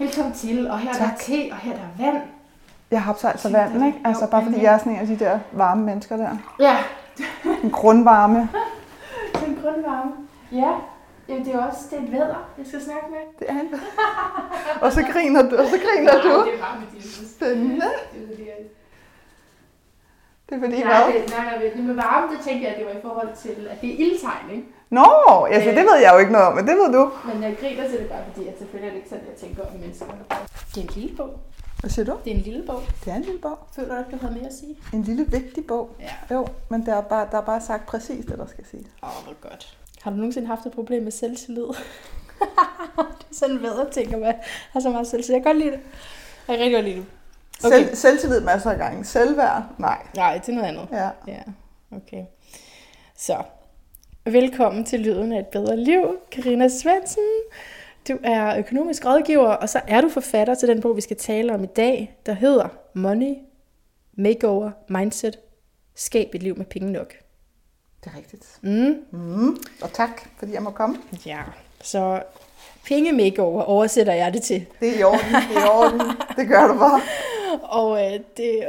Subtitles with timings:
[0.00, 1.18] Velkommen til, og her er der Tak.
[1.18, 2.22] te, og her er der vand.
[2.90, 3.98] Jeg har altså vand, ikke?
[4.04, 6.36] Altså bare fordi jeg er sådan en af de der varme mennesker der.
[6.60, 6.76] Ja,
[7.64, 8.48] En grundvarme.
[9.46, 10.12] den grundvarme.
[10.52, 10.72] Ja,
[11.28, 13.18] Jamen, det er også det er et vædder, jeg skal snakke med.
[13.38, 13.80] Det er en
[14.80, 16.28] Og så griner du, og så griner Nej, du.
[16.46, 17.02] det er bare med din
[17.36, 17.86] Spændende.
[18.12, 18.56] Det er fordi, at...
[20.48, 21.22] Det er fordi, Nej, hvad?
[21.22, 23.68] det, nej, nej, det med varme, det tænker jeg, at det var i forhold til,
[23.70, 24.66] at det er ildtegn, ikke?
[24.90, 25.06] Nå,
[25.50, 27.12] altså det ved jeg jo ikke noget om, men det ved du.
[27.32, 29.62] Men jeg griner til det bare, fordi at selvfølgelig er det ikke sådan, jeg tænker
[29.66, 30.06] om mennesker.
[30.74, 31.40] Det er en lille bog.
[31.80, 32.16] Hvad siger du?
[32.24, 32.82] Det er en lille bog.
[33.04, 33.58] Det er en lille bog.
[33.76, 34.76] Føler du ikke, du havde mere at sige?
[34.92, 35.90] En lille vigtig bog.
[36.00, 36.34] Ja.
[36.34, 38.86] Jo, men der er bare, der er bare sagt præcis det, der skal sige.
[39.02, 39.76] Åh, oh, hvor godt.
[40.02, 41.62] Har du nogensinde haft et problem med selvtillid?
[43.18, 44.34] det er sådan en vædder ting, at man
[44.72, 45.34] har så meget selvtillid.
[45.36, 45.80] Jeg kan godt lide det.
[46.48, 47.06] Jeg kan rigtig godt lide det.
[47.64, 47.84] Okay.
[47.84, 49.04] Selv, selvtillid masser af gange.
[49.04, 49.62] Selvværd?
[49.78, 49.98] Nej.
[50.16, 50.88] Nej, det er noget andet.
[50.92, 51.10] Ja.
[51.26, 51.42] Ja,
[51.96, 52.24] okay.
[53.16, 53.42] Så,
[54.32, 57.22] velkommen til Lyden af et bedre liv, Karina Svensen.
[58.08, 61.54] Du er økonomisk rådgiver, og så er du forfatter til den bog, vi skal tale
[61.54, 63.34] om i dag, der hedder Money,
[64.16, 65.38] Makeover, Mindset,
[65.94, 67.14] Skab et liv med penge nok.
[68.04, 68.58] Det er rigtigt.
[68.62, 68.94] Mm.
[69.10, 69.56] Mm.
[69.82, 70.96] Og tak, fordi jeg må komme.
[71.26, 71.40] Ja,
[71.82, 72.22] så
[72.86, 74.66] penge makeover oversætter jeg det til.
[74.80, 76.00] Det er i orden, det er i orden.
[76.36, 77.00] Det gør du bare.
[77.80, 78.64] Og øh, det,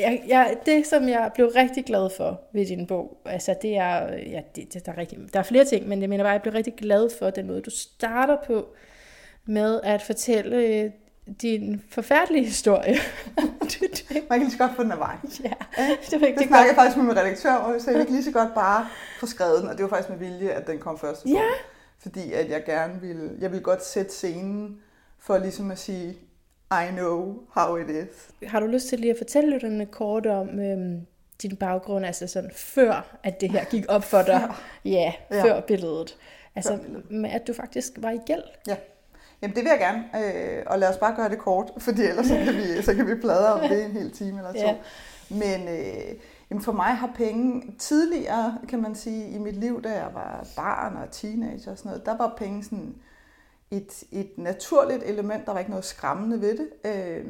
[0.00, 4.12] jeg, jeg, det, som jeg blev rigtig glad for ved din bog, altså det er,
[4.12, 6.42] ja, det, det, der, er rigtig, der er flere ting, men jeg mener bare, jeg
[6.42, 8.68] blev rigtig glad for den måde, du starter på
[9.44, 10.90] med at fortælle øh,
[11.42, 12.96] din forfærdelige historie.
[14.30, 15.18] Man kan lige så godt få den af vejen.
[15.44, 15.52] ja,
[16.10, 18.24] det var ikke Det snakkede jeg faktisk med min redaktør, og at jeg kan lige
[18.24, 18.88] så godt bare
[19.20, 21.26] få skrevet den, og det var faktisk med vilje, at den kom først.
[21.26, 21.42] Ja.
[21.98, 24.80] Fordi at jeg gerne ville, jeg ville godt sætte scenen
[25.18, 26.18] for ligesom at sige,
[26.72, 28.30] I know how it is.
[28.48, 31.06] Har du lyst til lige at fortælle lytterne kort om øhm,
[31.42, 34.52] din baggrund, altså sådan før, at det her gik op for dig?
[34.84, 35.42] Ja, Ja.
[35.44, 36.16] før billedet.
[36.56, 37.10] Altså Før billedet.
[37.10, 38.42] med at du faktisk var i gæld.
[38.68, 38.76] Ja.
[39.42, 40.04] Jamen det vil jeg gerne,
[40.58, 43.06] øh, og lad os bare gøre det kort, fordi ellers så kan vi, så kan
[43.06, 44.58] vi pladre om det en hel time eller to.
[44.58, 44.76] Ja.
[45.30, 46.14] Men øh,
[46.50, 50.46] jamen for mig har penge tidligere, kan man sige, i mit liv, da jeg var
[50.56, 52.94] barn og teenager og sådan noget, der var penge sådan
[53.70, 55.46] et, et naturligt element.
[55.46, 56.68] Der var ikke noget skræmmende ved det.
[56.84, 57.26] Øh,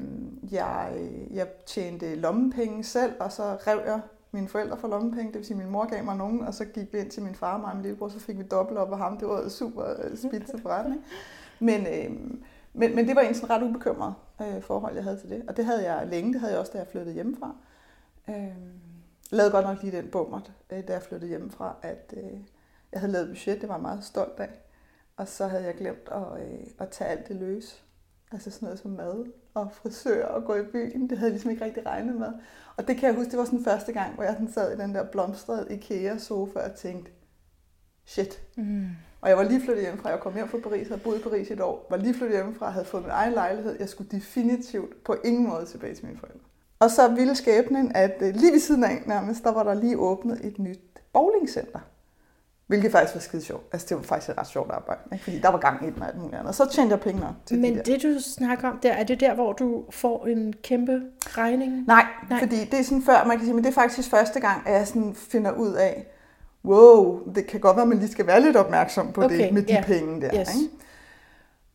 [0.53, 4.01] jeg, jeg tjente lommepenge selv, og så rev jeg
[4.33, 5.27] mine forældre for lommepenge.
[5.27, 7.23] Det vil sige, at min mor gav mig nogen, og så gik vi ind til
[7.23, 9.19] min far og mig og min lillebror, så fik vi dobbelt op af ham.
[9.19, 11.05] Det var super øh, spidse forretning.
[11.59, 12.11] Men, øh,
[12.73, 15.43] men, men det var en sådan ret ubekymret øh, forhold, jeg havde til det.
[15.49, 16.33] Og det havde jeg længe.
[16.33, 17.55] Det havde jeg også, da jeg flyttede hjemmefra.
[18.29, 18.57] Øh,
[19.31, 22.41] lavede godt nok lige den bummert, øh, da jeg flyttede hjemmefra, at øh,
[22.93, 23.61] jeg havde lavet budget.
[23.61, 24.49] Det var jeg meget stolt af.
[25.21, 27.85] Og så havde jeg glemt at, øh, at tage alt det løs.
[28.33, 31.11] Altså sådan noget som mad og frisør og gå i byen.
[31.11, 32.33] Det havde jeg ligesom ikke rigtig regnet med.
[32.77, 34.81] Og det kan jeg huske, det var sådan første gang, hvor jeg sådan sad i
[34.81, 37.13] den der blomstrede IKEA-sofa og tænkte,
[38.07, 38.43] shit.
[38.57, 38.87] Mm.
[39.21, 40.11] Og jeg var lige flyttet hjemmefra.
[40.11, 41.87] Jeg kom hjem fra Paris, havde boet i Paris et år.
[41.91, 43.77] Var lige flyttet hjemmefra, havde fået min egen lejlighed.
[43.79, 46.47] Jeg skulle definitivt på ingen måde tilbage til mine forældre.
[46.79, 49.99] Og så ville skæbnen, at øh, lige ved siden af nærmest, der var der lige
[49.99, 51.81] åbnet et nyt bowlingcenter.
[52.71, 53.63] Hvilket faktisk var skide sjovt.
[53.73, 55.01] Altså det var faktisk et ret sjovt arbejde.
[55.13, 55.25] Ikke?
[55.25, 56.49] Fordi der var gang i den og alt muligt andet.
[56.49, 57.83] Og så tjente jeg penge nok til Men de der.
[57.83, 61.85] det du snakker om der, er det der, hvor du får en kæmpe regning?
[61.87, 62.39] Nej, Nej.
[62.39, 64.73] Fordi det er sådan før, man kan sige, men det er faktisk første gang, at
[64.75, 66.07] jeg sådan finder ud af,
[66.65, 69.53] wow, det kan godt være, at man lige skal være lidt opmærksom på Okay, det
[69.55, 69.83] med de ja.
[69.87, 70.41] penge der.
[70.41, 70.55] Yes.
[70.55, 70.75] Ikke?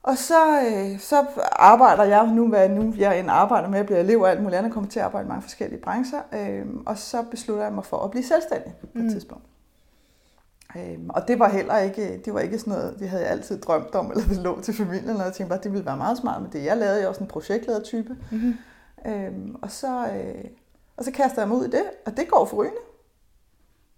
[0.04, 4.00] Og så, øh, så arbejder jeg nu, hvad nu jeg end arbejder med, at blive
[4.00, 6.98] elev og alt muligt andet, kommer til at arbejde i mange forskellige brancher, øh, og
[6.98, 9.10] så beslutter jeg mig for at blive selvstændig på et Mm.
[9.10, 9.44] tidspunkt.
[10.76, 13.62] Øhm, og det var heller ikke, det var ikke sådan noget, det havde jeg altid
[13.62, 16.18] drømt om, eller det lå til familien, eller jeg tænkte bare, det ville være meget
[16.18, 16.66] smart med det.
[16.66, 18.18] Jeg lavede jo også en projektleder-type.
[18.32, 18.56] Mm-hmm.
[19.08, 20.46] Øhm, og, så, øh,
[20.98, 22.80] og så kaster jeg mig ud i det, og det går forrygende.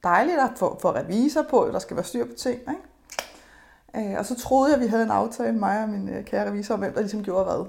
[0.03, 2.59] Dejligt at få, få revisor på, der skal være styr på ting.
[2.59, 4.11] Ikke?
[4.11, 6.47] Øh, og så troede jeg, at vi havde en aftale, mig og min øh, kære
[6.47, 7.65] revisor, om hvem der ligesom gjorde hvad.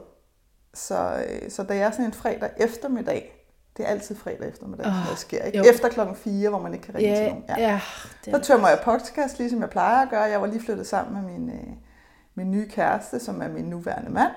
[0.74, 3.37] Så, øh, så da jeg sådan en fredag eftermiddag,
[3.78, 5.42] det er altid fredag eftermiddag, oh, noget sker.
[5.42, 5.58] Ikke?
[5.58, 5.64] jo.
[5.64, 7.44] Efter klokken 4, hvor man ikke kan ringe til Ja, nogen.
[7.48, 7.80] ja.
[8.24, 10.22] det Så tømmer jeg podcast, ligesom jeg plejer at gøre.
[10.22, 11.66] Jeg var lige flyttet sammen med min, øh,
[12.34, 14.32] min nye kæreste, som er min nuværende mand.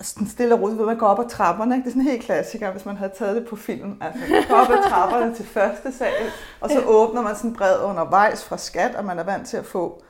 [0.00, 1.74] Sådan stille og roligt, ved man går op ad trapperne.
[1.74, 1.84] Ikke?
[1.84, 3.98] Det er sådan en helt klassiker, hvis man havde taget det på film.
[4.00, 6.12] Altså, man går op ad trapperne til første sal,
[6.60, 9.64] og så åbner man sådan brev undervejs fra skat, og man er vant til at
[9.64, 10.02] få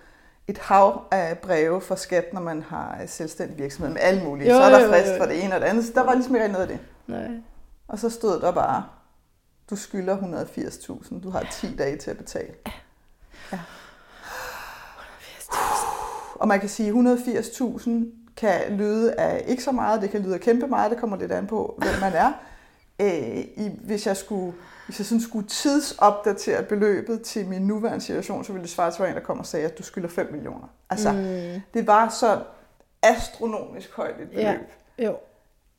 [0.49, 4.51] et hav af breve fra skat, når man har øh, selvstændig virksomhed med alle mulige.
[4.51, 5.17] Jo, så er der jo, jo, frist jo.
[5.19, 5.85] for det ene og det andet.
[5.85, 6.79] Så der var ligesom ikke noget af det.
[7.07, 7.29] Nej.
[7.89, 8.85] Og så stod der bare,
[9.71, 12.55] du skylder 180.000, du har 10 dage til at betale.
[13.53, 13.61] Ja.
[16.35, 17.91] Og man kan sige, 180.000
[18.37, 21.33] kan lyde af ikke så meget, det kan lyde af kæmpe meget, det kommer lidt
[21.33, 22.33] an på, hvem man er.
[23.01, 24.55] Øh, i, hvis jeg skulle,
[24.87, 29.05] hvis jeg sådan skulle tidsopdatere beløbet til min nuværende situation, så ville det svare til,
[29.05, 30.69] en, der kom og sagde, at du skylder 5 millioner.
[30.91, 31.61] Altså, Mm.
[31.75, 32.43] det var så
[33.03, 34.45] astronomisk højt et beløb,
[34.99, 35.05] Ja.
[35.05, 35.17] Jo.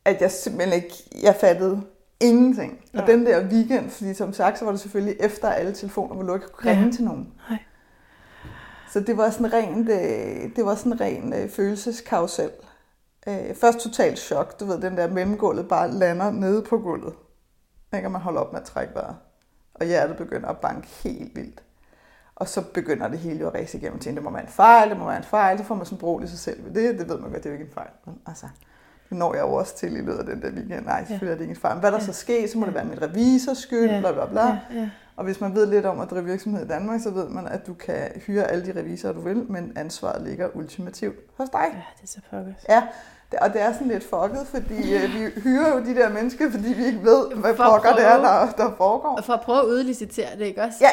[0.05, 0.93] at jeg simpelthen ikke,
[1.23, 1.81] jeg fattede
[2.19, 2.79] ingenting.
[2.93, 3.01] Nej.
[3.01, 6.23] Og den der weekend, fordi som sagt, så var det selvfølgelig efter alle telefoner, hvor
[6.23, 6.91] du ikke kunne ringe Ja.
[6.91, 7.33] til nogen.
[7.49, 7.59] Nej.
[8.91, 12.49] Så det var sådan rent, øh, det var sådan ren øh, følelseskarusel.
[13.27, 17.13] Øh, først totalt chok, du ved, den der mellemgulvet bare lander nede på gulvet.
[17.95, 19.15] Ikke, og man holder op med at trække vejret.
[19.73, 21.63] Og hjertet begynder at banke helt vildt.
[22.35, 24.89] Og så begynder det hele jo at ræse igennem til, det må være en fejl,
[24.89, 27.09] det må være en fejl, så får man sådan broligt sig selv ved det, det
[27.09, 27.89] ved man godt, det er jo ikke en fejl.
[28.05, 28.45] Men Altså,
[29.09, 30.85] det når jeg jo også til i løbet af den der weekend.
[30.85, 31.77] Nej, selvfølgelig er det ikke en fejl.
[31.79, 32.03] Hvad der Ja.
[32.05, 33.99] så sker, så må det være min revisors skyld, Ja.
[33.99, 34.45] bla bla bla.
[34.45, 34.89] Ja, ja.
[35.15, 37.67] Og hvis man ved lidt om at drive virksomhed i Danmark, så ved man, at
[37.67, 41.59] du kan hyre alle de revisorer, du vil, men ansvaret ligger ultimativt hos dig.
[41.73, 42.65] ja, det er så pokkers.
[42.69, 42.83] Ja,
[43.31, 46.51] det- og det er sådan lidt fucket, fordi øh, vi hyrer jo de der mennesker,
[46.51, 48.23] fordi vi ikke ved, hvad For pokker det er, prøve.
[48.27, 49.15] der, der foregår.
[49.17, 50.77] Og for at prøve at udlicitere det, ikke også?
[50.81, 50.89] Ja,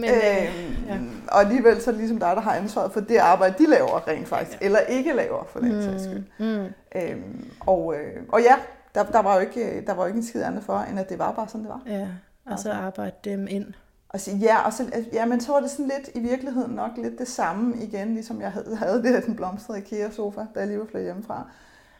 [0.00, 0.98] Men, øh, øhm, ja.
[1.28, 4.08] Og alligevel så er det ligesom dig, der har ansvaret for det arbejde, de laver
[4.08, 6.22] rent faktisk, eller ikke laver for den sags skyld.
[6.38, 6.66] mm,
[6.96, 8.54] Øhm, og, øh, og ja,
[8.94, 11.08] der, der, var jo ikke, der var jo ikke en skid andet for, end at
[11.08, 11.80] det var bare sådan, det var.
[11.86, 12.08] ja,
[12.46, 13.66] og så arbejde dem ind.
[14.08, 16.90] Og sige, ja, og så, ja, men så var det sådan lidt i virkeligheden nok
[16.96, 20.66] lidt det samme igen, ligesom jeg havde, havde det her den blomstrede IKEA-sofa, da jeg
[20.66, 21.46] lige var flyttet hjemmefra.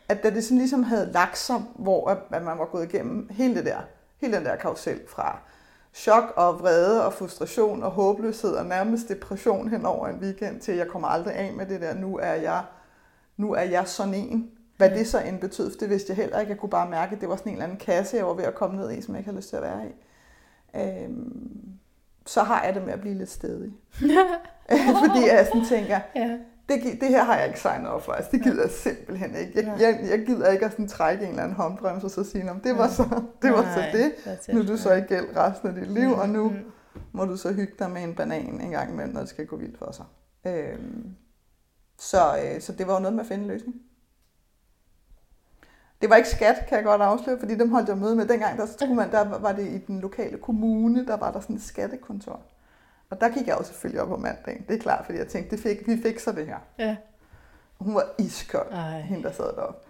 [0.08, 3.28] At da det sådan ligesom havde lagt sig, hvor at, at man var gået igennem
[3.30, 3.78] hele det der,
[4.20, 5.38] hele den der karusel fra
[5.98, 10.74] chok og vrede og frustration og håbløshed og nærmest depression hen over en weekend til,
[10.74, 12.64] jeg kommer aldrig af med det der, nu er jeg,
[13.36, 14.50] nu er jeg sådan en.
[14.76, 16.50] Hvad det så end betød, det vidste jeg heller ikke.
[16.50, 18.44] Jeg kunne bare mærke, at det var sådan en eller anden kasse, jeg var ved
[18.44, 19.92] at komme ned i, som jeg ikke havde lyst til at være i.
[20.80, 21.62] Øhm,
[22.26, 23.72] så har jeg det med at blive lidt stedig.
[25.04, 28.12] Fordi jeg sådan tænker, Ja, det, det her har jeg ikke signet op for.
[28.12, 29.52] Altså, det gider jeg simpelthen ikke.
[29.56, 32.44] Jeg, jeg, jeg gider ikke at sådan trække en eller anden håndbremse og så sige,
[32.44, 33.02] "Nå, det var så
[33.42, 33.52] det.
[33.52, 34.12] Var så Nej, det.
[34.26, 34.54] that's it.
[34.54, 36.56] Nu er du så i gæld resten af dit liv, og nu Mm,
[37.12, 39.56] må du så hygge dig med en banan en gang imellem, når det skal gå
[39.56, 40.04] vildt for sig.
[40.46, 41.14] Øhm,
[41.98, 43.76] så, øh, så det var jo noget med at finde en løsning.
[46.02, 48.26] Det var ikke skat, kan jeg godt afsløre, fordi dem holdt jeg møde med.
[48.28, 51.56] Dengang der, skulle man, der var det i den lokale kommune, der var der sådan
[51.56, 52.40] et skattekontor.
[53.10, 54.64] Og der gik jeg jo selvfølgelig op på mandagen.
[54.68, 56.56] Det er klart, fordi jeg tænkte, det fik, vi fikser det her.
[56.78, 56.96] Ja.
[57.80, 59.00] Hun var iskold, Ej.
[59.00, 59.80] hende der sad deroppe.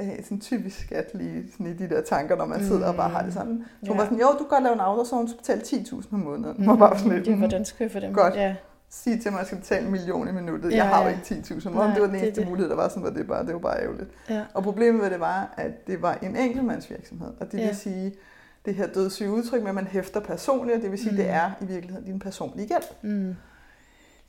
[0.00, 3.08] Øh, sådan typisk skat lige sådan i de der tanker, når man sidder og bare
[3.10, 3.64] har det sådan.
[3.82, 4.02] Så hun Ja.
[4.02, 6.18] var sådan, jo, du kan godt lave en auto, så hun skulle betale 10.000 om
[6.20, 6.54] måneden.
[6.58, 8.14] Mm, var bare sådan lidt, det, mm, hvordan skal jeg få dem?
[8.14, 8.34] Godt.
[8.34, 8.56] Ja.
[8.90, 10.70] sige til mig, at jeg skal betale en million i minuttet.
[10.70, 11.14] Ja, jeg har jo ja.
[11.14, 11.66] ikke 10.000.
[11.68, 12.48] Om Nej, det var den eneste det.
[12.48, 14.10] mulighed, der var, sådan var det bare, det var bare ærgerligt.
[14.30, 14.42] Ja.
[14.54, 17.32] Og problemet med det var, at det var en enkeltmandsvirksomhed.
[17.40, 17.66] Og det Ja.
[17.66, 18.14] vil sige,
[18.64, 21.16] det her dødssyge udtryk med, at man hæfter personligt, og det vil sige, Mm.
[21.16, 22.82] det er i virkeligheden din personlige gæld.
[23.02, 23.34] Mm.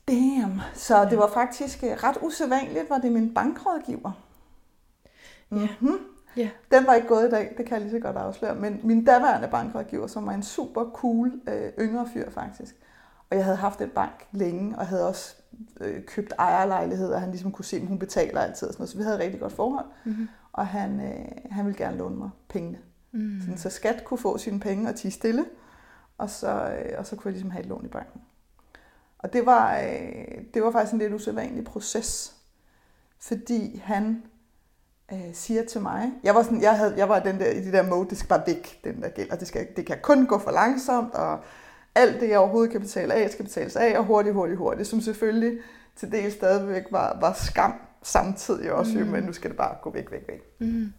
[0.07, 0.61] Damn.
[0.73, 4.11] Så det var faktisk øh, ret usædvanligt, var det min bankrådgiver.
[5.51, 5.55] Ja.
[5.79, 5.97] Mm-hmm.
[6.37, 6.49] Ja.
[6.71, 8.55] Den var ikke gået i dag, det kan jeg lige så godt afsløre.
[8.55, 12.75] Men min daværende bankrådgiver, som var en super cool øh, yngre fyr faktisk.
[13.29, 15.35] Og jeg havde haft en bank længe, og havde også
[15.81, 18.67] øh, købt ejerlejligheder, og han ligesom kunne se, at hun betaler altid.
[18.67, 18.89] Og sådan noget.
[18.89, 19.85] Så vi havde et rigtig godt forhold.
[20.05, 20.27] Mm-hmm.
[20.53, 22.77] Og han, øh, han ville gerne låne mig pengene.
[23.15, 23.41] Mm.
[23.41, 25.45] Sådan, så skat kunne få sine penge og tige stille,
[26.17, 28.21] og så, øh, og så kunne jeg ligesom have et lån i banken.
[29.17, 32.35] Og det var, øh, det var faktisk en lidt usædvanlig proces,
[33.19, 34.23] fordi han
[35.11, 37.73] øh, siger til mig, jeg var, sådan, jeg, havde, jeg var den der, i det
[37.73, 40.25] der mode, det skal bare væk, den der gæld, og det, skal, det kan kun
[40.25, 41.39] gå for langsomt, og
[41.95, 45.01] alt det, jeg overhovedet kan betale af, skal betales af, og hurtigt, hurtigt, hurtigt, som
[45.01, 45.59] selvfølgelig
[45.95, 47.73] til del stadigvæk var, var skam
[48.03, 49.05] samtidig også, mm.
[49.05, 50.41] men nu skal det bare gå væk, væk, væk.
[50.59, 50.93] Mm.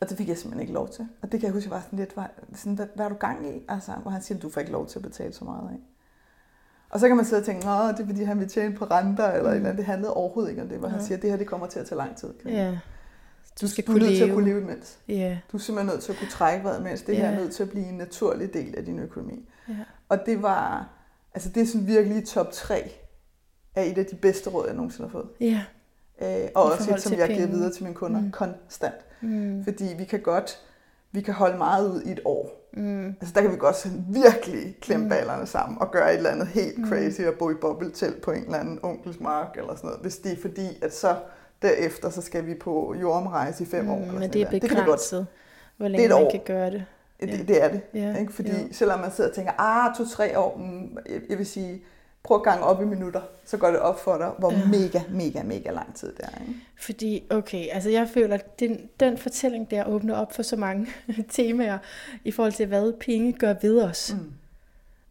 [0.00, 1.08] Og det fik jeg simpelthen ikke lov til.
[1.22, 3.14] Og det kan jeg huske, jeg var sådan lidt, var, sådan, hvad, hvad er du
[3.14, 3.64] gang i?
[3.68, 5.78] Altså, hvor han siger, du får ikke lov til at betale så meget af.
[6.90, 8.84] Og så kan man sidde og tænke, Nå, det er fordi, han vil tjene på
[8.84, 9.56] renter, eller, mm.
[9.56, 9.76] eller andet.
[9.78, 11.04] Det handlede overhovedet ikke om det, hvor han Ja.
[11.06, 12.34] siger, det her det kommer til at tage lang tid.
[12.44, 12.78] Ja.
[13.60, 14.34] Du, skal du er kunne nødt til at leve.
[14.36, 14.98] kunne leve imens.
[15.08, 15.38] Ja.
[15.52, 17.02] Du er simpelthen nødt til at kunne trække vejret imens.
[17.02, 17.32] Det her Ja.
[17.34, 19.48] er nødt til at blive en naturlig del af din økonomi.
[19.68, 19.74] Ja.
[20.08, 20.88] Og det var,
[21.34, 22.90] altså det er sådan virkelig top 3
[23.74, 25.28] af et af de bedste råd, jeg nogensinde har fået.
[25.40, 25.62] Ja.
[26.22, 27.52] Øh, og også et, som jeg giver penge.
[27.56, 28.30] videre til mine kunder Mm.
[28.30, 28.94] konstant.
[29.20, 29.64] Mm.
[29.64, 30.60] Fordi vi kan godt,
[31.12, 32.68] vi kan holde meget ud i et år.
[32.72, 33.06] Mm.
[33.06, 35.10] Altså der kan vi godt virkelig klemme Mm.
[35.10, 36.88] ballerne sammen og gøre et eller andet helt Mm.
[36.88, 40.02] crazy og bo i bobbeltelt på en eller anden onkels mark eller sådan noget.
[40.02, 41.16] Hvis det er fordi, at så
[41.62, 43.96] derefter, så skal vi på jordomrejse i fem Mm, år.
[43.96, 44.62] Eller men det er noget.
[44.62, 44.86] det kan vi godt.
[44.86, 45.26] begrænset,
[45.76, 46.30] hvor længe et man år.
[46.30, 46.84] kan gøre det.
[47.20, 47.36] Det, Ja.
[47.48, 47.80] det er det.
[47.94, 48.16] Ja.
[48.16, 48.32] Ikke?
[48.32, 48.68] Fordi Jo.
[48.72, 51.82] selvom man sidder og tænker, ah, to-tre år, mm, jeg, jeg vil sige,
[52.26, 54.58] prøv at gange op i minutter, så går det op for dig, hvor Ja.
[54.66, 56.40] mega, mega, mega lang tid det er.
[56.40, 56.54] Ikke?
[56.80, 60.86] Fordi, okay, altså jeg føler, at den, den fortælling der åbner op for så mange
[61.30, 61.78] temaer
[62.24, 64.14] i forhold til, hvad penge gør ved os.
[64.18, 64.32] Mm.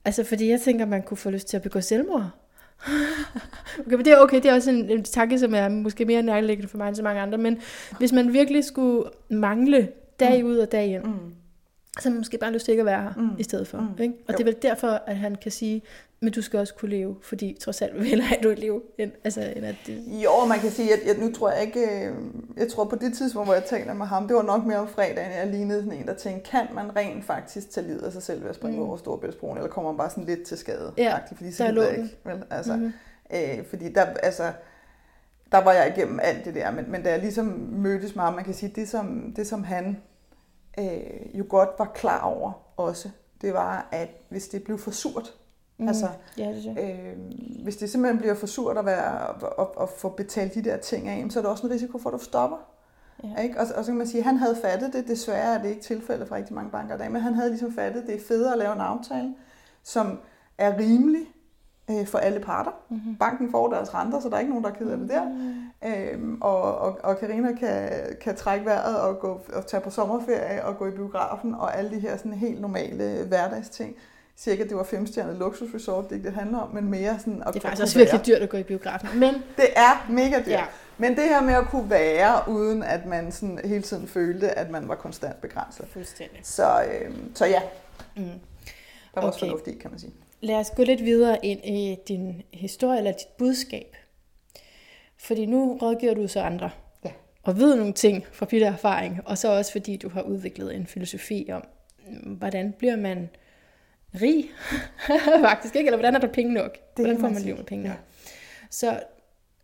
[0.06, 2.30] Altså, fordi jeg tænker, man kunne få lyst til at begå selvmord.
[3.80, 6.22] okay, men det er okay, det er også en, en tanke, som er måske mere
[6.22, 7.60] nærliggende for mig end så mange andre, men
[7.98, 11.34] hvis man virkelig skulle mangle dag ud og dag ind, Mm.
[12.00, 13.30] så har man måske bare lyst til ikke at være her Mm.
[13.40, 13.78] i stedet for.
[13.78, 14.02] Mm.
[14.04, 14.14] Ikke?
[14.28, 14.38] Og Jo.
[14.38, 15.82] det er vel derfor, at han kan sige,
[16.26, 19.42] men du skal også kunne leve, fordi trods alt vil jeg du leve, end, altså,
[19.56, 20.04] end at det...
[20.08, 22.14] Jo, man kan sige, at jeg, nu tror jeg ikke, øh,
[22.58, 24.88] jeg tror på det tidspunkt, hvor jeg taler med ham, det var nok mere om
[24.88, 28.24] fredagen, jeg lignede sådan en, der tænkte, kan man rent faktisk tage livet af sig
[28.24, 28.86] selv ved at springe mm.
[28.88, 30.94] over Storebæltsbroen, eller kommer man bare sådan lidt til skade?
[30.98, 32.18] Ja, fordi så der lå jeg ikke.
[32.26, 32.44] Vel?
[32.50, 32.82] Altså, Mhm.
[33.32, 33.60] mm-hmm.
[33.60, 34.52] øh, fordi der, altså,
[35.52, 38.34] der var jeg igennem alt det der, men, men da jeg ligesom mødtes med ham,
[38.34, 39.98] man kan sige, det som, det som han
[40.80, 43.10] øh, jo godt var klar over også,
[43.42, 45.34] det var, at hvis det blev for surt,
[45.78, 45.88] Mm.
[45.88, 46.78] altså Ja, det det.
[46.84, 49.30] øh, hvis det simpelthen bliver for surt at, være,
[49.60, 52.10] at, at få betalt de der ting af, så er der også en risiko for,
[52.10, 52.58] at du stopper.
[53.24, 53.42] Ja.
[53.42, 53.60] Ikke?
[53.60, 55.82] Og, og så kan man sige, at han havde fattet det, desværre er det ikke
[55.82, 58.52] tilfældet for rigtig mange banker i dag, men han havde ligesom fattet, det er federe
[58.54, 59.34] at lave en aftale,
[59.84, 60.20] som
[60.58, 61.22] er rimelig
[61.92, 62.72] øh, for alle parter.
[62.90, 63.16] Mm-hmm.
[63.16, 65.24] Banken får deres renter, så der er ikke nogen, der er ked af det der.
[65.86, 67.90] Øhm, og, og, og Karina kan,
[68.22, 71.92] kan trække vejret og, gå, og tage på sommerferie og gå i biografen og alle
[71.92, 73.96] de her sådan helt normale hverdagsting.
[74.38, 77.54] Cirka det var femstjernet luksusresort, det er ikke det, handler om, men mere sådan at
[77.54, 78.06] Det er faktisk også være.
[78.12, 80.48] virkelig dyrt at gå i biografen, men Det er mega dyrt.
[80.48, 80.64] Ja.
[80.98, 84.70] Men det her med at kunne være, uden at man sådan hele tiden følte, at
[84.70, 85.86] man var konstant begrænset.
[85.92, 86.40] fuldstændig.
[86.44, 87.62] Så, øh, så ja,
[88.16, 88.24] Mm.
[88.24, 89.48] der var også Okay.
[89.52, 90.12] fornuft i, kan man sige.
[90.42, 93.96] Lad os gå lidt videre ind i din historie eller dit budskab.
[95.18, 96.70] Fordi nu rådgiver du så andre.
[97.06, 97.12] Ja.
[97.44, 99.22] Og ved nogle ting fra bitter erfaring.
[99.26, 101.64] Og så også fordi du har udviklet en filosofi om,
[102.08, 103.30] mm, hvordan bliver man
[104.22, 104.52] rig?
[105.50, 105.88] Faktisk ikke.
[105.88, 106.78] Eller hvordan er der penge nok?
[106.96, 107.90] hvordan kan får man liv med penge Ja.
[107.90, 108.00] nok?
[108.70, 109.00] Så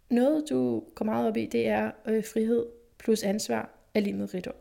[0.10, 2.66] noget, du går meget op i, det er øh, frihed
[3.00, 4.54] plus ansvar er lige med rigdom.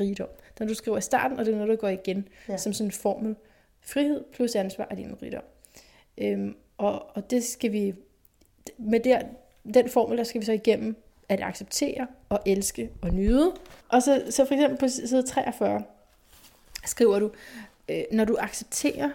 [0.00, 0.28] rigdom.
[0.58, 2.56] Den du skriver i starten, og det er noget, der går igen ja.
[2.56, 3.36] som sådan en formel.
[3.80, 5.42] Frihed plus ansvar er lige med rigdom.
[6.18, 7.94] Øhm, og, og det skal vi,
[8.78, 9.22] med der,
[9.74, 10.96] den formel, der skal vi så igennem,
[11.28, 13.52] at acceptere og elske og nyde.
[13.88, 15.82] Og så, så for eksempel på side 43
[16.84, 17.30] skriver du,
[17.88, 19.10] øh, når du accepterer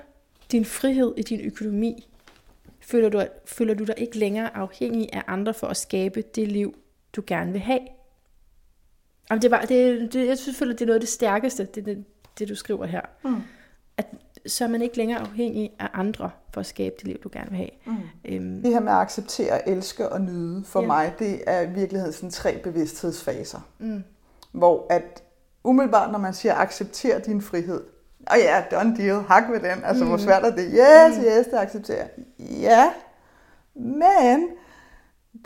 [0.51, 2.08] din frihed i din økonomi,
[2.81, 6.75] føler du, føler du dig ikke længere afhængig af andre for at skabe det liv,
[7.15, 7.79] du gerne vil have.
[9.29, 11.86] Jamen, det var, det, det, jeg synes, føler, det er noget af det stærkeste, det,
[11.86, 12.05] det,
[12.39, 13.01] det du skriver her.
[13.24, 13.36] Mm.
[13.98, 14.05] At,
[14.46, 17.50] så er man ikke længere afhængig af andre for at skabe det liv, du gerne
[17.50, 17.70] vil have.
[17.86, 17.96] Mm.
[18.25, 20.88] Øhm, Det her med at acceptere, elske og nyde, for Ja.
[20.88, 23.60] mig, det er i virkeligheden sådan tre bevidsthedsfaser.
[23.79, 24.03] mm,
[24.51, 25.24] Hvor at
[25.63, 27.84] umiddelbart, når man siger, accepter din frihed,
[28.28, 30.10] og ja, done deal, hak ved den, altså mm.
[30.10, 30.66] hvor svært er det?
[30.74, 31.24] Yes, Mm.
[31.24, 32.06] yes, det accepterer.
[32.40, 32.92] Ja,
[33.75, 34.48] men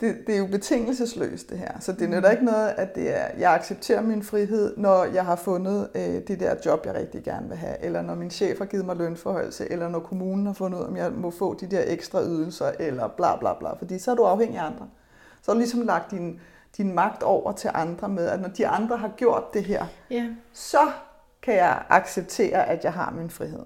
[0.00, 1.72] det, det er jo betingelsesløst det her.
[1.80, 5.36] Så det nytter ikke noget, at det er, jeg accepterer min frihed, når jeg har
[5.36, 8.64] fundet øh, det der job, jeg rigtig gerne vil have, eller når min chef har
[8.64, 11.66] givet mig lønforholdelse, eller når kommunen har fundet ud af, om jeg må få de
[11.66, 14.88] der ekstra ydelser, eller bla bla bla, fordi så er du afhængig af andre.
[15.42, 16.40] Så har du ligesom lagt din,
[16.76, 20.24] din magt over til andre med, at når de andre har gjort det her, ja,
[20.52, 20.78] så
[21.42, 23.64] kan jeg acceptere, at jeg har min frihed.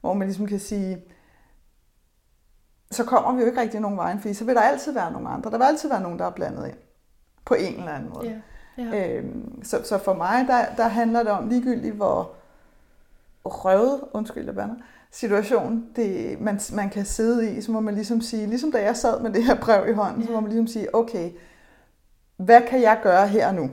[0.00, 1.04] Hvor man ligesom kan sige,
[2.90, 5.28] så kommer vi jo ikke rigtig nogen vejen, fordi så vil der altid være nogle
[5.28, 5.50] andre.
[5.50, 6.76] Der vil altid være nogen, der er blandet ind
[7.44, 8.42] på en eller anden måde.
[8.78, 9.16] ja, ja.
[9.16, 12.30] Øhm, så, så for mig, der, der handler det om ligegyldigt, hvor
[13.44, 14.74] røvet, undskyld, jeg bander,
[15.10, 18.96] situation, det, man, man kan sidde i, så må man ligesom sige, ligesom da jeg
[18.96, 21.30] sad med det her brev i hånden, så må man ligesom sige, okay,
[22.36, 23.70] hvad kan jeg gøre her nu?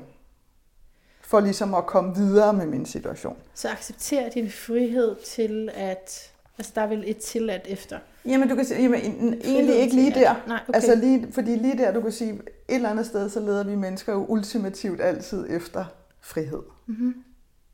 [1.30, 3.38] For ligesom at komme videre med min situation.
[3.54, 6.32] Så accepter din frihed til at...
[6.58, 8.00] Altså, der er vel et tilladt efter.
[8.26, 10.36] Jamen, du kan sige, jamen, en- egentlig ikke lige til at- der.
[10.48, 10.76] Nej, okay.
[10.76, 13.76] Altså lige, fordi lige der, du kan sige, et eller andet sted, så leder vi
[13.76, 15.86] mennesker jo ultimativt altid efter
[16.22, 16.62] frihed.
[16.86, 17.14] Mm-hmm.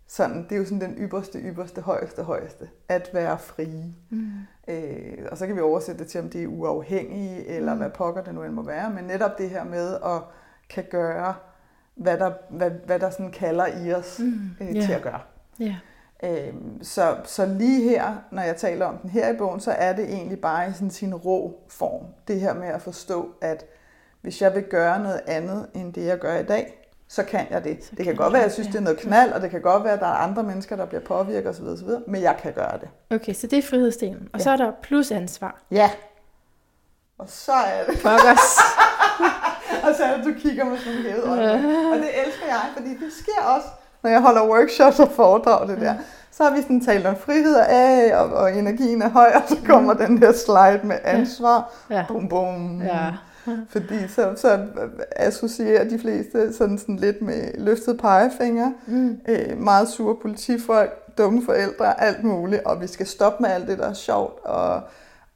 [0.07, 2.69] Sådan, det er jo sådan den ypperste, ypperste, højeste, højeste.
[2.89, 3.93] At være frie.
[4.09, 4.29] Mm.
[4.67, 7.79] Øh, og så kan vi oversætte det til, om det er uafhængige, eller Mm.
[7.79, 8.89] hvad pokker det nu end må være.
[8.89, 10.21] Men netop det her med at
[10.69, 11.35] kan gøre,
[11.95, 14.49] hvad der, hvad, hvad der sådan kalder i os Mm.
[14.61, 14.81] øh, Ja.
[14.81, 15.19] til at gøre.
[15.59, 15.75] Ja.
[16.23, 19.93] Øhm, så, så lige her, når jeg taler om den her i bogen, så er
[19.93, 22.05] det egentlig bare i sådan sin rå form.
[22.27, 23.65] Det her med at forstå, at
[24.21, 27.63] hvis jeg vil gøre noget andet, end det jeg gør i dag, så kan jeg
[27.63, 27.77] det.
[27.83, 28.71] Så det kan kan godt være, at jeg synes, ja.
[28.71, 30.85] det er noget knald, og det kan godt være, at der er andre mennesker, der
[30.85, 31.87] bliver påvirket osv., osv.
[32.07, 32.89] men jeg kan gøre det.
[33.15, 34.29] Okay, så det er frihedsdelen.
[34.33, 34.43] Og Ja.
[34.43, 35.61] så er der plus ansvar.
[35.71, 35.91] Ja.
[37.17, 38.57] Og så er det, Fuck os.
[39.83, 41.91] og så er det, du kigger med sådan hævede øjne.
[41.91, 43.67] Og det elsker jeg, fordi det sker også,
[44.03, 45.93] når jeg holder workshops og foredrag det der.
[46.31, 49.57] Så har vi sådan talt om frihed af, og, og energien er høj, og så
[49.65, 51.73] kommer den der slide med ansvar.
[51.89, 52.05] Ja.
[52.07, 52.81] Bum, bum.
[52.81, 53.11] Ja.
[53.69, 54.59] Fordi så, så
[55.15, 59.17] associerer de fleste sådan, sådan lidt med løftet pegefinger, Mm.
[59.27, 63.77] øh, meget sure politifolk, dumme forældre, alt muligt, og vi skal stoppe med alt det,
[63.77, 64.81] der er sjovt, og,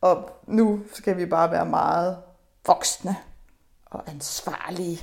[0.01, 2.17] og nu skal vi bare være meget
[2.67, 3.15] voksne
[3.89, 5.00] og ansvarlige,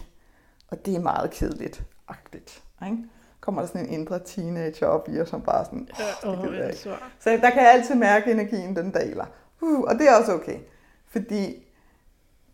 [0.68, 2.62] og det er meget kedeligt, agtigt.
[2.84, 2.98] Ikke?
[3.40, 6.58] Kommer der sådan en indre teenager op i os, som bare sådan, Ja, det gider
[6.58, 6.78] jeg ikke.
[7.18, 9.26] så der kan jeg altid mærke, at energien den daler.
[9.60, 10.58] Uh, og det er også okay.
[11.06, 11.66] Fordi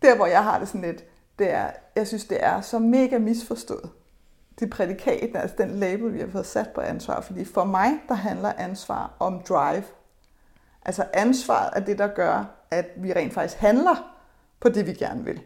[0.02, 1.04] der, hvor jeg har det sådan lidt,
[1.38, 3.90] det er, jeg synes, det er så mega misforstået.
[4.60, 7.20] Det prædikat, altså den label, vi har fået sat på ansvar.
[7.20, 9.84] Fordi for mig, der handler ansvar om drive.
[10.84, 14.14] Altså ansvaret er det, der gør, at vi rent faktisk handler
[14.60, 15.42] på det, vi gerne vil.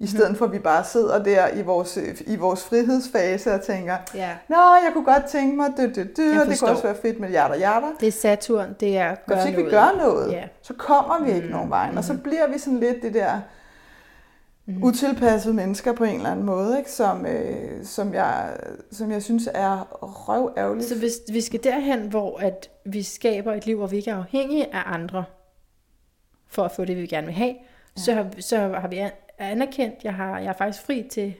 [0.00, 3.96] I stedet for, at vi bare sidder der i vores, i vores frihedsfase og tænker,
[4.14, 4.30] Ja.
[4.48, 6.96] Nå, jeg kunne godt tænke mig, det, det, det, Jeg og det kunne også være
[7.02, 7.88] fedt med hjerter hjerter.
[8.00, 9.72] Det er Saturn, det er Men gør hvis ikke vi noget.
[9.96, 10.44] gør noget, Ja.
[10.62, 11.90] så kommer vi ikke Mm, nogen vej.
[11.96, 12.22] Og så mhm.
[12.22, 13.40] bliver vi sådan lidt det der
[14.66, 14.82] Mhm.
[14.84, 16.90] utilpassede mennesker på en eller anden måde, ikke?
[16.90, 18.56] Som, øh, som, jeg,
[18.92, 23.66] som jeg synes er røv Så hvis vi skal derhen, hvor at vi skaber et
[23.66, 25.24] liv, hvor vi ikke er afhængige af andre,
[26.48, 27.54] for at få det, vi gerne vil have,
[27.96, 29.04] så, har, så har vi
[29.40, 31.34] an- anerkendt, jeg har, jeg er faktisk fri til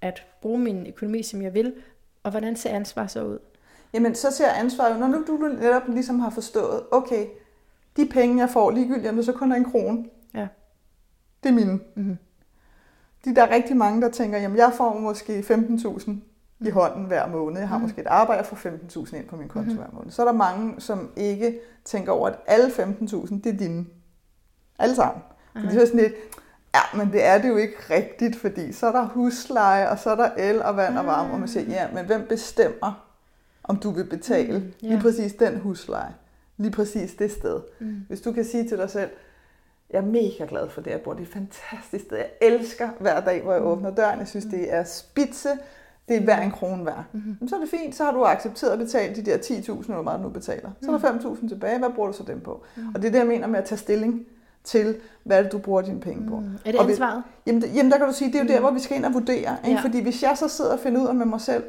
[0.00, 1.74] at bruge min økonomi, som jeg vil.
[2.22, 3.38] Og hvordan ser ansvar så ud?
[3.92, 7.26] Jamen, så ser ansvaret jo, når nu du netop ligesom har forstået, okay,
[7.96, 10.48] de penge, jeg får, ligegyldigt om det så kun er en krone, Ja.
[11.42, 11.80] det er mine.
[11.94, 12.18] Mhm.
[13.24, 16.10] De der er rigtig mange, der tænker, jamen jeg får måske 15.000
[16.60, 17.58] i hånden hver måned.
[17.60, 17.82] Jeg har Mhm.
[17.82, 20.10] måske et arbejde, jeg får 15.000 ind på min konto hver måned.
[20.10, 23.86] Så er der mange, som ikke tænker over, at alle 15.000, det er dine.
[24.78, 25.22] Alle sammen.
[25.52, 26.14] Fordi så er det sådan lidt,
[26.74, 30.10] ja, men det er det jo ikke rigtigt, fordi så er der husleje, og så
[30.10, 33.06] er der el og vand og varme, og man siger, ja, men hvem bestemmer,
[33.64, 34.88] om du vil betale Mm, ja.
[34.88, 36.14] lige præcis den husleje,
[36.56, 37.60] lige præcis det sted.
[37.80, 37.96] Mm.
[38.08, 39.10] Hvis du kan sige til dig selv,
[39.90, 41.12] jeg er mega glad for det, jeg bor.
[41.12, 42.16] Det er et fantastisk sted.
[42.16, 43.68] Jeg elsker hver dag, hvor jeg Mm.
[43.68, 44.18] åbner døren.
[44.18, 45.48] Jeg synes, det er spidse.
[46.08, 47.04] Det er hver en krone værd.
[47.12, 47.94] Men så er det fint.
[47.94, 49.50] Så har du accepteret at betale de der 10.000,
[49.80, 50.70] eller hvor meget du nu betaler.
[50.82, 51.78] Så er der 5.000 tilbage.
[51.78, 52.50] Hvad bruger du så dem på?
[52.94, 54.26] Og det er det, jeg mener med at tage stilling
[54.64, 56.36] til, hvad det, du bruger dine penge på.
[56.36, 56.46] Mm.
[56.64, 57.22] Er det Og vi- ansvaret?
[57.46, 59.04] Jamen, det- jamen, der kan du sige, det er jo der, hvor vi skal ind
[59.04, 59.56] og vurdere.
[59.64, 59.76] Ikke?
[59.76, 59.80] Ja.
[59.84, 61.64] Fordi hvis jeg så sidder og finder ud af med mig selv,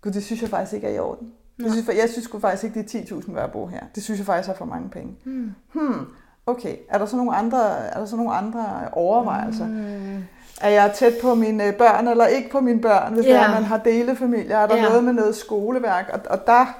[0.00, 1.32] gud, det synes jeg faktisk ikke er i orden.
[1.62, 3.80] Jeg synes, jeg synes faktisk ikke, det er 10.000 værd at bo her.
[3.94, 5.14] Det synes jeg faktisk er for mange penge.
[5.24, 5.50] Mm.
[5.72, 6.06] Hmm,
[6.46, 6.76] okay.
[6.88, 9.66] Er der så nogle andre, er der så nogle andre overvejelser?
[9.66, 10.24] Mm.
[10.60, 13.40] Er jeg tæt på mine børn, eller ikke på mine børn, hvis Ja.
[13.42, 13.54] yeah.
[13.54, 14.56] man har delefamilier?
[14.58, 14.82] Er der Ja.
[14.88, 16.10] noget med noget skoleværk?
[16.12, 16.78] Og, og der,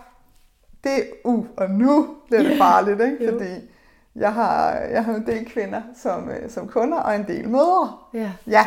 [0.85, 0.91] det,
[1.25, 3.31] uh, og nu bliver det farligt, ikke?
[3.33, 3.45] Fordi
[4.17, 7.99] jeg har, jeg har en del kvinder som, øh, som kunder, og en del mødre.
[8.15, 8.33] Ja.
[8.47, 8.67] Ja.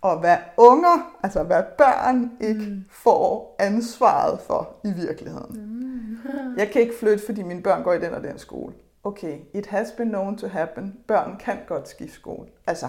[0.00, 2.84] Og hvad unger, altså hvad børn ikke mm.
[2.90, 5.60] får ansvaret for i virkeligheden.
[5.60, 6.56] Mm.
[6.56, 8.74] Jeg kan ikke flytte, fordi mine børn går i den og den skole.
[9.04, 10.96] Okay, it has been known to happen.
[11.06, 12.48] Børn kan godt skifte skole.
[12.66, 12.88] Altså,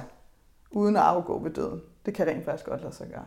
[0.71, 1.82] uden at afgå ved døden.
[2.05, 3.25] Det kan rent faktisk godt lade sig gøre.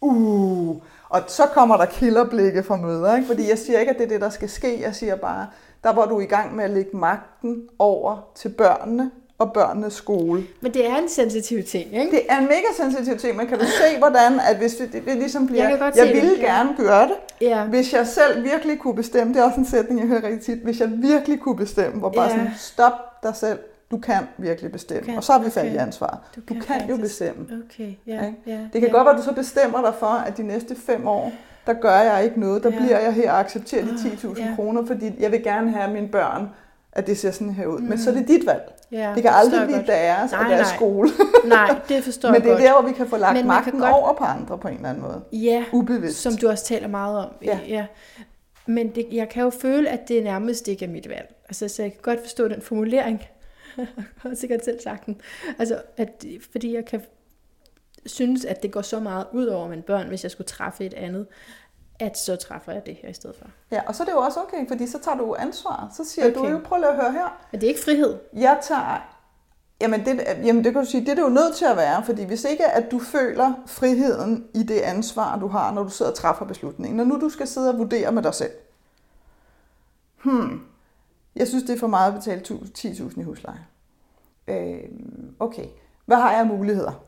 [0.00, 3.26] Uh, og så kommer der killerblikke fra møder, ikke?
[3.26, 4.80] fordi jeg siger ikke, at det er det, der skal ske.
[4.80, 5.46] Jeg siger bare,
[5.84, 10.44] der var du i gang med at lægge magten over til børnene og børnenes skole.
[10.60, 12.10] Men det er en sensitiv ting, ikke?
[12.10, 15.04] Det er en mega sensitiv ting, men kan du se, hvordan, at hvis det, det,
[15.06, 16.44] det ligesom bliver, Jeg jeg det, ville ja.
[16.44, 17.64] gerne gøre det, Ja.
[17.64, 20.58] hvis jeg selv virkelig kunne bestemme, det er også en sætning, jeg hører rigtig tit,
[20.58, 22.30] hvis jeg virkelig kunne bestemme, hvor bare Ja.
[22.30, 22.92] sådan, stop
[23.22, 23.58] dig selv,
[23.90, 25.02] du kan virkelig bestemme.
[25.02, 25.78] Kan, og så har vi fat i okay.
[25.78, 26.20] ansvar.
[26.36, 27.46] Du kan, du kan jo bestemme.
[27.64, 28.32] Okay, ja.
[28.46, 28.88] Ja Det kan ja.
[28.90, 31.32] godt være, at du så bestemmer dig for, at de næste fem år,
[31.66, 32.62] der gør jeg ikke noget.
[32.62, 32.78] Der Ja.
[32.78, 34.52] bliver jeg her og accepterer de Ah, 10.000 ja.
[34.56, 36.48] kroner, fordi jeg vil gerne have mine børn,
[36.92, 37.78] at det ser sådan her ud.
[37.80, 38.72] Men så er det dit valg.
[38.92, 39.86] ja, Det kan aldrig blive godt.
[39.86, 40.76] deres og Nej, deres nej.
[40.76, 41.10] skole.
[41.44, 42.62] Nej, det forstår Men jeg det er godt.
[42.62, 44.88] der, hvor vi kan få lagt Men magten godt- over på andre på en eller
[44.88, 45.20] anden måde.
[45.32, 46.22] Ja, Ubevidst.
[46.22, 47.30] som du også taler meget om.
[47.44, 47.58] Ja.
[47.68, 47.86] ja.
[48.66, 51.34] Men det, jeg kan jo føle, at det nærmest ikke er mit valg.
[51.48, 53.22] Altså, så jeg kan godt forstå den formulering.
[53.78, 53.86] jeg
[54.22, 55.20] har sikkert selv sagt den.
[55.58, 57.00] Altså, at, fordi jeg kan
[58.06, 60.94] synes, at det går så meget ud over mine børn, hvis jeg skulle træffe et
[60.94, 61.26] andet,
[61.98, 63.46] at så træffer jeg det her i stedet for.
[63.70, 65.92] Ja, og så er det jo også okay, fordi så tager du ansvar.
[65.96, 66.40] Så siger okay.
[66.40, 67.46] Du jo, prøv lige at høre her.
[67.52, 68.18] Men det er ikke frihed.
[68.32, 69.08] Jeg tager...
[69.80, 72.04] Jamen det, jamen det kan du sige, det er det jo nødt til at være,
[72.04, 76.10] fordi hvis ikke at du føler friheden i det ansvar, du har, når du sidder
[76.10, 78.50] og træffer beslutningen, når nu du skal sidde og vurdere med dig selv,
[80.24, 80.66] hmm,
[81.36, 82.40] jeg synes, det er for meget at betale
[82.78, 83.66] 10.000 i husleje.
[84.48, 84.80] Øh,
[85.40, 85.66] okay,
[86.06, 87.04] hvad har jeg af muligheder?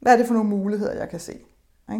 [0.00, 1.32] Hvad er det for nogle muligheder, jeg kan se?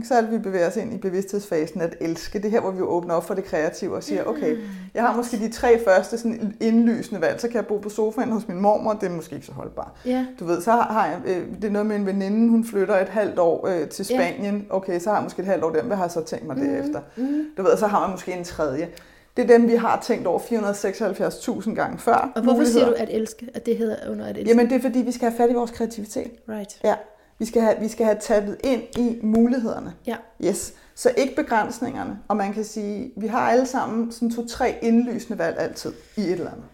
[0.04, 2.38] Så er det, vi bevæger os ind i bevidsthedsfasen at elske.
[2.38, 4.56] Det er her, hvor vi åbner op for det kreative og siger, okay,
[4.94, 8.30] jeg har måske de tre første sådan indlysende valg, så kan jeg bo på sofaen
[8.32, 9.90] hos min mormor, det er måske ikke så holdbart.
[10.06, 10.26] Ja.
[10.40, 13.08] Du ved, så har jeg, øh, det er noget med en veninde, hun flytter et
[13.08, 14.16] halvt år øh, til Ja.
[14.16, 14.66] Spanien.
[14.70, 16.56] Okay, så har jeg måske et halvt år der, hvad har jeg så tænkt mig
[16.56, 16.66] Mhm.
[16.68, 17.00] derefter?
[17.16, 17.44] Mm.
[17.56, 18.88] Du ved, så har man måske en tredje.
[19.36, 22.32] Det er dem, vi har tænkt over 476.000 gange før.
[22.36, 23.48] Og hvorfor siger du at elske?
[23.54, 24.48] At det hedder under at elske?
[24.48, 26.30] Jamen, det er fordi, vi skal have fat i vores kreativitet.
[26.48, 26.80] Right.
[26.84, 26.94] Ja,
[27.40, 29.94] vi skal have, vi skal have tappet ind i mulighederne.
[30.06, 30.16] Ja.
[30.44, 30.74] Yes.
[30.94, 32.18] Så ikke begrænsningerne.
[32.28, 36.32] Og man kan sige, vi har alle sammen sådan to-tre indlysende valg altid i et
[36.32, 36.64] eller andet.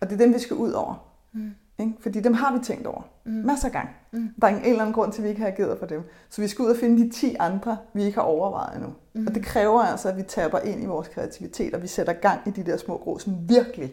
[0.00, 1.08] Og det er dem, vi skal ud over.
[1.32, 1.50] Mm.
[1.78, 1.92] Ikke?
[2.00, 3.02] Fordi dem har vi tænkt over.
[3.24, 3.32] Mm.
[3.32, 3.90] Masser af gange.
[4.12, 4.28] Mm.
[4.40, 6.02] Der er en eller anden grund til, at vi ikke har ageret for dem.
[6.30, 8.92] Så vi skal ud og finde de 10 andre, vi ikke har overvejet endnu.
[9.14, 9.26] Mm.
[9.26, 12.40] Og det kræver altså, at vi tapper ind i vores kreativitet, og vi sætter gang
[12.46, 13.92] i de der små grå, sådan virkelig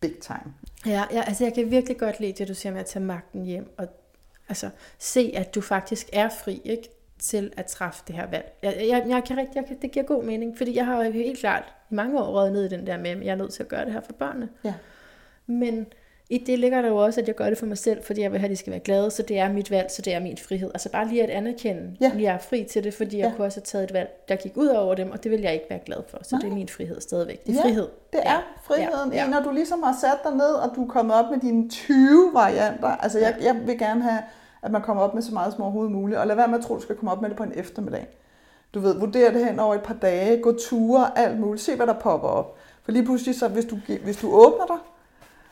[0.00, 0.54] big time.
[0.86, 3.44] Ja, ja, altså jeg kan virkelig godt lide det, du siger med at tage magten
[3.44, 3.86] hjem, og
[4.50, 6.88] altså se, at du faktisk er fri, ikke?
[7.22, 8.52] til at træffe det her valg.
[8.62, 11.10] Jeg, jeg, jeg kan rigtig, jeg kan, det giver god mening, fordi jeg har jo
[11.10, 13.52] helt klart i mange år røget ned i den der med, at jeg er nødt
[13.52, 14.48] til at gøre det her for børnene.
[14.64, 14.74] Ja.
[15.46, 15.86] Men
[16.30, 18.32] i det ligger der jo også, at jeg gør det for mig selv, fordi jeg
[18.32, 20.20] vil have, at de skal være glade, så det er mit valg, så det er
[20.20, 20.70] min frihed.
[20.74, 22.10] Altså bare lige at anerkende, Ja.
[22.14, 23.32] at jeg er fri til det, fordi jeg Ja.
[23.36, 25.52] kunne også have taget et valg, der gik ud over dem, og det vil jeg
[25.52, 26.18] ikke være glad for.
[26.22, 26.40] Så Nej.
[26.42, 27.46] det er min frihed stadigvæk.
[27.46, 27.88] Det er Ja, frihed.
[28.12, 29.12] Det er friheden.
[29.12, 29.28] Ja, ja.
[29.30, 32.30] Når du ligesom har sat dig ned, og du er kommet op med dine 20
[32.34, 32.88] varianter.
[32.88, 34.22] Altså jeg, jeg vil gerne have,
[34.62, 36.18] at man kommer op med så meget som overhovedet muligt.
[36.18, 38.08] Og lad være med at tro, du skal komme op med det på en eftermiddag.
[38.74, 41.62] Du ved, vurder det hen over et par dage, gå ture, alt muligt.
[41.62, 42.56] Se, hvad der popper op.
[42.82, 44.76] For lige pludselig, så hvis du, hvis du åbner dig,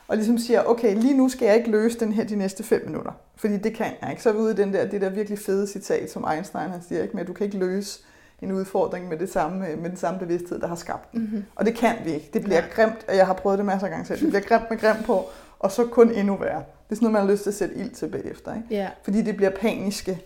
[0.07, 2.81] og ligesom siger, okay, lige nu skal jeg ikke løse den her de næste fem
[2.85, 3.11] minutter.
[3.35, 4.23] Fordi det kan jeg ikke.
[4.23, 6.81] Så er vi ude i den der, det der virkelig fede citat, som Einstein han
[6.87, 7.13] siger, ikke?
[7.13, 7.99] med at du kan ikke løse
[8.41, 11.21] en udfordring med, det samme, med den samme bevidsthed, der har skabt den.
[11.21, 11.45] Mm-hmm.
[11.55, 12.29] Og det kan vi ikke.
[12.33, 12.69] Det bliver Nej.
[12.69, 14.19] grimt, og jeg har prøvet det masser af gange selv.
[14.19, 15.25] Det bliver grimt med grimt på,
[15.59, 16.57] og så kun endnu værre.
[16.59, 18.55] Det er sådan noget, man har lyst til at sætte ild til bagefter.
[18.55, 18.67] Ikke?
[18.71, 18.89] Ja.
[19.03, 20.21] Fordi det bliver paniske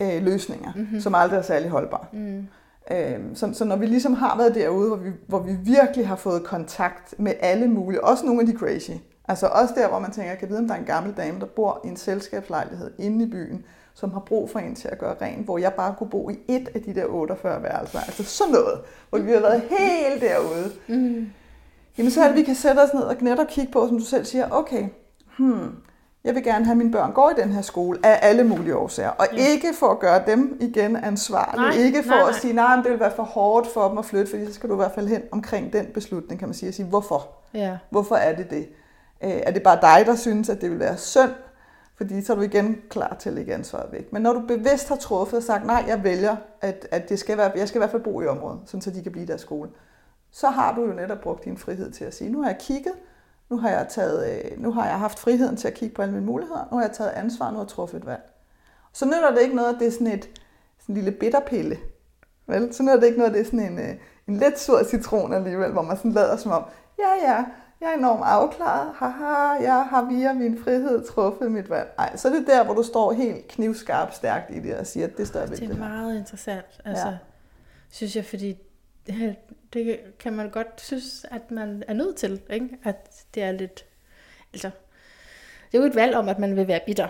[0.00, 1.00] øh, løsninger, mm-hmm.
[1.00, 2.06] som aldrig er særlig holdbare.
[2.12, 2.46] Mm.
[2.90, 6.16] Øhm, så, så når vi ligesom har været derude, hvor vi, hvor vi virkelig har
[6.16, 8.90] fået kontakt med alle mulige, også nogle af de crazy,
[9.28, 11.40] altså også der, hvor man tænker, jeg kan vide, om der er en gammel dame,
[11.40, 14.98] der bor i en selskabslejlighed inde i byen, som har brug for en til at
[14.98, 17.98] gøre rent, hvor jeg bare kunne bo i et af de der 48 værelser.
[17.98, 20.70] Altså sådan noget, hvor vi har været helt derude.
[20.88, 21.30] Mm.
[21.98, 24.04] Jamen så er det, vi kan sætte os ned og netop kigge på, som du
[24.04, 24.88] selv siger, okay,
[25.38, 25.76] hmm,
[26.24, 28.76] jeg vil gerne have, at mine børn går i den her skole af alle mulige
[28.76, 29.10] årsager.
[29.10, 29.46] Og Ja.
[29.48, 31.60] ikke for at gøre dem igen ansvarlige.
[31.78, 32.28] Nej, ikke for nej, nej.
[32.28, 34.68] at sige, nej, det vil være for hårdt for dem at flytte, fordi så skal
[34.68, 37.28] du i hvert fald hen omkring den beslutning, kan man sige, og sige, hvorfor?
[37.54, 37.76] Ja.
[37.90, 38.68] Hvorfor er det det?
[39.24, 41.30] Øh, Er det bare dig, der synes, at det vil være synd?
[41.96, 44.12] Fordi så er du igen klar til at lægge ansvaret væk.
[44.12, 47.36] Men når du bevidst har truffet og sagt, nej, jeg vælger, at, at det skal
[47.38, 49.26] være, jeg skal i hvert fald bo i området, sådan så de kan blive i
[49.26, 49.70] deres skole,
[50.30, 52.94] så har du jo netop brugt din frihed til at sige, nu har jeg kigget,
[53.50, 56.14] nu har jeg, taget, øh, nu har jeg haft friheden til at kigge på alle
[56.14, 58.22] mine muligheder, nu har jeg taget ansvar, nu har jeg truffet et valg.
[58.92, 60.28] Så nytter det ikke noget, at det er sådan et
[60.80, 61.78] sådan en lille bitterpille.
[62.46, 62.74] Vel?
[62.74, 63.94] Så nytter det ikke noget, at det er sådan en, øh,
[64.28, 66.64] en let sur citron alligevel, hvor man sådan lader som om,
[66.98, 67.44] ja ja,
[67.80, 71.94] jeg er enormt afklaret, haha, jeg har via min frihed truffet mit valg.
[71.98, 75.06] Nej, så er det der, hvor du står helt knivskarpt stærkt i det og siger,
[75.06, 77.16] at det er stadigvæk Det er meget interessant, altså, ja.
[77.90, 78.58] synes jeg, fordi
[79.72, 82.68] det, kan man godt synes, at man er nødt til, ikke?
[82.84, 83.84] at det er lidt,
[84.52, 84.70] altså,
[85.72, 87.08] det er jo et valg om, at man vil være bitter,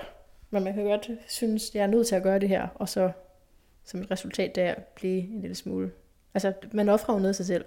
[0.51, 2.89] men man kan godt synes, at jeg er nødt til at gøre det her, og
[2.89, 3.11] så
[3.85, 5.91] som et resultat der blive en lille smule,
[6.35, 7.65] altså man offrer jo noget af sig selv.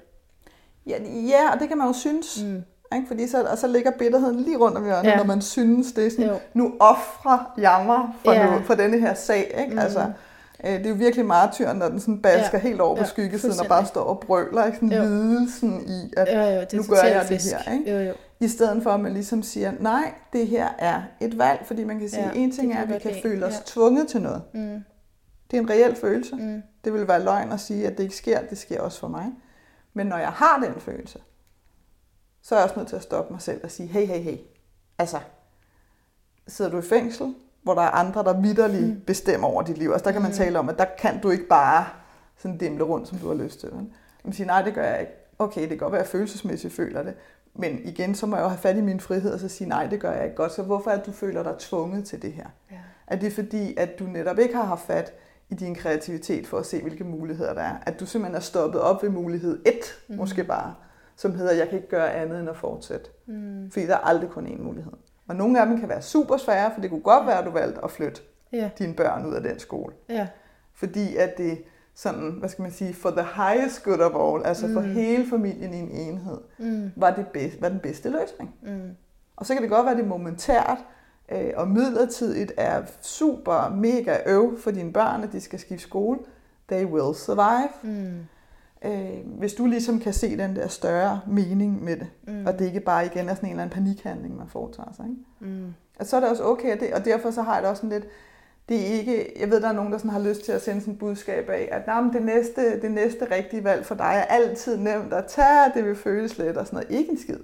[0.88, 0.98] Ja,
[1.30, 2.44] ja, og det kan man jo synes.
[2.44, 2.64] Mm.
[2.96, 3.08] Ikke?
[3.08, 5.18] Fordi så, og så ligger bitterheden lige rundt om hjørnet, ja.
[5.18, 6.40] Når man synes, det er sådan, Jo.
[6.54, 8.56] nu offrer jeg mig for, Ja.
[8.58, 9.54] nu, for denne her sag.
[9.60, 9.72] Ikke?
[9.74, 9.80] Mm.
[9.80, 10.12] Altså,
[10.64, 12.62] det er jo virkelig martyren, når den sådan basker ja.
[12.64, 14.66] Helt over på Ja, skyggesiden og bare står og brøler.
[14.66, 14.78] Ikke?
[14.78, 15.04] Sådan Jo.
[15.04, 17.54] lidelsen i, at Jo, jo, det nu gør jeg det fisk.
[17.56, 17.74] her.
[17.74, 17.92] Ikke?
[17.92, 18.14] Jo, jo.
[18.40, 21.62] I stedet for, at man ligesom siger, nej, det her er et valg.
[21.66, 23.54] Fordi man kan sige, Ja, en det ting er, at vi kan godt føle os
[23.54, 23.60] Ja.
[23.66, 24.42] tvunget til noget.
[24.54, 24.84] Mm.
[25.52, 26.36] Det er en reel følelse.
[26.36, 26.62] Mm.
[26.84, 28.42] Det vil være løgn at sige, at det ikke sker.
[28.50, 29.26] Det sker også for mig.
[29.94, 31.20] Men når jeg har den følelse,
[32.42, 34.38] så er jeg også nødt til at stoppe mig selv og sige, hey, hey, hey.
[35.00, 35.20] Altså,
[36.48, 39.02] sidder du i fængsel, hvor der er andre, der vidderligt mm.
[39.08, 39.92] bestemmer over dit liv.
[39.92, 40.36] Altså, der kan man Mm.
[40.38, 41.86] tale om, at der kan du ikke bare
[42.38, 43.70] sådan dimle rundt, som du har lyst til.
[44.24, 45.12] Man siger, nej, det gør jeg ikke.
[45.40, 47.14] Okay, det kan godt være, at jeg følelsesmæssigt føler det.
[47.56, 49.88] Men igen, så må jeg jo have fat i min frihed og så sige, nej,
[49.88, 50.52] det gør jeg ikke godt.
[50.54, 52.46] Så hvorfor er det, du føler dig tvunget til det her?
[52.72, 52.76] Ja.
[53.08, 55.14] Er det fordi, at du netop ikke har haft fat
[55.50, 57.76] i din kreativitet for at se, hvilke muligheder der er?
[57.86, 59.74] At du simpelthen er stoppet op ved mulighed 1,
[60.08, 60.16] mm.
[60.16, 60.74] måske bare,
[61.16, 63.06] som hedder, jeg kan ikke gøre andet end at fortsætte.
[63.26, 63.72] Mm.
[63.72, 64.92] Fordi der er aldrig kun én mulighed.
[65.28, 67.50] Og nogle af dem kan være super svære, for det kunne godt være, at du
[67.52, 68.22] valgte at flytte
[68.54, 69.94] Ja, dine børn ud af den skole.
[70.10, 70.28] ja.
[70.74, 71.64] Fordi at det
[71.96, 74.74] sådan, hvad skal man sige, for the highest good of all, altså mm.
[74.74, 76.92] for hele familien i en enhed, Mm.
[76.96, 78.56] var, det bedst, var den bedste løsning.
[78.62, 78.90] Mm.
[79.36, 80.78] Og så kan det godt være, at det momentært
[81.32, 86.20] øh, og midlertidigt er super mega øv for dine børn, at de skal skifte skole.
[86.70, 87.70] They will survive.
[87.84, 88.20] Mm.
[88.86, 92.46] Øh, hvis du ligesom kan se den der større mening med det, Mm.
[92.46, 95.06] og det ikke bare igen er sådan en eller anden panikhandling, man foretager sig.
[95.06, 95.52] Ikke?
[95.56, 95.74] Mm.
[96.00, 98.00] Og så er det også okay, det, og derfor så har jeg det også sådan
[98.00, 98.12] lidt,
[98.70, 100.82] det er ikke, jeg ved, der er nogen, der sådan har lyst til at sende
[100.82, 104.06] sådan et budskab af, at nah, men det, næste, det næste rigtige valg for dig
[104.30, 107.00] er altid nemt at tage, det vil føles let og sådan noget.
[107.00, 107.38] Ikke en skid.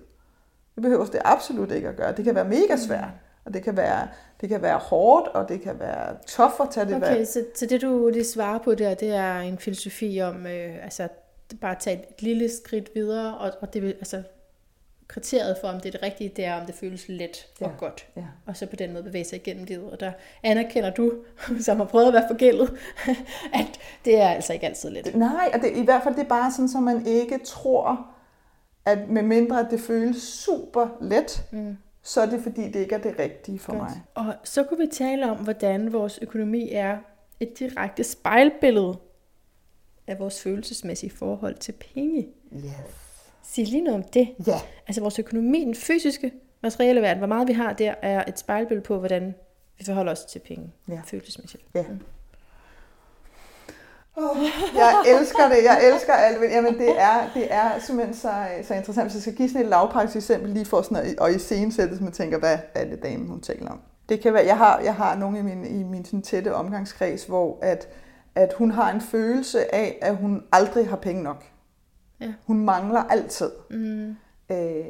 [0.76, 2.12] Det behøver det absolut ikke at gøre.
[2.16, 3.10] Det kan være mega svært,
[3.46, 4.08] og det kan være,
[4.42, 7.28] det kan være hårdt, og det kan være tough at tage det Okay, valg.
[7.28, 11.08] så, så det du lige svarer på der, det er en filosofi om, øh, altså
[11.56, 14.24] bare tage et lille skridt videre, og, og det vil, altså
[15.08, 17.72] kriteriet for, om det er det rigtige, det er, om det føles let og Ja.
[17.78, 18.08] godt.
[18.16, 18.24] Ja.
[18.46, 19.92] Og så på den måde bevæge sig igennem livet.
[19.92, 20.12] Og der
[20.44, 21.14] anerkender du,
[21.66, 22.70] som har prøvet at være forgældet,
[23.62, 25.16] at det er altså ikke altid let.
[25.16, 28.08] Nej, og det, i hvert fald det er bare sådan, så man ikke tror,
[28.86, 31.78] at med mindre at det føles super let, mm.
[32.04, 33.82] så er det fordi, det ikke er det rigtige for Godt.
[33.84, 34.02] mig.
[34.16, 36.98] Og så kunne vi tale om, hvordan vores økonomi er
[37.40, 38.98] et direkte spejlbillede
[40.08, 42.28] af vores følelsesmæssige forhold til penge.
[42.56, 42.72] Yes.
[43.44, 44.36] Sig lige noget om det.
[44.48, 44.60] Ja.
[44.88, 48.86] Altså vores økonomi, den fysiske, materielle verden, hvor meget vi har der, er et spejlbillede
[48.86, 49.36] på, hvordan
[49.78, 50.72] vi forholder os til penge.
[50.90, 51.02] Ja.
[51.06, 51.64] Følelsesmæssigt.
[51.76, 51.84] Ja.
[54.16, 54.38] Oh,
[54.76, 56.52] jeg elsker det, jeg elsker alt.
[56.52, 59.06] Jamen det er, det er simpelthen så, så interessant.
[59.06, 62.02] Hvis jeg skal give sådan et lavpraktisk eksempel lige for sådan at, og i scenesættes,
[62.02, 63.82] man tænker, hvad er det dame, hun taler om?
[64.10, 67.26] Det kan være, jeg har, jeg har nogle i min, i min sådan tætte omgangskreds,
[67.26, 67.88] hvor at,
[68.38, 71.44] at hun har en følelse af, at hun aldrig har penge nok.
[72.22, 72.34] Ja.
[72.46, 73.50] Hun mangler altid.
[73.70, 74.16] Mm.
[74.52, 74.86] Øh,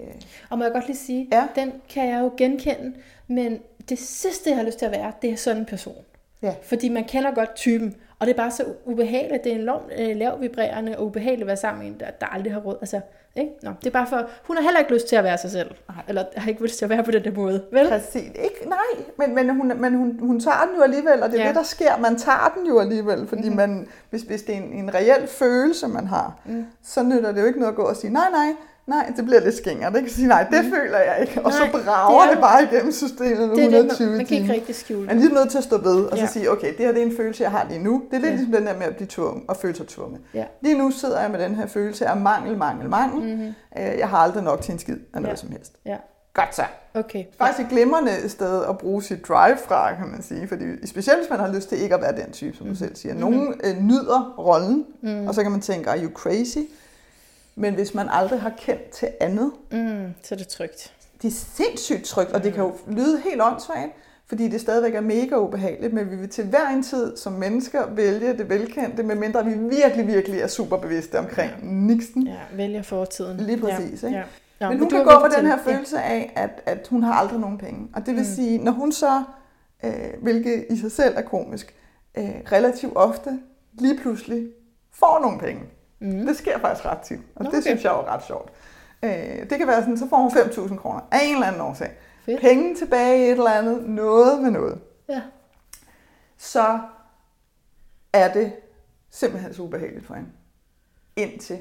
[0.50, 1.48] Og må jeg godt lige sige, Ja.
[1.56, 2.94] den kan jeg jo genkende,
[3.28, 5.96] men det sidste, jeg har lyst til at være, det er sådan en person.
[6.42, 6.56] ja.
[6.64, 9.44] Fordi man kender godt typen, og det er bare så ubehageligt.
[9.44, 12.26] Det er enormt øh, lavt vibrerende og ubehageligt at være sammen med en, der, der
[12.26, 12.78] aldrig har råd.
[12.82, 13.02] Altså,
[13.36, 13.52] ikke?
[13.64, 15.72] Nå, det er bare for, hun har heller ikke lyst til at være sig selv.
[15.90, 16.04] Nej.
[16.08, 17.64] Eller har ikke lyst til at være på den der måde.
[17.72, 17.88] Vel?
[17.88, 18.28] Præcis.
[18.28, 21.40] Ikke, nej, men, men, hun, men hun, hun tager den jo alligevel, og det er
[21.40, 21.44] Ja.
[21.44, 21.48] ja.
[21.48, 21.98] det, der sker.
[21.98, 23.56] Man tager den jo alligevel, fordi mm-hmm.
[23.56, 26.66] man, hvis, hvis det er en, en reel følelse, man har, mm.
[26.84, 28.56] så nytter det jo ikke noget at gå og sige, nej, nej,
[28.88, 29.96] nej, det bliver lidt skingert.
[29.96, 30.10] Ikke?
[30.10, 30.72] Sige, nej, det mm.
[30.72, 31.42] føler jeg ikke.
[31.46, 34.10] Og Nej, så brager det er det, bare igennem systemet med Det er det, 120
[34.18, 35.24] man, kan ikke rigtig skjule Man er det.
[35.24, 36.30] lige nødt til at stå ved, og så Ja.
[36.30, 38.04] sige, okay, det her det er en følelse, jeg har lige nu.
[38.12, 38.30] Det er lidt Ja.
[38.30, 38.36] ja.
[38.36, 40.22] ligesom den der med at blive tvunget og føle sig tvunget.
[40.34, 40.44] Ja.
[40.62, 43.36] Lige nu sidder jeg med den her følelse af mangel, mangel, mangel.
[43.36, 43.54] Mm-hmm.
[43.76, 45.40] Jeg har aldrig nok til en skid af noget Ja.
[45.42, 45.72] som helst.
[45.86, 45.98] Ja,
[46.34, 47.24] Godt så okay.
[47.38, 50.48] faktisk et glimrende sted at bruge sit drive fra, kan man sige.
[50.48, 52.96] Fordi specielt hvis man har lyst til ikke at være den type, som du selv
[52.96, 53.16] siger.
[53.16, 55.28] Nogen øh, nyder rollen, mm.
[55.28, 56.58] og så kan man tænke, are you crazy?
[57.58, 60.94] Men hvis man aldrig har kendt til andet, Mm, så er det trygt.
[61.22, 63.92] det er sindssygt trygt, og det kan jo lyde helt åndssvagt,
[64.28, 67.88] fordi det stadigvæk er mega ubehageligt, men vi vil til hver en tid som mennesker
[67.90, 71.66] vælge det velkendte, medmindre vi virkelig, virkelig er super bevidste omkring ja.
[71.68, 72.28] niksen.
[72.28, 73.38] Ja, vælger fortiden.
[73.38, 74.08] Lige præcis, ja.
[74.08, 74.20] ikke?
[74.20, 74.24] Ja.
[74.60, 77.40] Nå, Men hun kan gå med den her følelse af, at, at hun har aldrig
[77.40, 77.88] nogen penge.
[77.96, 78.36] Og det vil mm.
[78.36, 79.24] sige, når hun så,
[79.84, 79.92] øh,
[80.22, 81.76] hvilket i sig selv er komisk,
[82.18, 83.40] øh, relativt ofte
[83.74, 84.48] lige pludselig
[84.94, 85.62] får nogle penge.
[86.00, 86.26] Mm.
[86.26, 87.62] Det sker faktisk ret tit, og Nå, det okay.
[87.62, 88.52] synes jeg er ret sjovt.
[89.04, 91.92] Øh, det kan være sådan, så får hun 5.000 kroner af en eller anden årsag.
[92.26, 92.42] Fedt.
[92.42, 94.80] Penge tilbage i et eller andet, noget med noget.
[95.10, 95.22] Ja.
[96.38, 96.80] Så
[98.14, 98.52] er det
[99.10, 100.30] simpelthen så ubehageligt for hende.
[101.16, 101.58] Indtil,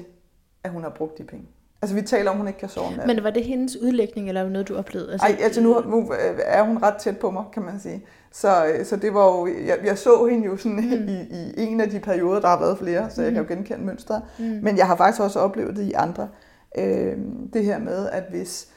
[0.63, 1.47] at hun har brugt de penge.
[1.81, 3.15] Altså vi taler om, hun ikke kan sove om natten.
[3.15, 5.11] Men var det hendes udlægning, eller noget, du oplevede?
[5.11, 6.11] Altså, Ej, altså nu, nu
[6.45, 8.05] er hun ret tæt på mig, kan man sige.
[8.37, 11.07] Så, øh, så det var jo, jeg, jeg så hende jo sådan mm.
[11.15, 13.85] i, i en af de perioder, der har været flere, så jeg kan jo genkende
[13.85, 14.21] mønstre.
[14.39, 14.45] Mm.
[14.45, 16.29] Men jeg har faktisk også oplevet det i andre.
[16.77, 17.17] Øh,
[17.53, 18.67] det her med, at hvis,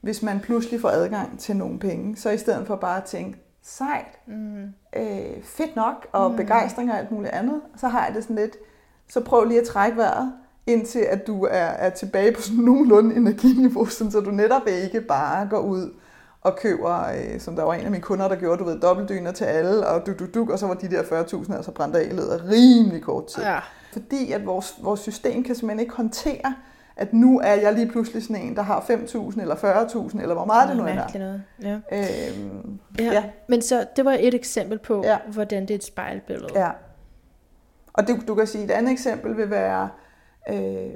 [0.00, 3.38] hvis man pludselig får adgang til nogle penge, så i stedet for bare at tænke,
[3.62, 4.62] sejt, mm.
[4.96, 6.36] øh, fedt nok, og mm.
[6.36, 8.56] begejstring og alt muligt andet, så har jeg det sådan lidt,
[9.08, 10.32] så prøv lige at trække vejret,
[10.66, 15.00] indtil at du er, er tilbage på sådan nogenlunde energiniveau, sådan, så du netop ikke
[15.00, 15.90] bare går ud
[16.42, 19.32] og køber, øh, som der var en af mine kunder, der gjorde, du ved, dobbeltdyner
[19.32, 22.02] til alle, og du, du, du, og så var de der 40.000 altså brændt af
[22.04, 23.42] i løbet rimelig kort tid.
[23.42, 23.58] Ja.
[23.92, 26.54] Fordi at vores, vores system kan simpelthen ikke håndtere,
[26.96, 30.44] at nu er jeg lige pludselig sådan en, der har 5.000 eller 40.000, eller hvor
[30.44, 31.18] meget det nu end er.
[31.18, 31.42] noget.
[31.62, 31.74] Ja.
[31.92, 33.04] Øhm, Ja.
[33.04, 33.12] ja.
[33.12, 33.24] ja.
[33.48, 35.18] Men så, det var et eksempel på, Ja.
[35.32, 36.48] hvordan det er et spejlbillede.
[36.54, 36.70] Ja.
[37.92, 39.88] Og det, du kan sige, et andet eksempel vil være,
[40.50, 40.90] øh,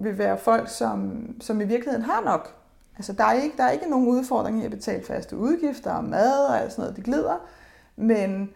[0.00, 2.54] vil være folk, som, som i virkeligheden har nok.
[2.98, 6.04] Altså, der er, ikke, der er ikke nogen udfordring i at betale faste udgifter og
[6.04, 7.48] mad og alt sådan noget, det glider.
[7.96, 8.50] Men,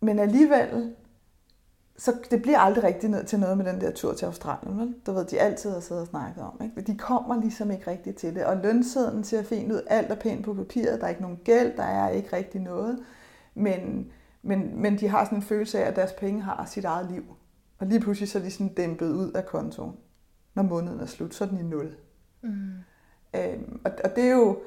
[0.00, 0.94] men alligevel,
[1.96, 4.78] så det bliver aldrig rigtig ned til noget med den der tur til Australien.
[4.78, 4.94] Vel?
[5.06, 6.60] Du ved, de altid har siddet og snakket om.
[6.64, 6.92] Ikke?
[6.92, 8.44] De kommer ligesom ikke rigtigt til det.
[8.44, 9.82] Og lønsedlen ser fint ud.
[9.86, 11.00] Alt er pænt på papiret.
[11.00, 11.76] Der er ikke nogen gæld.
[11.76, 12.98] Der er ikke rigtig noget.
[13.54, 14.12] Men,
[14.42, 17.24] men, men de har sådan en følelse af, at deres penge har sit eget liv.
[17.78, 19.96] Og lige pludselig så er de sådan dæmpet ud af kontoen.
[20.54, 21.96] Når måneden er slut, så er den i nul.
[22.42, 22.72] Mm.
[23.34, 24.58] Øhm, og, og det er jo,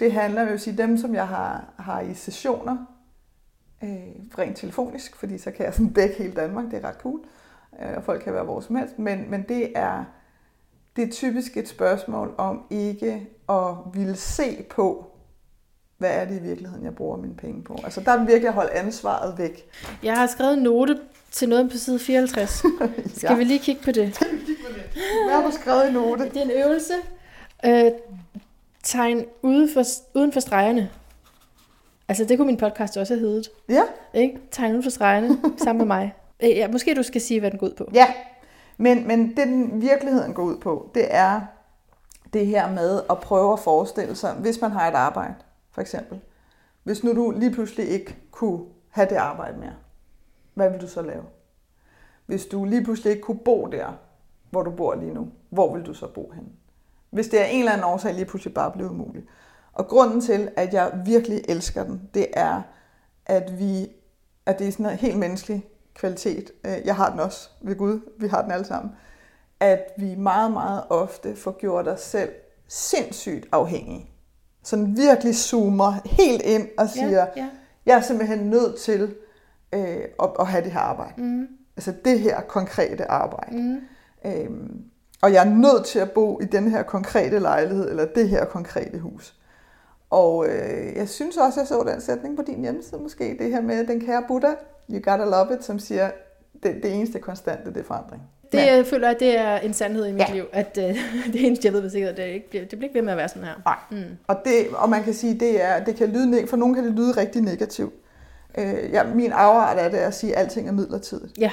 [0.00, 2.76] det handler, jeg vil sige, dem som jeg har, har i sessioner,
[3.82, 3.88] øh,
[4.38, 7.20] rent telefonisk, fordi så kan jeg sådan dække hele Danmark, det er ret cool,
[7.82, 10.04] øh, og folk kan være hvor som helst, men, men det er
[10.96, 15.06] det er typisk et spørgsmål om ikke at ville se på,
[15.98, 17.76] hvad er det i virkeligheden, jeg bruger mine penge på.
[17.84, 19.70] Altså der er virkelig at holde ansvaret væk.
[20.02, 20.98] Jeg har skrevet en note
[21.30, 22.50] til noget på side 54.
[23.16, 23.34] Skal Ja.
[23.34, 24.18] vi lige kigge på det?
[25.26, 26.24] Hvad har du skrevet i note?
[26.24, 26.92] Det er en øvelse.
[27.64, 27.92] Øh,
[28.82, 29.82] tegn ude for,
[30.14, 30.90] uden for stregerne.
[32.08, 33.48] Altså, det kunne min podcast også have heddet.
[33.68, 33.82] Ja,
[34.14, 34.38] Ikke?
[34.50, 36.14] Tegn uden for stregerne sammen med mig.
[36.42, 37.90] Øh, ja, måske du skal sige, hvad den går ud på.
[37.94, 38.14] Ja,
[38.76, 41.40] men, men det den virkeligheden går ud på, det er
[42.32, 45.34] det her med at prøve at forestille sig, hvis man har et arbejde,
[45.70, 46.20] for eksempel.
[46.82, 49.74] Hvis nu du lige pludselig ikke kunne have det arbejde mere,
[50.54, 51.22] hvad vil du så lave?
[52.26, 53.92] Hvis du lige pludselig ikke kunne bo der,
[54.50, 56.52] hvor du bor lige nu, hvor vil du så bo hen?
[57.10, 59.26] Hvis det er en eller anden årsag lige pludselig bare blevet umuligt.
[59.72, 62.62] Og grunden til, at jeg virkelig elsker den, det er,
[63.26, 63.88] at vi
[64.46, 66.52] at det er sådan en helt menneskelig kvalitet.
[66.64, 68.92] Øh, jeg har den også ved Gud, vi har den alle sammen.
[69.60, 72.30] At vi meget, meget ofte får gjort os selv
[72.68, 74.10] sindssygt afhængige.
[74.62, 77.48] Sådan virkelig zoomer helt ind og siger, ja, ja.
[77.86, 79.14] jeg er simpelthen nødt til
[79.72, 81.22] øh, at, at have det her arbejde.
[81.22, 81.48] Mm.
[81.76, 83.56] Altså det her konkrete arbejde.
[83.56, 83.80] Mm.
[84.24, 84.84] Øhm,
[85.22, 88.44] og jeg er nødt til at bo i den her konkrete lejlighed, eller det her
[88.44, 89.34] konkrete hus.
[90.10, 93.60] Og øh, jeg synes også, jeg så den sætning på din hjemmeside måske, det her
[93.60, 94.52] med den kære Buddha,
[94.90, 96.10] you gotta love it, som siger,
[96.62, 98.22] det, det eneste konstante, det er forandring.
[98.52, 98.76] Det ja.
[98.76, 100.34] jeg føler jeg, det er en sandhed i mit ja.
[100.34, 100.84] liv, at uh,
[101.32, 103.28] det eneste, jeg ved med sikkerhed, det, ikke, det bliver ikke ved med at være
[103.28, 103.54] sådan her.
[103.64, 104.16] Nej, mm.
[104.26, 106.92] og, det, og man kan sige, det er, det kan lyde, for nogen kan det
[106.92, 107.94] lyde rigtig negativt.
[108.58, 111.38] Uh, ja, min afart er det at sige, at alting er midlertidigt.
[111.38, 111.50] Ja.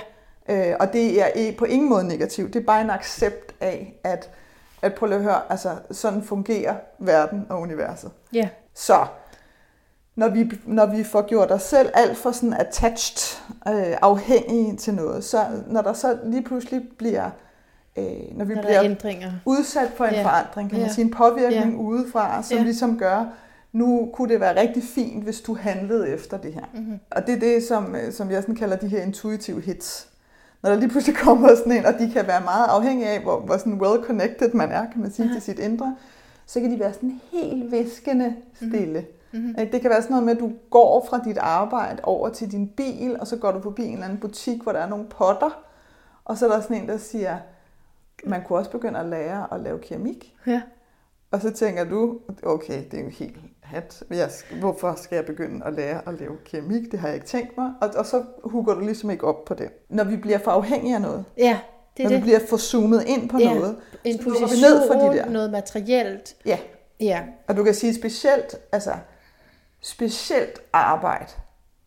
[0.49, 2.53] Uh, og det er på ingen måde negativt.
[2.53, 4.29] Det er bare en accept af, at
[4.81, 8.11] at prøve at høre, altså sådan fungerer verden og universet.
[8.33, 8.37] Ja.
[8.37, 8.47] Yeah.
[8.75, 9.05] Så
[10.15, 14.93] når vi, når vi får gjort os selv alt for sådan attached, øh, afhængige til
[14.93, 17.29] noget, så når der så lige pludselig bliver,
[17.97, 19.31] øh, når vi når bliver ændringer.
[19.45, 20.23] udsat for en yeah.
[20.23, 20.95] forandring, kan man yeah.
[20.95, 21.79] sige, en påvirkning yeah.
[21.79, 22.65] udefra, som yeah.
[22.65, 23.25] ligesom gør,
[23.71, 26.65] nu kunne det være rigtig fint, hvis du handlede efter det her.
[26.73, 26.99] Mm-hmm.
[27.11, 30.07] Og det er det, som, øh, som jeg sådan kalder de her intuitive hits
[30.61, 33.39] når der lige pludselig kommer sådan en, og de kan være meget afhængige af, hvor,
[33.39, 35.33] hvor sådan well-connected man er, kan man sige, Aha.
[35.33, 35.95] til sit indre,
[36.45, 39.05] så kan de være sådan helt viskende stille.
[39.31, 39.55] Mm-hmm.
[39.71, 42.67] Det kan være sådan noget med, at du går fra dit arbejde over til din
[42.67, 45.63] bil, og så går du forbi en eller anden butik, hvor der er nogle potter,
[46.25, 47.37] og så er der sådan en, der siger,
[48.23, 50.33] man kunne også begynde at lære at lave keramik.
[50.47, 50.61] Ja.
[51.31, 54.03] Og så tænker du, okay, det er jo helt hat.
[54.09, 56.91] Jeg, hvorfor skal jeg begynde at lære at lave keramik?
[56.91, 57.71] Det har jeg ikke tænkt mig.
[57.81, 59.69] Og, og så hugger du ligesom ikke op på det.
[59.89, 61.25] Når vi bliver for afhængige af noget.
[61.37, 61.59] Ja,
[61.97, 62.17] det er Når det.
[62.17, 63.53] vi bliver for zoomet ind på ja.
[63.53, 63.77] noget.
[64.03, 65.29] En position, vi ned for de der.
[65.29, 66.35] noget materielt.
[66.45, 66.59] Ja.
[66.99, 67.23] ja.
[67.47, 68.93] Og du kan sige specielt, altså
[69.81, 71.31] specielt arbejde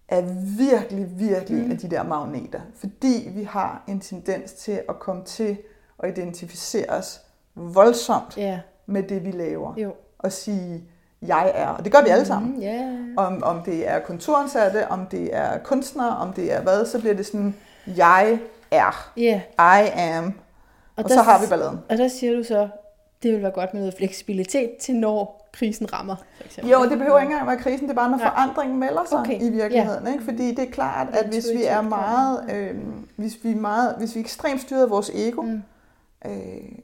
[0.09, 0.23] er
[0.59, 1.71] virkelig, virkelig mm.
[1.71, 2.61] af de der magneter.
[2.75, 5.57] Fordi vi har en tendens til at komme til
[5.99, 7.21] at identificere os
[7.55, 8.61] voldsomt ja.
[8.87, 9.75] med det, vi laver.
[9.77, 9.95] Jo.
[10.19, 10.85] Og sige,
[11.23, 11.67] jeg er.
[11.67, 12.57] Og det gør vi alle sammen.
[12.57, 12.99] Mm, yeah.
[13.17, 17.15] om, om det er kontoransatte, om det er kunstnere, om det er hvad, så bliver
[17.15, 17.57] det sådan,
[17.87, 18.39] jeg
[18.71, 19.11] er.
[19.19, 19.41] Yeah.
[19.85, 20.25] I am.
[20.25, 20.33] Og,
[20.97, 21.79] og der, så har vi balladen.
[21.89, 22.69] Og der siger du så,
[23.23, 26.17] det vil være godt med noget fleksibilitet til når krisen rammer.
[26.37, 26.73] For eksempel.
[26.73, 28.29] Jo, det behøver ikke engang være krisen, det er bare, når ja.
[28.29, 29.41] forandringen melder sig okay.
[29.41, 30.05] i virkeligheden.
[30.05, 30.13] Yeah.
[30.13, 30.25] Ikke?
[30.25, 32.75] Fordi det er klart, at hvis vi er meget, øh,
[33.17, 35.63] hvis vi er meget, hvis vi er ekstremt styret af vores ego, mm.
[36.27, 36.33] Øh,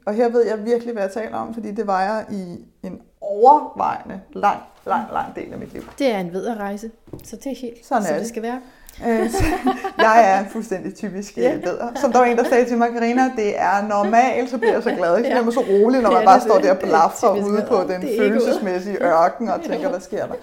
[0.05, 3.01] og her ved jeg virkelig, hvad jeg taler om, fordi det var jeg i en
[3.21, 5.83] overvejende lang, lang, lang del af mit liv.
[5.99, 6.91] Det er en vederrejse,
[7.23, 8.61] så det er helt, Sådan så er det skal være.
[9.05, 9.29] Øh,
[10.07, 11.63] jeg er fuldstændig typisk yeah.
[11.63, 11.87] leder.
[11.95, 14.83] Som der var en, der sagde til mig, Karina, det er normalt, så bliver jeg
[14.83, 15.17] så glad.
[15.17, 19.03] Jeg bliver så rolig, når man bare står der og blaffer ude på den følelsesmæssige
[19.03, 20.35] ørken og tænker, hvad sker der?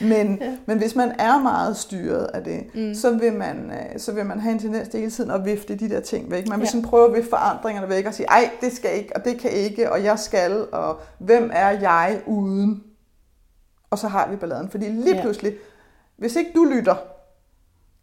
[0.00, 0.56] Men, ja.
[0.66, 2.94] men hvis man er meget styret af det, mm.
[2.94, 5.74] så, vil man, øh, så vil man have en tendens til hele tiden at vifte
[5.74, 6.48] de der ting væk.
[6.48, 6.70] Man vil ja.
[6.70, 9.50] sådan prøve at vifte forandringerne væk og sige, ej, det skal ikke, og det kan
[9.50, 12.82] ikke, og jeg skal, og hvem er jeg uden?
[13.90, 14.68] Og så har vi balladen.
[14.70, 15.54] Fordi lige pludselig,
[16.16, 16.94] hvis ikke du lytter,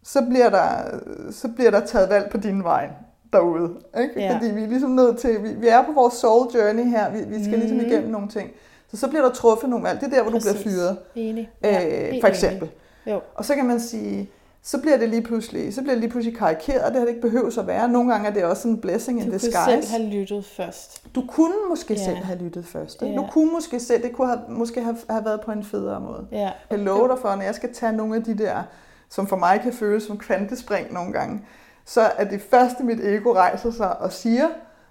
[0.04, 1.00] så bliver der,
[1.32, 2.90] så bliver der taget valg på din vej
[3.34, 3.70] derude.
[4.02, 4.14] Ikke?
[4.22, 4.36] Ja.
[4.36, 7.18] Fordi vi er ligesom nødt til, vi, vi er på vores soul journey her, vi,
[7.18, 7.60] vi skal mm.
[7.60, 8.52] ligesom igennem nogle ting.
[8.92, 10.02] Så så bliver der truffet nogle valg.
[10.02, 10.52] Det er der, hvor Præcis.
[10.52, 10.98] du bliver fyret.
[11.16, 11.50] Enig.
[11.64, 12.70] Ja, øh, for eksempel.
[13.08, 13.22] Jo.
[13.36, 14.30] Og så kan man sige,
[14.64, 17.22] så bliver det lige pludselig, så bliver det lige pludselig karikeret, det har det ikke
[17.22, 17.90] behøvet at være.
[17.90, 19.58] Nogle gange er det også en blessing in disguise.
[19.58, 21.16] Du kunne selv have lyttet først.
[21.16, 22.06] Du kunne måske ja.
[22.06, 23.02] selv have lyttet først.
[23.02, 23.16] Ja.
[23.16, 26.28] Du kunne måske selv, det kunne have, måske have, have været på en federe måde.
[26.32, 26.52] Ja.
[26.70, 28.64] Jeg lover dig for, når jeg skal tage nogle af de der
[29.10, 31.42] som for mig kan føles som kvantespring nogle gange,
[31.86, 34.48] så er det første, mit ego rejser sig og siger,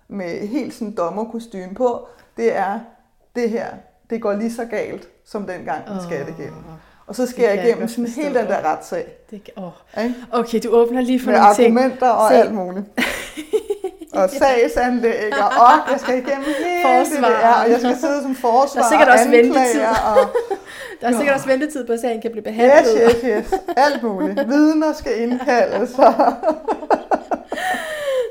[0.09, 2.81] med helt sådan dommerkostyme på, det er,
[3.37, 3.67] det her,
[4.11, 6.63] det går lige så galt, som dengang den skal det igennem.
[7.07, 9.07] Og så skal jeg igennem sådan hele den der retssag.
[9.31, 9.71] Det, oh.
[10.33, 11.79] Okay, du åbner lige for Med nogle ting.
[11.79, 12.37] Argumenter og Se.
[12.37, 12.87] alt muligt.
[14.13, 17.29] og sagsanlæg, og jeg skal igennem hele forsvar.
[17.29, 19.81] det der, og jeg skal sidde som forsvar der er sikkert og ventetid.
[20.11, 20.19] Og,
[21.01, 22.95] der er sikkert også ventetid på, at sagen kan blive behandlet.
[23.07, 23.61] Yes, yes, yes.
[23.77, 24.49] Alt muligt.
[24.49, 25.99] Vidner skal indkaldes.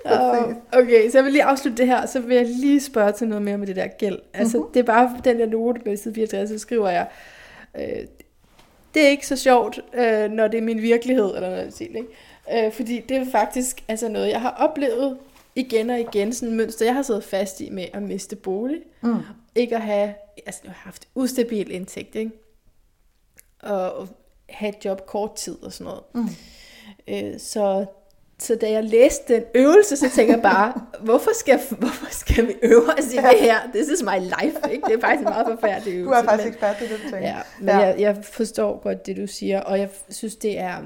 [0.05, 3.27] Og okay, så jeg vil lige afslutte det her, så vil jeg lige spørge til
[3.27, 4.19] noget mere med det der gæld.
[4.33, 4.73] Altså, uh-huh.
[4.73, 7.07] det er bare den der note på side 64, så skriver jeg,
[7.77, 8.05] øh,
[8.93, 12.65] det er ikke så sjovt, øh, når det er min virkelighed, eller noget sige, ikke?
[12.67, 15.17] Øh, fordi det er faktisk altså noget, jeg har oplevet
[15.55, 18.79] igen og igen, sådan en mønster, jeg har siddet fast i med at miste bolig.
[19.01, 19.15] Mm.
[19.55, 20.13] Ikke at have,
[20.45, 22.31] altså jeg har haft ustabil indtægt, ikke?
[23.67, 24.07] Og
[24.49, 26.03] have et job kort tid og sådan noget.
[26.13, 26.29] Mm.
[27.07, 27.85] Øh, så
[28.39, 32.53] så da jeg læste den øvelse, så tænker jeg bare, hvorfor skal, hvorfor skal vi
[32.63, 33.55] øve os i det her?
[33.73, 34.83] This is my life, ikke?
[34.87, 36.09] Det er faktisk en meget forfærdelig øvelse.
[36.09, 37.17] Du er faktisk ekspert i det, du tænker.
[37.17, 37.77] Ja, men ja.
[37.77, 40.81] Jeg, jeg forstår godt det, du siger, og jeg synes, det er,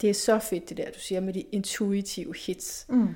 [0.00, 2.86] det er så fedt, det der, du siger med de intuitive hits.
[2.88, 3.08] Mm.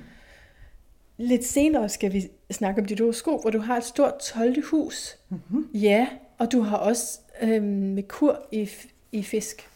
[1.17, 4.65] Lidt senere skal vi snakke om dit horoskop, hvor du har et stort 12.
[4.65, 5.17] hus.
[5.29, 5.67] Mm-hmm.
[5.73, 8.69] Ja, og du har også øhm, med kur i,
[9.11, 9.69] i fisk.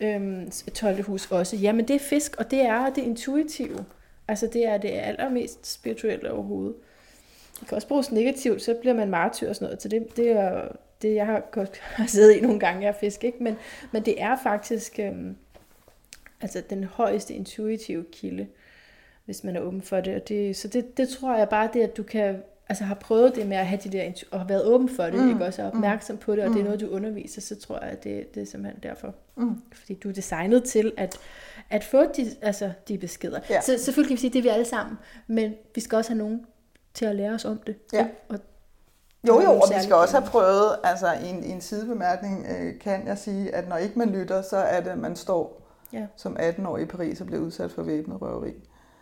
[0.00, 1.02] Øhm, 12.
[1.02, 1.56] hus også.
[1.56, 3.84] Ja, men det er fisk, og det er det intuitive.
[4.28, 6.74] Altså det er det allermest spirituelle overhovedet.
[7.60, 9.82] Det kan også bruges negativt, så bliver man martyr og sådan noget.
[9.82, 10.68] Så det, det er
[11.02, 11.42] det, jeg har,
[11.96, 13.24] har siddet i nogle gange, jeg er fisk.
[13.24, 13.42] Ikke?
[13.42, 13.56] Men,
[13.92, 15.36] men det er faktisk øhm,
[16.40, 18.46] altså den højeste intuitive kilde,
[19.24, 20.14] hvis man er åben for det.
[20.14, 23.34] Og det så det, det tror jeg bare, det at du kan altså har prøvet
[23.34, 25.28] det med at have de der, og har været åben for det, mm.
[25.28, 26.54] ikke også er opmærksom på det, og mm.
[26.54, 29.14] det er noget, du underviser, så tror jeg, at det, det er simpelthen derfor.
[29.36, 29.62] Mm.
[29.72, 31.18] Fordi du er designet til at,
[31.70, 33.40] at få de, altså, de beskeder.
[33.50, 33.60] Ja.
[33.60, 36.10] Så selvfølgelig kan vi sige, at det er vi alle sammen, men vi skal også
[36.10, 36.46] have nogen
[36.94, 37.76] til at lære os om det.
[37.92, 38.06] Ja.
[38.28, 38.38] Og,
[39.28, 42.80] jo, jo, og vi skal også have prøvet, altså i en, i en sidebemærkning øh,
[42.80, 45.62] kan jeg sige, at når ikke man lytter, så er det, at man står
[45.92, 46.06] ja.
[46.16, 48.54] som 18 år i Paris og bliver udsat for væbnet røveri.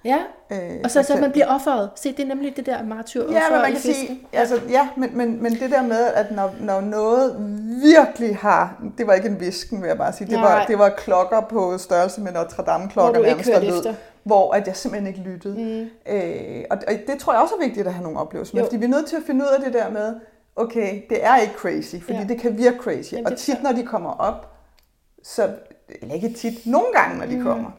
[0.05, 0.19] Ja,
[0.51, 1.91] øh, og så, så man bliver offeret.
[1.97, 5.17] Se, det er nemlig det der martyr ja, men man kan sige, altså, ja, men,
[5.17, 7.37] men, men det der med, at når, når noget
[7.83, 10.89] virkelig har, det var ikke en visken, vil jeg bare sige, det, var, det var
[10.89, 15.07] klokker på størrelse med Notre Dame klokker, hvor nærmest, der lød, hvor at jeg simpelthen
[15.07, 15.55] ikke lyttede.
[15.59, 16.13] Mm.
[16.13, 18.77] Øh, og, og det tror jeg også er vigtigt at have nogle oplevelser med, fordi
[18.77, 20.15] vi er nødt til at finde ud af det der med,
[20.57, 22.25] okay, det er ikke crazy, fordi ja.
[22.25, 23.13] det kan virke crazy.
[23.13, 24.53] Jamen, og tit, når de kommer op,
[25.23, 25.51] så,
[26.03, 27.43] eller ikke tit, nogle gange, når de mm.
[27.43, 27.71] kommer,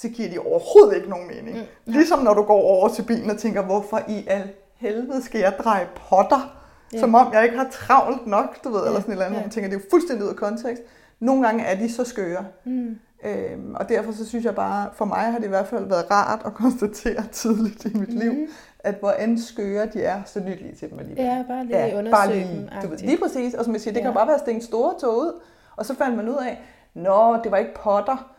[0.00, 1.56] så giver de overhovedet ikke nogen mening.
[1.56, 1.92] Mm, ja.
[1.92, 5.54] Ligesom når du går over til bilen og tænker, hvorfor i al helvede skal jeg
[5.58, 6.56] dreje potter?
[6.92, 7.00] Ja.
[7.00, 8.86] Som om jeg ikke har travlt nok, du ved, ja.
[8.86, 9.36] eller sådan et eller andet.
[9.36, 9.42] Ja.
[9.42, 10.82] Man tænker, det er jo fuldstændig ud af kontekst.
[11.20, 12.44] Nogle gange er de så skøre.
[12.64, 12.98] Mm.
[13.24, 16.10] Øhm, og derfor så synes jeg bare, for mig har det i hvert fald været
[16.10, 18.20] rart at konstatere tidligt i mit mm.
[18.20, 18.48] liv,
[18.78, 21.24] at hvor end skøre de er, så lyt lige til dem alligevel.
[21.24, 22.70] Ja, bare lige ja, bare lige.
[22.82, 24.04] Du ved, lige præcis, og som jeg siger, det ja.
[24.06, 25.40] kan bare være stængt store tog ud,
[25.76, 26.60] og så fandt man ud af,
[26.94, 28.30] nå, det var ikke potter,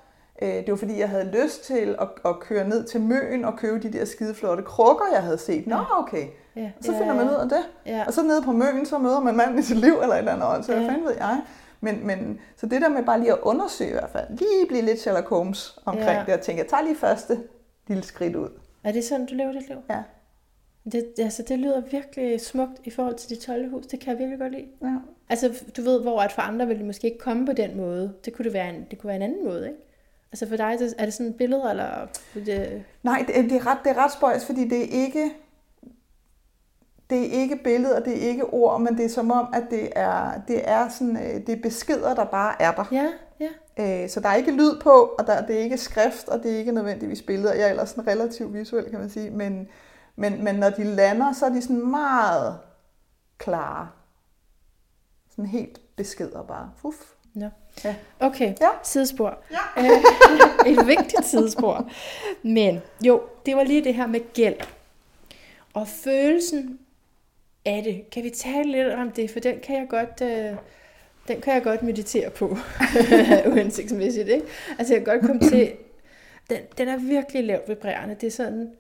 [0.42, 3.80] det var fordi, jeg havde lyst til at, at køre ned til Møen og købe
[3.80, 5.68] de der skide flotte krukker, jeg havde set.
[5.68, 6.28] Nå, okay.
[6.56, 6.72] Ja.
[6.82, 7.64] Så finder man ud af det.
[7.86, 8.04] Ja.
[8.08, 10.46] Og så nede på Møen, så møder man manden i sit liv eller et eller
[10.46, 10.66] andet.
[10.66, 10.80] Så ja.
[10.80, 11.42] hvad fanden ved jeg?
[11.82, 14.82] Men, men, så det der med bare lige at undersøge i hvert fald, lige blive
[14.82, 16.24] lidt Sherlock Holmes omkring ja.
[16.26, 17.40] det, og tænke, jeg tager lige første
[17.88, 18.50] lille skridt ud.
[18.84, 19.78] Er det sådan, du lever dit liv?
[19.90, 20.04] Ja.
[20.92, 23.86] Det, altså, det lyder virkelig smukt i forhold til de 12 hus.
[23.86, 24.68] Det kan jeg virkelig godt lide.
[24.82, 24.96] Ja.
[25.30, 28.14] Altså, du ved, hvor at for andre ville det måske ikke komme på den måde.
[28.26, 29.80] Det kunne, det være en, det kunne være en anden måde, ikke?
[30.32, 32.08] Altså for dig, er det sådan et billede, eller?
[32.34, 32.84] Det...
[33.04, 35.32] Nej, det, det, er ret, det er ret spøjs, fordi det er ikke
[37.12, 39.90] det er ikke billeder, det er ikke ord, men det er som om, at det
[39.96, 42.86] er, det er, sådan, øh, det er beskeder, der bare er der.
[42.92, 44.04] Ja, ja.
[44.04, 46.54] Øh, så der er ikke lyd på, og der, det er ikke skrift, og det
[46.54, 47.54] er ikke nødvendigvis billeder.
[47.54, 49.30] Jeg er ellers sådan relativt visuel, kan man sige.
[49.30, 49.68] Men,
[50.16, 52.60] men, men når de lander, så er de sådan meget
[53.38, 53.90] klare.
[55.30, 56.72] Sådan helt beskeder bare.
[56.78, 57.14] Fuf.
[57.36, 57.50] Ja.
[57.84, 57.96] Ja.
[58.20, 58.70] Okay, ja.
[58.84, 59.38] sidespor.
[59.52, 59.84] Ja.
[60.72, 61.90] Et vigtigt sidespor.
[62.44, 64.56] Men jo, det var lige det her med gæld.
[65.74, 66.80] Og følelsen
[67.66, 68.10] af det.
[68.10, 69.32] Kan vi tale lidt om det?
[69.32, 70.58] For den kan jeg godt, øh,
[71.28, 72.46] den kan jeg godt meditere på.
[73.52, 74.46] Uhensigtsmæssigt, ikke?
[74.80, 75.74] Altså jeg kan godt komme til...
[76.50, 78.16] Den, den er virkelig lavt vibrerende.
[78.16, 78.72] Det er sådan...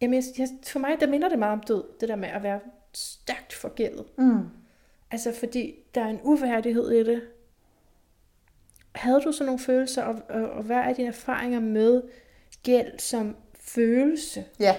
[0.00, 1.84] Jamen, jeg, for mig, der minder det meget om død.
[2.00, 2.60] Det der med at være
[2.94, 4.04] stærkt forgældet.
[4.18, 4.40] Mm.
[5.10, 7.22] Altså fordi der er en uværdighed i det.
[8.94, 12.02] Havde du så nogle følelser, og, og, og hvad er dine erfaringer med
[12.62, 14.44] gæld som følelse?
[14.60, 14.76] Ja,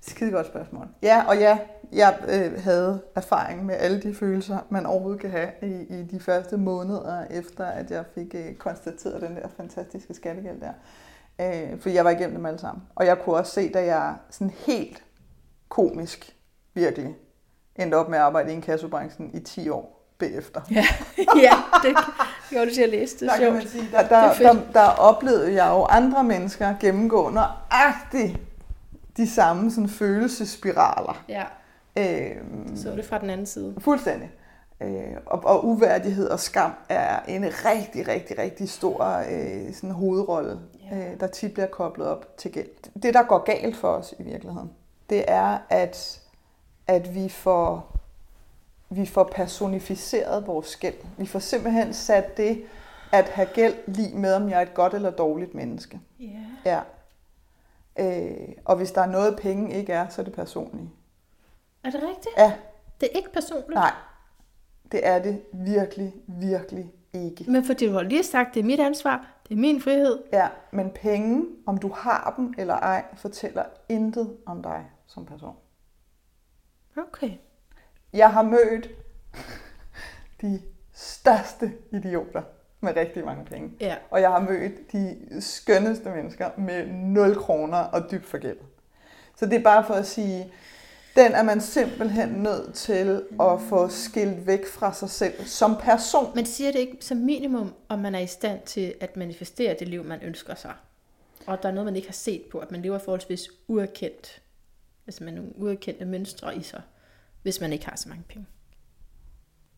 [0.00, 0.88] skide godt spørgsmål.
[1.02, 1.58] Ja, og ja,
[1.92, 6.20] jeg øh, havde erfaring med alle de følelser, man overhovedet kan have i, i de
[6.20, 10.72] første måneder, efter at jeg fik øh, konstateret den der fantastiske skattegæld der.
[11.40, 12.82] Øh, for jeg var igennem dem alle sammen.
[12.94, 15.04] Og jeg kunne også se, da jeg sådan helt
[15.68, 16.36] komisk,
[16.74, 17.16] virkelig,
[17.76, 20.60] endte op med at arbejde i en kassobranchen i 10 år bagefter.
[20.70, 20.84] Ja,
[21.44, 21.52] ja
[21.82, 21.96] det
[22.50, 23.18] gjorde du til at læse.
[23.20, 27.30] Det der, kan man sige, der, der, der, der oplevede jeg jo andre mennesker gennemgå
[27.30, 28.36] nøjagtigt
[29.16, 31.24] de samme sådan, følelsespiraler.
[31.28, 31.44] Ja.
[31.98, 33.74] Øhm, så det fra den anden side.
[33.78, 34.30] Fuldstændig.
[34.80, 40.58] Øh, og, og uværdighed og skam er en rigtig, rigtig, rigtig stor øh, sådan hovedrolle,
[40.90, 40.96] ja.
[40.96, 43.02] øh, der tit bliver koblet op til gæld.
[43.02, 44.70] Det, der går galt for os i virkeligheden,
[45.10, 46.20] det er, at
[46.86, 47.93] at vi får,
[48.88, 50.94] vi får personificeret vores gæld.
[51.18, 52.64] Vi får simpelthen sat det
[53.12, 56.00] at have gæld lige med, om jeg er et godt eller dårligt menneske.
[56.20, 56.32] Yeah.
[56.64, 56.80] Ja.
[57.98, 60.90] Øh, og hvis der er noget, penge ikke er, så er det personligt.
[61.84, 62.34] Er det rigtigt?
[62.38, 62.52] Ja.
[63.00, 63.74] Det er ikke personligt?
[63.74, 63.92] Nej.
[64.92, 67.50] Det er det virkelig, virkelig ikke.
[67.50, 70.22] Men fordi du har lige sagt, det er mit ansvar, Det er min frihed.
[70.32, 75.56] Ja, men penge, om du har dem eller ej, fortæller intet om dig som person.
[76.96, 77.30] Okay.
[78.14, 78.88] Jeg har mødt
[80.42, 80.60] de
[80.92, 82.42] største idioter
[82.80, 83.70] med rigtig mange penge.
[83.80, 83.96] Ja.
[84.10, 88.66] Og jeg har mødt de skønneste mennesker med 0 kroner og dybt forgældet.
[89.36, 90.52] Så det er bare for at sige,
[91.16, 96.32] den er man simpelthen nødt til at få skilt væk fra sig selv som person.
[96.34, 99.88] Men siger det ikke som minimum, om man er i stand til at manifestere det
[99.88, 100.72] liv, man ønsker sig?
[101.46, 104.42] Og der er noget, man ikke har set på, at man lever forholdsvis uerkendt.
[105.06, 106.82] Altså med nogle uerkendte mønstre i sig,
[107.44, 108.46] hvis man ikke har så mange penge.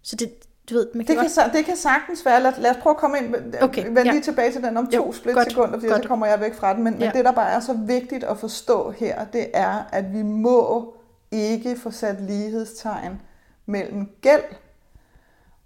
[0.02, 0.32] Så det,
[0.70, 1.48] du ved, man kan Det kan, godt...
[1.54, 2.42] sa- det kan sagtens være.
[2.42, 3.34] Lad, lad os prøve at komme ind.
[3.62, 4.10] Okay, Vend ja.
[4.12, 6.02] lige tilbage til den om to Jo, split godt, sekunder, fordi godt.
[6.02, 6.84] så kommer jeg væk fra den.
[6.84, 6.92] Men.
[6.94, 6.98] Ja.
[7.06, 10.94] men det, der bare er så vigtigt at forstå her, det er, at vi må
[11.30, 13.20] ikke få sat lighedstegn
[13.66, 14.42] mellem gæld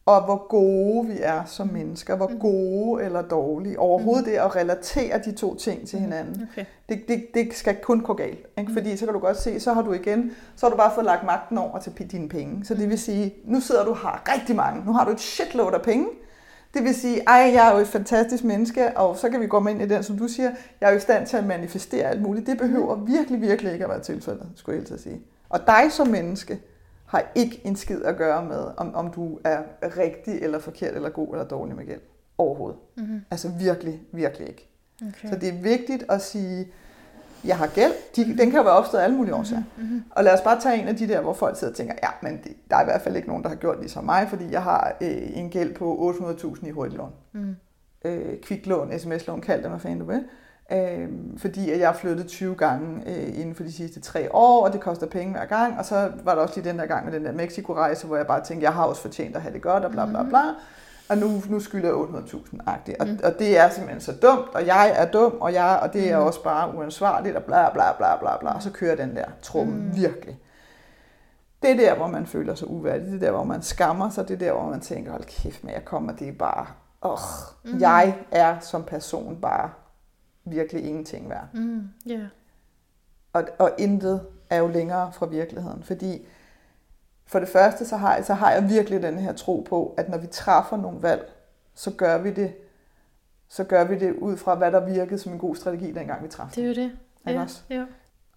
[0.07, 1.73] og hvor gode vi er som Mm.
[1.73, 2.17] mennesker.
[2.17, 3.79] Hvor gode eller dårlige.
[3.79, 6.49] Overhovedet det at relatere de to ting til hinanden.
[6.53, 6.65] Okay.
[6.89, 8.47] Det, det, det skal kun gå galt.
[8.59, 8.73] Ikke?
[8.73, 11.05] Fordi så kan du godt se, så har du igen, så har du bare fået
[11.05, 12.65] lagt magten over til dine penge.
[12.65, 14.85] Så det vil sige, nu sidder du har rigtig mange.
[14.87, 16.07] Nu har du et shitload af penge.
[16.75, 19.67] Det vil sige, ej, jeg er jo et fantastisk menneske, og så kan vi gå
[19.67, 22.23] ind i den, som du siger, jeg er jo i stand til at manifestere alt
[22.23, 22.47] muligt.
[22.47, 25.21] Det behøver virkelig, virkelig ikke at være tilfældet, skulle jeg at sige.
[25.49, 26.61] Og dig som menneske
[27.11, 31.09] har ikke en skid at gøre med, om, om du er rigtig eller forkert eller
[31.09, 32.01] god eller dårlig med gæld.
[32.39, 32.79] Overhovedet.
[32.97, 33.21] Mm-hmm.
[33.31, 34.69] Altså virkelig, virkelig ikke.
[35.03, 35.29] Okay.
[35.29, 36.69] Så det er vigtigt at sige,
[37.45, 37.93] jeg har gæld.
[38.17, 39.63] De, den kan jo være opstået af alle mulige årsager.
[39.77, 40.03] Mm-hmm.
[40.11, 42.09] Og lad os bare tage en af de der, hvor folk sidder og tænker, ja,
[42.23, 44.51] men det, der er i hvert fald ikke nogen, der har gjort ligesom mig, fordi
[44.51, 46.15] jeg har øh, en gæld på
[46.61, 47.13] 800.000 i hurtiglån.
[47.33, 47.57] Mm.
[48.05, 50.17] Øh, kviklån, sms-lån, kald det, hvad fanden du vil.
[50.17, 50.25] Øh,
[51.39, 54.73] fordi at jeg har flyttet 20 gange øh, inden for de sidste tre år, og
[54.73, 55.79] det koster penge hver gang.
[55.79, 58.27] Og så var der også lige den der gang med den der Mexico-rejse, hvor jeg
[58.27, 60.41] bare tænkte, jeg har også fortjent at have det godt, og bla bla bla.
[61.09, 62.97] Og nu, nu skylder jeg 800.000-agtigt.
[63.01, 63.19] Og, Mm.
[63.25, 66.19] og det er simpelthen så dumt, og jeg er dum, og, jeg, og det er
[66.21, 66.27] Mm.
[66.27, 68.55] også bare uansvarligt, og bla bla bla bla bla.
[68.55, 69.79] Og så kører den der trumme Mm.
[69.81, 69.97] mm.
[69.97, 70.39] virkelig.
[71.63, 73.07] Det er der, hvor man føler sig uværdig.
[73.07, 74.29] Det er der, hvor man skammer sig.
[74.29, 76.67] Det er der, hvor man tænker, hold kæft med, jeg kommer, det er bare,
[77.03, 77.19] åh,
[77.65, 77.71] Mm.
[77.73, 77.81] mm.
[77.81, 79.71] jeg er som person bare
[80.51, 81.47] virkelig ingenting værd.
[81.55, 81.89] Mm.
[82.11, 82.27] Yeah.
[83.33, 86.27] Og, og intet er jo længere fra virkeligheden, fordi
[87.27, 90.09] for det første, så har, jeg, så har jeg virkelig den her tro på, at
[90.09, 91.33] når vi træffer nogle valg,
[91.75, 92.55] så gør vi det,
[93.49, 96.29] så gør vi det ud fra, hvad der virkede som en god strategi, dengang vi
[96.29, 96.61] træffede.
[96.61, 96.99] Det er jo det.
[97.27, 97.43] Ja.
[97.43, 97.63] også?
[97.71, 97.85] Ja.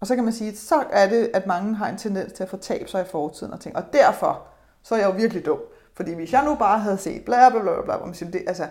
[0.00, 2.48] Og så kan man sige, så er det, at mange har en tendens til at
[2.48, 4.46] fortabe sig i fortiden og tænke, og derfor,
[4.82, 5.58] så er jeg jo virkelig dum.
[5.94, 8.44] Fordi hvis jeg nu bare havde set bla bla bla bla, hvor man siger, det,
[8.46, 8.66] altså,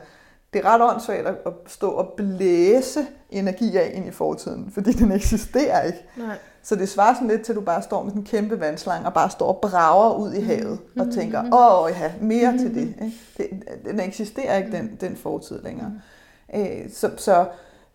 [0.53, 5.11] det er ret åndssvagt at stå og blæse energi af ind i fortiden, fordi den
[5.11, 6.05] eksisterer ikke.
[6.17, 6.37] Nej.
[6.63, 9.05] Så det svarer sådan lidt til, at du bare står med sådan en kæmpe vandslange
[9.07, 11.07] og bare står og brager ud i havet Mhm.
[11.07, 12.81] og tænker, åh ja, mere til det.
[13.05, 13.13] Ikke?
[13.37, 13.85] det.
[13.85, 15.91] Den eksisterer ikke, den, den fortid længere.
[16.55, 17.45] Øh, så, så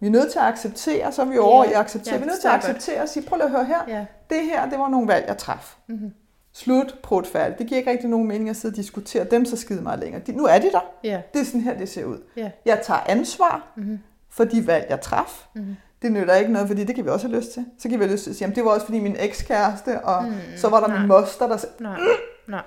[0.01, 2.15] vi er nødt til at acceptere, så er vi Ja, over i at acceptere.
[2.15, 4.07] ja, vi er nødt til at acceptere og sige, prøv lige at høre her, Ja.
[4.31, 5.77] det her, det var nogle valg, jeg traf.
[5.89, 6.11] Mm-hmm.
[6.59, 7.59] Slut, prut, færdigt.
[7.59, 10.23] Det giver ikke rigtig nogen mening at sidde og diskutere dem så skide meget længere.
[10.27, 10.81] De, nu er de der.
[11.05, 11.21] Ja.
[11.35, 12.19] Det er sådan her, det ser ud.
[12.37, 12.51] Ja.
[12.65, 13.99] Jeg tager ansvar Mm-hmm.
[14.31, 15.47] for de valg, jeg traf.
[15.55, 15.77] Mm-hmm.
[16.03, 17.65] Det nytter ikke noget, fordi det kan vi også have lyst til.
[17.79, 20.01] Så kan vi have lyst til at sige, jamen det var også fordi min ekskæreste,
[20.01, 20.99] og Mm, så var der nej.
[20.99, 22.01] min moster, der sagde, Nej.
[22.49, 22.63] Nej.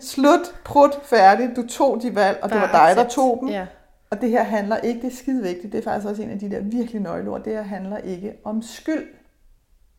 [0.00, 3.48] slut, prut, færdigt, du tog de valg, og det Bare var dig, der tog dem.
[3.48, 3.66] Ja.
[4.10, 6.38] Og det her handler ikke, det er skide vigtigt, det er faktisk også en af
[6.38, 9.06] de der virkelig nøgleord, det her handler ikke om skyld.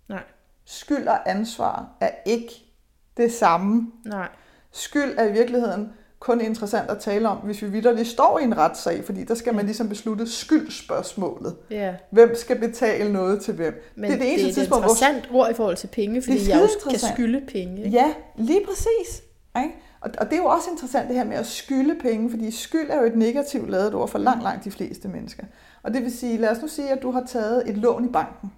[0.09, 0.23] Nej.
[0.65, 2.72] Skyld og ansvar er ikke
[3.18, 3.91] det samme.
[4.05, 4.28] Nej.
[4.72, 5.89] Skyld er i virkeligheden
[6.20, 9.55] kun interessant at tale om, hvis vi vidderligt står i en retssag, fordi der skal
[9.55, 11.55] man ligesom beslutte skyldspørgsmålet.
[11.72, 11.93] Ja.
[12.09, 13.84] Hvem skal betale noget til hvem?
[13.95, 15.88] Men det er det eneste det er et tidspunkt, hvor interessant ord i forhold til
[15.88, 17.86] penge, fordi jeg jo kan skylde penge.
[17.86, 17.97] ikke?
[17.97, 19.24] Ja, lige præcis.
[19.57, 19.76] Ikke?
[20.01, 22.89] Og, og det er jo også interessant det her med at skylde penge, fordi skyld
[22.89, 25.43] er jo et negativt lavet ord for langt, langt de fleste mennesker.
[25.84, 28.11] Og det vil sige, lad os nu sige, at du har taget et lån i
[28.11, 28.51] banken.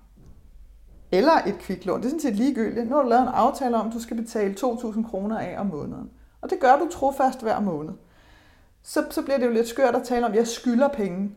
[1.11, 1.99] Eller et kviklån.
[1.99, 2.89] Det er sådan set ligegyldigt.
[2.89, 5.65] Nu har du lavet en aftale om, at du skal betale 2.000 kroner af om
[5.65, 6.09] måneden.
[6.41, 7.91] Og det gør du trofast hver måned.
[8.83, 11.31] Så, så bliver det jo lidt skørt at tale om, at jeg skylder penge.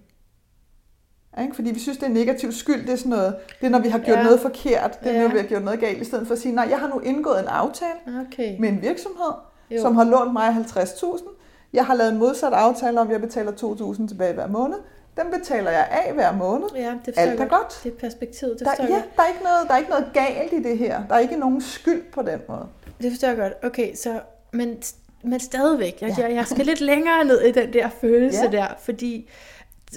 [1.43, 1.55] Ikke?
[1.55, 2.81] Fordi vi synes, det er negativt skyld.
[2.87, 4.23] Det er sådan noget, det er, når vi har gjort Ja.
[4.23, 5.01] noget forkert.
[5.05, 5.23] Det er, Ja.
[5.23, 6.01] når vi har gjort noget galt.
[6.01, 8.61] I stedet for at sige, nej, jeg har nu indgået en aftale Okay.
[8.61, 9.33] med en virksomhed,
[9.71, 9.81] jo.
[9.81, 11.29] som har lånt mig 50.000.
[11.73, 14.77] Jeg har lavet en modsat aftale om, at jeg betaler 2.000 tilbage hver måned.
[15.23, 16.69] Den betaler jeg af hver måned.
[16.77, 17.81] Ja, det Alt er godt.
[17.85, 20.11] Det er perspektivet, det Der, ja, jeg der er, ikke noget, der er ikke noget
[20.14, 21.03] galt i det her.
[21.09, 22.59] Der er ikke nogen skyld på den måde.
[22.59, 22.69] godt.
[23.03, 23.53] Det forstår jeg godt.
[23.62, 24.21] Okay, så,
[24.53, 24.83] men,
[25.23, 26.25] men stadigvæk, jeg, Ja.
[26.27, 28.51] jeg, jeg skal lidt længere ned i den der følelse Ja.
[28.51, 29.29] der, fordi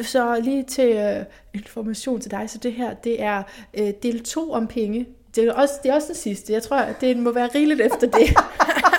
[0.01, 3.43] så lige til øh, information til dig, så det her, det er
[3.73, 5.07] øh, del 2 om penge.
[5.35, 6.53] Det er, også, det er også den sidste.
[6.53, 8.37] Jeg tror, det må være rigeligt efter det.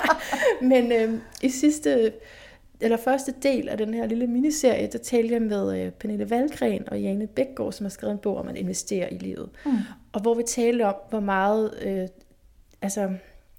[0.71, 2.11] Men øh, i sidste
[2.81, 6.89] eller første del af den her lille miniserie, der talte jeg med øh, Pernille Valgren
[6.89, 9.49] og Jane Bækgaard, som har skrevet en bog om at investere i livet.
[9.65, 9.71] Mm.
[10.13, 12.07] Og hvor vi talte om, hvor meget, øh,
[12.81, 13.11] altså,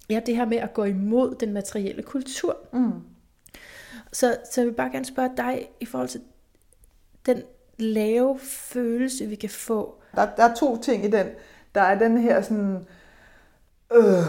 [0.09, 2.57] ja, det her med at gå imod den materielle kultur.
[2.73, 2.91] Mm.
[4.13, 6.21] Så, så jeg vil bare gerne spørge dig i forhold til
[7.25, 7.41] den
[7.77, 9.95] lave følelse, vi kan få.
[10.15, 11.27] Der, der er to ting i den.
[11.75, 12.85] Der er den her sådan,
[13.93, 14.25] øh,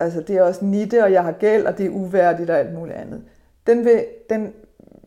[0.00, 2.74] altså det er også nitte, og jeg har gæld, og det er uværdigt og alt
[2.74, 3.22] muligt andet.
[3.66, 4.52] Den vil, den,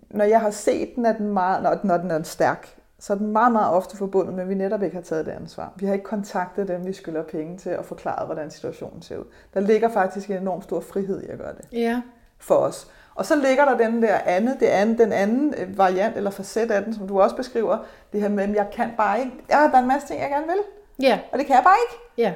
[0.09, 3.17] når jeg har set den, er den meget, når, når den er stærk, så er
[3.17, 5.73] den meget, meget ofte forbundet med, at vi netop ikke har taget det ansvar.
[5.75, 9.25] Vi har ikke kontaktet dem, vi skylder penge til, og forklaret, hvordan situationen ser ud.
[9.53, 11.65] Der ligger faktisk en enorm stor frihed i at gøre det.
[11.71, 12.01] Ja.
[12.37, 12.91] For os.
[13.15, 16.71] Og så ligger der den der andet, det andet, den anden øh, variant eller facet
[16.71, 17.77] af den, som du også beskriver,
[18.13, 20.29] det her med, at jeg kan bare ikke, ja, der er en masse ting, jeg
[20.29, 20.59] gerne vil.
[21.07, 21.19] Ja.
[21.31, 22.03] Og det kan jeg bare ikke.
[22.17, 22.33] Ja.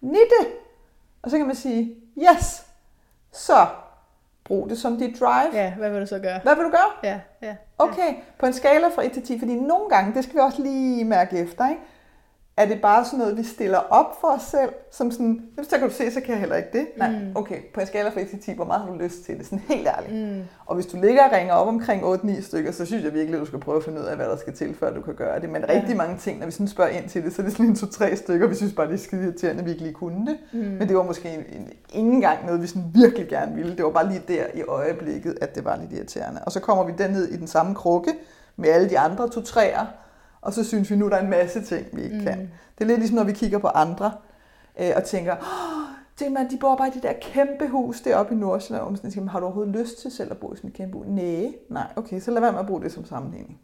[0.00, 0.52] Nitte.
[1.22, 2.66] Og så kan man sige, yes,
[3.32, 3.66] så
[4.46, 5.50] brug det som dit drive.
[5.52, 6.40] Ja, hvad vil du så gøre?
[6.42, 6.90] Hvad vil du gøre?
[7.02, 7.56] Ja, ja.
[7.78, 10.62] Okay, på en skala fra 1 til 10, fordi nogle gange, det skal vi også
[10.62, 11.82] lige mærke efter, ikke?
[12.56, 15.88] Er det bare sådan noget, vi stiller op for os selv, som sådan, så kan
[15.88, 16.86] du se, så kan jeg heller ikke det.
[16.96, 17.32] Nej, mm.
[17.34, 19.46] okay, på en skala fra 1 til 10, hvor meget har du lyst til det?
[19.46, 20.36] Sådan helt ærligt.
[20.36, 20.42] Mm.
[20.66, 23.40] Og hvis du ligger og ringer op omkring 8-9 stykker, så synes jeg virkelig, at
[23.40, 25.40] du skal prøve at finde ud af, hvad der skal til, før du kan gøre
[25.40, 25.50] det.
[25.50, 25.74] Men ja.
[25.74, 27.76] rigtig mange ting, når vi sådan spørger ind til det, så er det sådan en
[27.76, 30.36] to-tre stykker, vi synes bare, det er skide irriterende, at vi ikke lige kunne det.
[30.52, 30.58] Mm.
[30.58, 33.76] Men det var måske en, en, ingen gang noget, vi sådan virkelig gerne ville.
[33.76, 36.40] Det var bare lige der i øjeblikket, at det var lidt irriterende.
[36.46, 38.12] Og så kommer vi den ned i den samme krukke
[38.56, 39.86] med alle de andre to-træer,
[40.46, 42.22] og så synes vi nu, der er en masse ting, vi ikke mm.
[42.22, 42.38] kan.
[42.78, 44.12] Det er lidt ligesom, når vi kigger på andre,
[44.80, 45.86] øh, og tænker, oh,
[46.18, 49.12] det man, de bor bare i det der kæmpe hus deroppe i Nordsjælland, og man
[49.12, 51.06] siger, har du overhovedet lyst til selv at bo i sådan et kæmpe hus?
[51.08, 53.60] Nej, nej, okay, så lad være med at bruge det som sammenligning.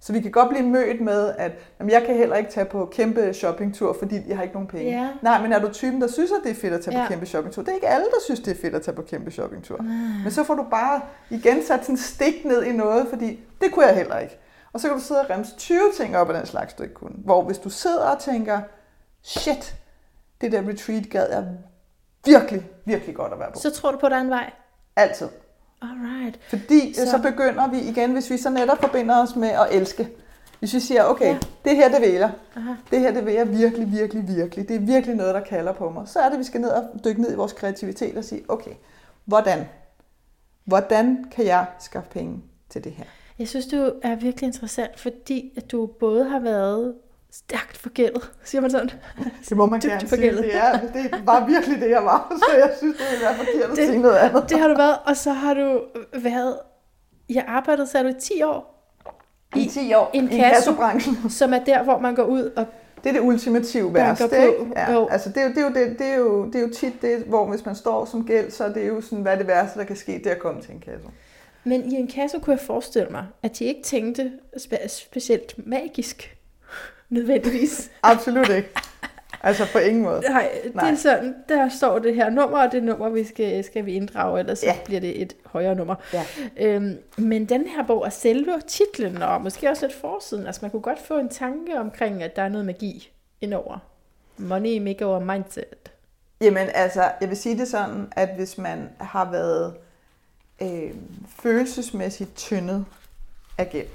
[0.00, 2.88] Så vi kan godt blive mødt med, at jamen, jeg kan heller ikke tage på
[2.92, 4.90] kæmpe shoppingtur, fordi jeg har ikke nogen penge.
[4.90, 5.08] Ja.
[5.22, 7.04] Nej, men er du typen, der synes, at det er fedt at tage ja.
[7.04, 7.62] på kæmpe shoppingtur?
[7.62, 9.76] Det er ikke alle, der synes, det er fedt at tage på kæmpe shoppingtur.
[9.76, 9.88] Mm.
[10.22, 11.00] Men så får du bare
[11.30, 14.38] igen sat sådan stik ned i noget, fordi det kunne jeg heller ikke.
[14.72, 16.94] Og så kan du sidde og remse 20 ting op af den slags, du ikke
[16.94, 17.14] kunne.
[17.16, 18.60] Hvor hvis du sidder og tænker,
[19.22, 19.74] shit,
[20.40, 21.48] det der retreat gad jeg
[22.24, 23.58] virkelig, virkelig godt at være på.
[23.58, 24.52] Så tror du på, at der er en vej?
[24.96, 25.28] Altid.
[25.82, 26.38] Alright.
[26.48, 27.10] Fordi så...
[27.10, 30.08] så begynder vi igen, hvis vi så netop forbinder os med at elske.
[30.58, 31.38] Hvis vi siger, okay, ja.
[31.64, 32.30] det her det vil jeg.
[32.56, 32.72] Aha.
[32.90, 34.68] Det her det vil jeg virkelig, virkelig, virkelig.
[34.68, 36.08] Det er virkelig noget, der kalder på mig.
[36.08, 38.72] Så er det, vi skal ned og dykke ned i vores kreativitet og sige, okay,
[39.24, 39.68] hvordan?
[40.64, 43.04] Hvordan kan jeg skaffe penge til det her?
[43.38, 46.94] Jeg synes, du er virkelig interessant, fordi at du både har været
[47.30, 48.90] stærkt forgældet, siger man sådan?
[49.48, 50.30] Det må man gerne sige.
[50.30, 53.70] Det, er, det var virkelig det, jeg var, så jeg synes, det ville være forkert
[53.70, 54.44] at det, sige noget andet.
[54.48, 55.80] Det har du været, og så har du
[56.22, 56.58] været,
[57.30, 58.90] jeg arbejdede, så er du i 10 år.
[59.56, 61.30] I, I 10 år, i en kassebranchen.
[61.30, 62.66] Som er der, hvor man går ud og
[63.04, 64.72] det er det ultimative værste, ikke?
[64.76, 64.92] Ja.
[64.92, 65.08] Jo.
[65.10, 67.02] Altså, det, er jo, det, er jo, det, det, er jo, det er jo tit
[67.02, 69.46] det, hvor hvis man står som gæld, så er det jo sådan, hvad er det
[69.46, 71.08] værste, der kan ske, det er at komme til en kasse.
[71.64, 76.36] Men i en kasse kunne jeg forestille mig, at de ikke tænkte spe- specielt magisk,
[77.08, 77.90] nødvendigvis.
[78.02, 78.70] Absolut ikke.
[79.42, 80.20] Altså på ingen måde.
[80.20, 80.90] Nej, det Nej.
[80.90, 84.40] er sådan, der står det her nummer, og det nummer, vi skal, skal vi inddrage,
[84.40, 84.74] ellers ja.
[84.74, 85.94] så bliver det et højere nummer.
[86.12, 86.24] Ja.
[86.56, 90.46] Øhm, men den her bog er selve titlen, og måske også lidt forsiden.
[90.46, 93.78] Altså man kunne godt få en tanke omkring, at der er noget magi indover.
[94.36, 95.90] Money maker mindset.
[96.40, 99.74] Jamen altså, jeg vil sige det sådan, at hvis man har været
[100.62, 100.94] øh,
[101.28, 102.84] følelsesmæssigt tyndet
[103.58, 103.88] af gæld,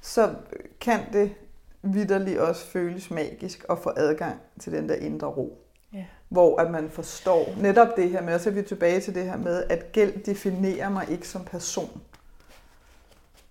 [0.00, 0.34] så
[0.80, 1.34] kan det
[1.82, 5.58] vidderligt også føles magisk at få adgang til den der indre ro.
[5.92, 6.04] Ja.
[6.28, 9.24] Hvor at man forstår netop det her med, og så er vi tilbage til det
[9.24, 12.02] her med, at gæld definerer mig ikke som person.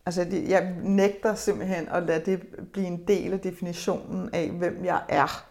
[0.06, 2.42] Altså, jeg nægter simpelthen at lade det
[2.74, 5.46] blive en del af definitionen af, hvem jeg er.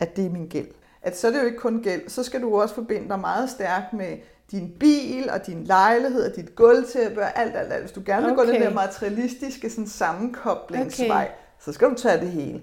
[0.00, 0.68] At det er min gæld.
[1.02, 3.50] At så er det jo ikke kun gæld, så skal du også forbinde dig meget
[3.50, 4.18] stærkt med
[4.50, 7.82] din bil og din lejlighed og dit gulvtæppe og alt, alt, alt.
[7.82, 8.44] Hvis du gerne vil okay.
[8.44, 11.32] gå den der materialistiske sådan, sammenkoblingsvej, okay.
[11.60, 12.60] så skal du tage det hele.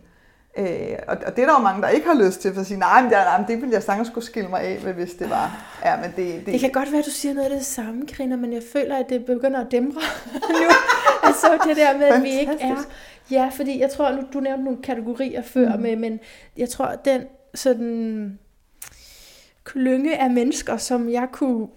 [0.57, 2.67] Øh, og, og det er der jo mange, der ikke har lyst til, for at
[2.67, 4.93] sige, nej, men det, nej, men det ville jeg sagtens skulle skille mig af med,
[4.93, 5.65] hvis det var.
[5.85, 6.45] Ja, men det, det...
[6.45, 8.97] det kan godt være, at du siger noget af det samme, Karina, men jeg føler,
[8.97, 10.01] at det begynder at dæmre
[10.61, 10.67] nu.
[11.23, 12.75] altså det der med, at vi ikke er...
[13.31, 15.81] Ja, fordi jeg tror, nu du nævnte nogle kategorier før, mm.
[15.81, 16.19] med, men
[16.57, 17.21] jeg tror, den
[17.55, 18.39] sådan
[19.65, 21.67] klynge af mennesker, som jeg kunne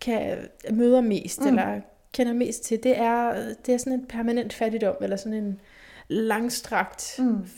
[0.00, 1.46] kan møder mest, mm.
[1.46, 1.80] eller
[2.12, 3.32] kender mest til, det er,
[3.66, 5.60] det er sådan en permanent fattigdom, eller sådan en
[6.08, 7.48] langstrakt mm.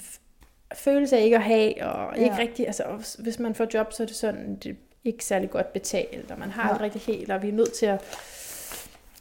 [0.74, 2.38] følelse af ikke at have, og ikke ja.
[2.38, 5.72] rigtig, altså hvis man får job, så er det sådan, det er ikke særlig godt
[5.72, 6.72] betalt, og man har ja.
[6.72, 8.02] det rigtig helt, og vi er nødt til at,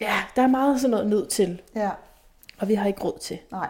[0.02, 1.90] ja, der er meget sådan noget nødt til, ja.
[2.60, 3.38] og vi har ikke råd til.
[3.52, 3.70] Nej.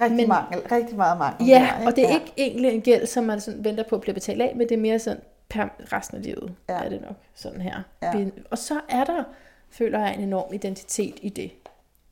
[0.00, 1.48] Rigtig, men, mangel, rigtig meget mangel.
[1.48, 1.88] Ja, der, ikke?
[1.88, 2.14] og det er ja.
[2.14, 4.74] ikke egentlig en gæld, som man sådan venter på at blive betalt af, men det
[4.74, 6.74] er mere sådan per resten af livet, ja.
[6.74, 7.82] er det nok sådan her.
[8.02, 8.24] Ja.
[8.50, 9.24] Og så er der
[9.72, 11.52] føler jeg en enorm identitet i det.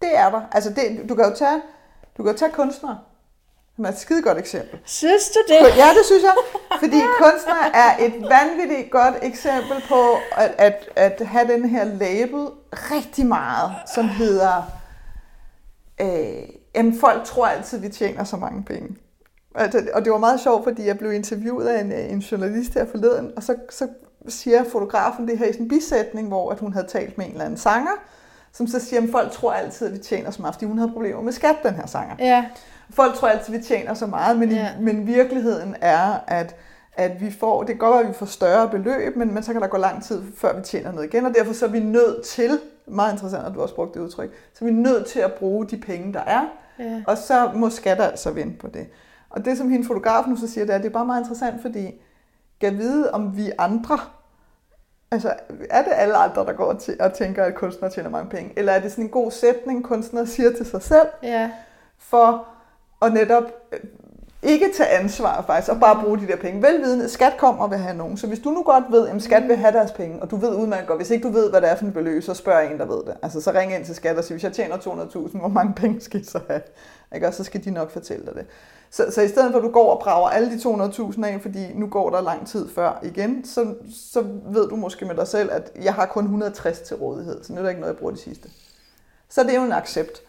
[0.00, 0.40] Det er der.
[0.52, 1.62] Altså, det, du kan jo tage,
[2.16, 2.98] du kan jo tage kunstnere,
[3.76, 4.78] som er et skide godt eksempel.
[4.84, 5.76] Synes du det?
[5.76, 6.34] Ja, det synes jeg.
[6.78, 12.46] Fordi kunstner er et vanvittigt godt eksempel på at, at, at have den her label
[12.72, 14.62] rigtig meget, som hedder,
[16.00, 18.96] øh, jamen folk tror altid, vi tjener så mange penge.
[19.54, 22.86] Altså, og det var meget sjovt, fordi jeg blev interviewet af en, en journalist her
[22.86, 23.88] forleden, og så, så
[24.28, 27.32] siger fotografen det her i sådan en bisætning, hvor at hun havde talt med en
[27.32, 27.90] eller anden sanger,
[28.52, 30.92] som så siger, at folk tror altid, at vi tjener så meget, fordi hun havde
[30.92, 32.14] problemer med skat, den her sanger.
[32.18, 32.44] Ja.
[32.90, 34.68] Folk tror altid, at vi tjener så meget, men, Ja.
[34.80, 36.56] i, men virkeligheden er, at,
[36.92, 39.52] at vi får, det kan godt være, at vi får større beløb, men, men så
[39.52, 41.80] kan der gå lang tid, før vi tjener noget igen, og derfor så er vi
[41.80, 42.58] nødt til,
[42.91, 45.66] meget interessant, at du også brugte det udtryk, så er vi nødt til at bruge
[45.66, 46.45] de penge, der er,
[46.78, 47.03] Ja.
[47.07, 48.86] og så må skatter altså vente på det.
[49.30, 51.62] Og det, som hende fotograf nu så siger, det er, det er bare meget interessant,
[51.62, 52.01] fordi
[52.61, 53.99] kan vide, om vi andre,
[55.11, 55.34] altså
[55.70, 58.53] er det alle andre, der går til og tænker, at kunstnere tjener mange penge?
[58.57, 61.51] Eller er det sådan en god sætning, kunstnere siger til sig selv, Ja.
[61.99, 62.47] for
[63.03, 63.45] at netop
[64.43, 66.62] ikke tage ansvar faktisk, og bare bruge de der penge.
[66.62, 68.16] Velvidende, skat kommer og vil have nogen.
[68.16, 70.55] Så hvis du nu godt ved, at skat vil have deres penge, og du ved
[70.55, 72.78] udmærket godt, hvis ikke du ved, hvad det er for en beløb, så spørg en,
[72.78, 73.14] der ved det.
[73.22, 76.01] Altså så ring ind til skat og sig, hvis jeg tjener 200.000, hvor mange penge
[76.01, 76.62] skal I så have?
[77.14, 77.26] Ikke?
[77.26, 78.47] Og så skal de nok fortælle dig det.
[78.91, 81.72] Så, så i stedet for at du går og brager alle de 200.000 af, fordi
[81.74, 83.74] nu går der lang tid før igen, så,
[84.12, 87.53] så ved du måske med dig selv, at jeg har kun 160 til rådighed, så
[87.53, 88.49] nu er der ikke noget, jeg bruger de sidste.
[89.28, 90.22] Så det er jo en accept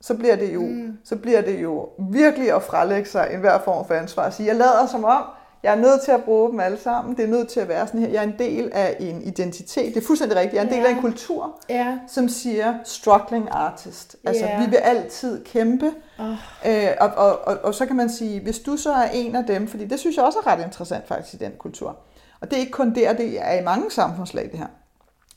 [0.00, 0.98] så bliver det jo, mm.
[1.04, 4.56] så bliver det jo virkelig at frelægge sig enhver form for ansvar og sige, jeg
[4.56, 5.22] lader som om,
[5.62, 7.86] jeg er nødt til at bruge dem alle sammen, det er nødt til at være
[7.86, 10.64] sådan her, jeg er en del af en identitet, det er fuldstændig rigtigt, jeg er
[10.66, 10.86] en del Ja.
[10.88, 11.98] af en kultur, Ja.
[12.08, 14.16] som siger struggling artist.
[14.24, 14.60] Altså, Ja.
[14.64, 15.92] vi vil altid kæmpe.
[16.18, 16.26] Oh.
[16.66, 19.44] Øh, og, og, og, og så kan man sige, hvis du så er en af
[19.46, 21.96] dem, fordi det synes jeg også er ret interessant faktisk i den kultur.
[22.40, 24.66] Og det er ikke kun der, det er i mange samfundslag det her.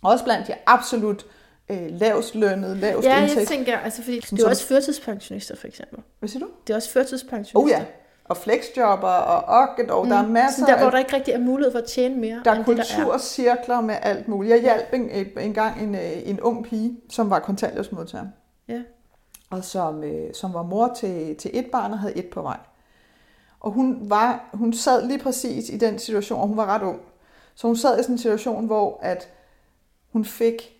[0.03, 1.29] Også blandt de absolut øh,
[1.69, 3.47] lavest lønnede, lavest Ja, jeg indtægt.
[3.49, 5.99] tænker, altså fordi det Sådan er også førtidspensionister for eksempel.
[6.19, 6.51] Hvad siger du?
[6.67, 7.59] Det er også førtidspensionister.
[7.59, 7.85] Oh ja,
[8.25, 9.67] og flexjobber, og og,
[10.01, 10.65] og der er masser Mm.
[10.67, 12.51] Så der, hvor af der ikke rigtig er mulighed for at tjene mere, er der
[12.51, 12.63] er.
[12.63, 14.53] kulturcirkler med alt muligt.
[14.53, 15.09] Jeg hjalp en,
[15.39, 18.25] en gang en, øh, en ung pige, som var kontanthjælpsmodtager,
[18.67, 18.81] Ja.
[19.49, 22.57] og som, øh, som var mor til, til et barn og havde et på vej.
[23.59, 26.99] Og hun, var, hun sad lige præcis i den situation, og hun var ret ung.
[27.55, 29.29] Så hun sad i sådan en situation, hvor at
[30.11, 30.72] hun fik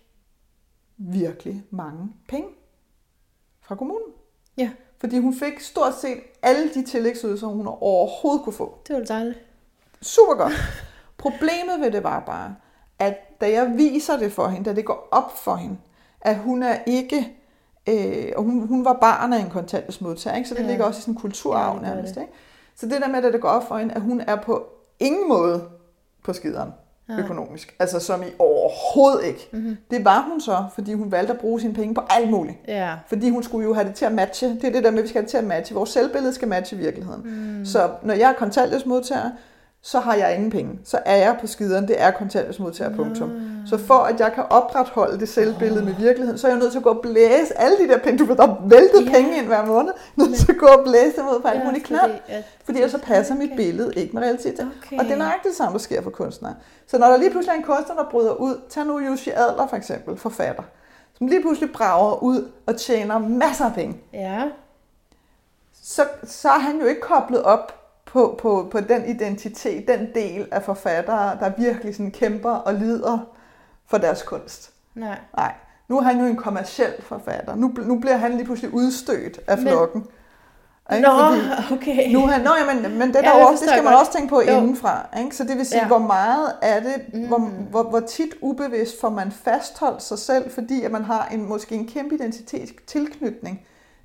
[0.96, 2.48] virkelig mange penge
[3.60, 4.08] fra kommunen.
[4.56, 8.78] ja, Fordi hun fik stort set alle de tillægsydelser, hun overhovedet kunne få.
[8.88, 9.38] det var dejligt.
[10.02, 10.52] Super godt.
[11.18, 12.56] Problemet ved det var bare,
[12.98, 15.76] at da jeg viser det for hende, da det går op for hende,
[16.20, 17.32] at hun er ikke,
[17.88, 20.48] øh, og hun, hun var barn af en kontanthjælpsmodtager, ikke?
[20.48, 20.66] så det Ja.
[20.68, 22.16] ligger også i sådan en kulturarv Ja, nærmest.
[22.16, 22.32] Ikke?
[22.76, 24.66] Så det der med, at det går op for hende, at hun er på
[25.00, 25.68] ingen måde
[26.24, 26.70] på skideren
[27.08, 27.18] Nej.
[27.20, 27.74] økonomisk.
[27.78, 29.48] Altså som i overhovedet ikke.
[29.52, 29.62] Mhm.
[29.62, 29.76] Mm-hmm.
[29.90, 32.56] Det var hun så, fordi hun valgte at bruge sine penge på alt muligt.
[32.68, 32.94] Ja.
[33.06, 34.48] Fordi hun skulle jo have det til at matche.
[34.48, 35.74] Det er det der med, at vi skal have det til at matche.
[35.74, 37.22] Vores selvbillede skal matche virkeligheden.
[37.58, 37.64] Mm.
[37.64, 39.30] Så når jeg er kontanthjælpsmodtager,
[39.86, 40.78] så har jeg ingen penge.
[40.84, 43.30] Så er jeg på skideren, det er kontanthjælpsmodtager, punktum.
[43.66, 46.78] Så for at jeg kan opretholde det selvbillede med virkeligheden, så er jeg nødt til
[46.78, 48.18] at gå og blæse alle de der penge.
[48.26, 49.10] Du der er væltet Ja.
[49.12, 49.92] penge ind hver måned.
[50.16, 52.00] Nødt til at gå og blæse dem ud på alt Ja, muligt knap.
[52.00, 53.56] fordi at- Fordi ellers så passer mit Okay.
[53.56, 54.72] billede ikke med realiteten.
[54.86, 54.98] Okay.
[54.98, 56.54] Og det er nøjagtigt det samme, der sker for kunstnere.
[56.86, 59.66] Så når der lige pludselig er en kunstner, der bryder ud, tag nu Jussi Adler
[59.66, 60.62] for eksempel, forfatter,
[61.18, 64.42] som lige pludselig brager ud og tjener masser af penge, Ja.
[65.82, 67.80] så, så er han jo ikke koblet op
[68.14, 73.18] på, på, på den identitet, den del af forfattere, der virkelig sådan kæmper og lider
[73.86, 74.70] for deres kunst.
[74.94, 75.18] Nej.
[75.36, 75.54] Nej,
[75.88, 77.54] nu er han jo en kommersiel forfatter.
[77.54, 80.06] Nu, nu bliver han lige pludselig udstødt af Men- flokken.
[80.92, 81.02] Ikke?
[81.08, 82.12] Nå, Fordi- okay.
[82.12, 84.00] nu er, nå, ja, men, men det, der ja, også, det skal man godt.
[84.00, 84.56] også tænke på Jo.
[84.56, 85.06] indenfra.
[85.18, 85.36] Ikke?
[85.36, 85.86] Så det vil sige, Ja.
[85.86, 87.26] hvor meget er det, mm.
[87.28, 87.38] hvor,
[87.70, 91.74] hvor, hvor tit ubevidst får man fastholdt sig selv, fordi at man har en, måske
[91.74, 93.60] en kæmpe identitetstilknytning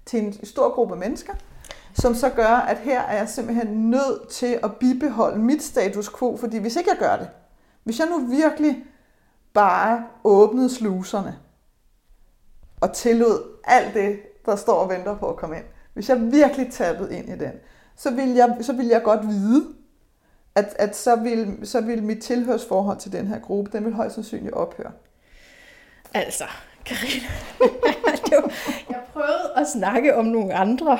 [0.05, 1.33] til en stor gruppe mennesker,
[2.01, 6.37] som så gør, at her er jeg simpelthen nødt til at bibeholde mit status quo,
[6.37, 7.29] fordi hvis ikke jeg gør det,
[7.83, 8.83] hvis jeg nu virkelig
[9.53, 11.37] bare åbnede sluserne
[12.81, 16.71] og tillod alt det, der står og venter på at komme ind, hvis jeg virkelig
[16.71, 17.51] tappede ind i den,
[17.95, 19.67] så ville jeg, så ville jeg godt vide,
[20.55, 24.15] at, at så, ville, så ville mit tilhørsforhold til den her gruppe, den vil højst
[24.15, 24.91] sandsynligt ophøre.
[26.13, 26.43] Altså,
[26.85, 27.27] Karina.
[28.89, 30.99] jeg prøvede at snakke om nogle andre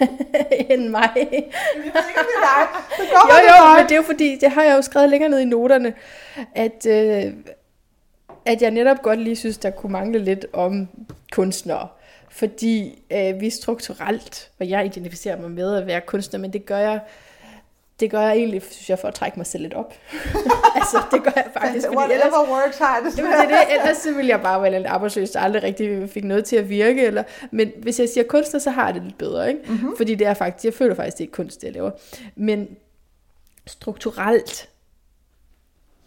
[0.70, 1.10] end mig.
[1.14, 1.92] Det er
[2.40, 2.68] dig.
[2.96, 5.40] Det Jo, jo, men det er jo fordi, det har jeg jo skrevet længere ned
[5.40, 5.94] i noterne,
[6.54, 7.32] at, øh,
[8.44, 10.88] at jeg netop godt lige synes, der kunne mangle lidt om
[11.32, 11.88] kunstnere.
[12.30, 16.78] Fordi øh, vi strukturelt, og jeg identificerer mig med at være kunstner, men det gør
[16.78, 17.00] jeg
[18.00, 19.94] det gør jeg egentlig, synes jeg, for at trække mig selv lidt op.
[20.76, 21.86] altså, det gør jeg faktisk.
[21.86, 23.16] Fordi Whatever ellers, works hardest.
[23.16, 26.24] det, det, det, ellers så ville jeg bare være lidt arbejdsløs, der aldrig rigtig fik
[26.24, 27.06] noget til at virke.
[27.06, 29.48] Eller, men hvis jeg siger kunstner, så har jeg det lidt bedre.
[29.48, 29.60] Ikke?
[29.66, 29.96] Mm-hmm.
[29.96, 31.90] Fordi det er faktisk, jeg føler faktisk, det er kunst, det jeg laver.
[32.36, 32.68] Men
[33.66, 34.68] strukturelt,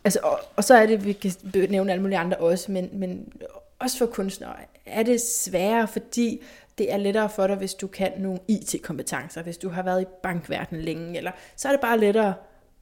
[0.03, 1.31] altså, og, og så er det, vi kan
[1.69, 3.33] nævne alle mulige andre også, men, men
[3.79, 4.53] også for kunstnere
[4.85, 6.41] er det sværere, fordi
[6.81, 10.05] det er lettere for dig, hvis du kan nogle IT-kompetencer, hvis du har været i
[10.23, 12.33] bankverdenen længe, eller så er det bare lettere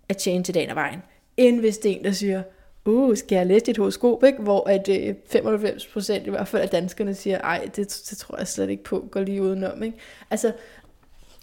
[0.10, 1.04] at tjene til dagen af vejen,
[1.38, 2.43] end hvis det er en, der siger,
[2.86, 4.41] uh, skal jeg læse dit horoskop, ikke?
[4.41, 8.38] hvor at, øh, 95 procent i hvert fald af danskerne siger, ej, det, det tror
[8.38, 9.84] jeg slet ikke på, går lige udenom.
[9.84, 9.97] Ikke?
[10.32, 10.52] Altså,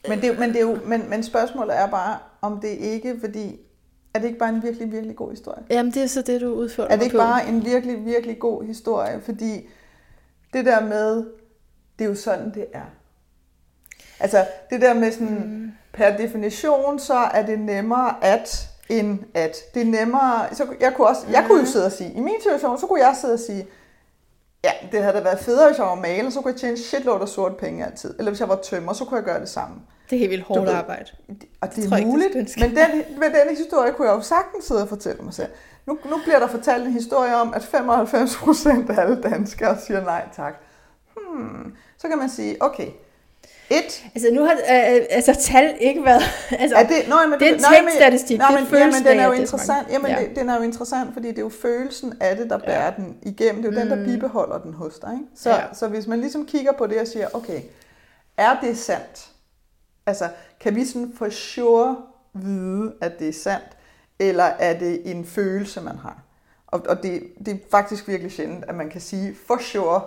[0.09, 3.61] men, det, men, det er jo, men, men spørgsmålet er bare, om det ikke, fordi
[4.15, 5.63] er det ikke bare en virkelig, virkelig god historie?
[5.71, 7.23] Jamen, det er så det, du udfører Er det ikke på.
[7.23, 9.21] bare en virkelig, virkelig god historie?
[9.21, 9.69] Fordi
[10.53, 11.25] det der med,
[11.99, 12.85] det er jo sådan, det er.
[14.21, 15.73] Altså, det der med sådan, mm.
[15.93, 19.57] per definition, så er det nemmere at, end at.
[19.75, 21.67] Det er nemmere, så jeg kunne, også, jeg kunne jo mm.
[21.67, 23.67] sidde og sige, i min situation, så kunne jeg sidde og sige,
[24.65, 27.21] ja, det havde da været federe, hvis jeg var maler, så kunne jeg tjene shitload
[27.21, 28.15] af sort penge altid.
[28.19, 29.77] Eller hvis jeg var tømmer, så kunne jeg gøre det samme.
[30.11, 31.11] Det er helt vildt hårdt ved, arbejde.
[31.61, 34.21] Og det, det er muligt, ikke, det men den, med den historie kunne jeg jo
[34.21, 35.49] sagtens sidde og fortælle mig selv.
[35.87, 40.05] Nu, nu bliver der fortalt en historie om, at 95 procent af alle danskere siger
[40.05, 40.55] nej tak.
[41.17, 41.75] Hmm.
[42.07, 42.89] Så kan man sige, okay,
[43.71, 44.05] et.
[44.15, 46.23] Altså nu har øh, altså, tal ikke været...
[46.63, 47.61] Altså, er det, nøj, men, det er men,
[47.99, 49.89] det er jamen, den er jo interessant.
[49.91, 50.21] Jamen, ja.
[50.21, 52.93] det, den er jo interessant, fordi det er jo følelsen af det, der bærer ja.
[52.97, 53.63] den igennem.
[53.63, 53.89] Det er jo mm.
[53.89, 54.15] den, der mm.
[54.15, 55.13] bibeholder den hos dig.
[55.13, 55.25] Ikke?
[55.35, 55.75] Så, ja.
[55.75, 57.61] så hvis man ligesom kigger på det og siger, okay,
[58.37, 59.31] er det sandt?
[60.07, 60.29] Altså,
[60.61, 61.97] kan vi sådan for sure
[62.35, 63.77] vide, at det er sandt,
[64.19, 66.23] eller er det en følelse, man har?
[66.67, 70.01] Og, og det, det er faktisk virkelig sjældent, at man kan sige for sure,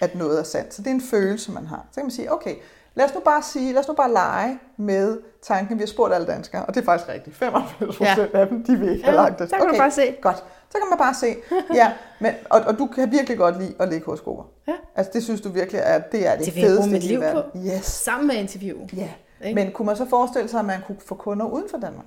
[0.00, 0.74] at noget er sandt.
[0.74, 1.86] Så det er en følelse, man har.
[1.90, 2.54] Så kan man sige, okay,
[2.94, 6.14] lad os nu bare sige, lad os nu bare lege med tanken, vi har spurgt
[6.14, 7.36] alle danskere, og det er faktisk rigtigt.
[7.36, 8.40] 95 procent ja.
[8.40, 9.50] af dem, de vil ikke have ja, lagt det.
[9.50, 10.16] Så kan okay, du bare se.
[10.22, 10.36] Godt.
[10.70, 11.36] Så kan man bare se.
[11.74, 14.44] Ja, men, og, og du kan virkelig godt lide at lægge horoskoper.
[14.68, 14.74] Ja.
[14.96, 17.58] Altså det synes du virkelig er, det er det, det fedeste mit liv på.
[17.58, 17.84] Yes.
[17.84, 18.78] Sammen med interview.
[18.96, 19.08] Ja.
[19.44, 19.54] Ikke?
[19.54, 22.06] Men kunne man så forestille sig, at man kunne få kunder uden for Danmark?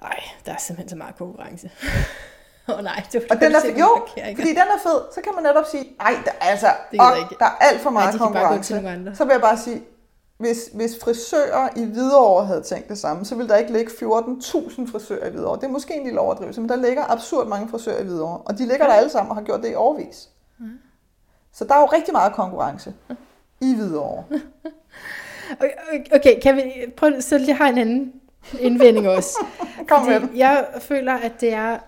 [0.00, 1.70] Nej, der er simpelthen så meget konkurrence.
[2.68, 4.06] Åh oh, nej, det var og den er, jo,
[4.36, 7.06] fordi den er fed, så kan man netop sige, nej, der, altså, det og,
[7.38, 8.82] der er alt for meget nej, konkurrence.
[9.14, 9.82] Så vil jeg bare sige,
[10.38, 14.92] hvis, hvis frisører i Hvidovre havde tænkt det samme, så ville der ikke ligge 14.000
[14.92, 15.56] frisører i Hvidovre.
[15.56, 18.38] Det er måske en lille overdrivelse, men der ligger absurd mange frisører i Hvidovre.
[18.38, 18.90] Og de ligger ja.
[18.90, 20.28] der alle sammen og har gjort det i årvis.
[20.60, 20.64] Ja.
[21.52, 22.94] Så der er jo rigtig meget konkurrence
[23.60, 24.24] i Hvidovre.
[26.14, 26.62] Okay, kan vi
[26.96, 28.12] prøve, så jeg har en anden
[28.60, 29.38] indvending også.
[29.88, 31.78] Kom med Jeg føler, at det er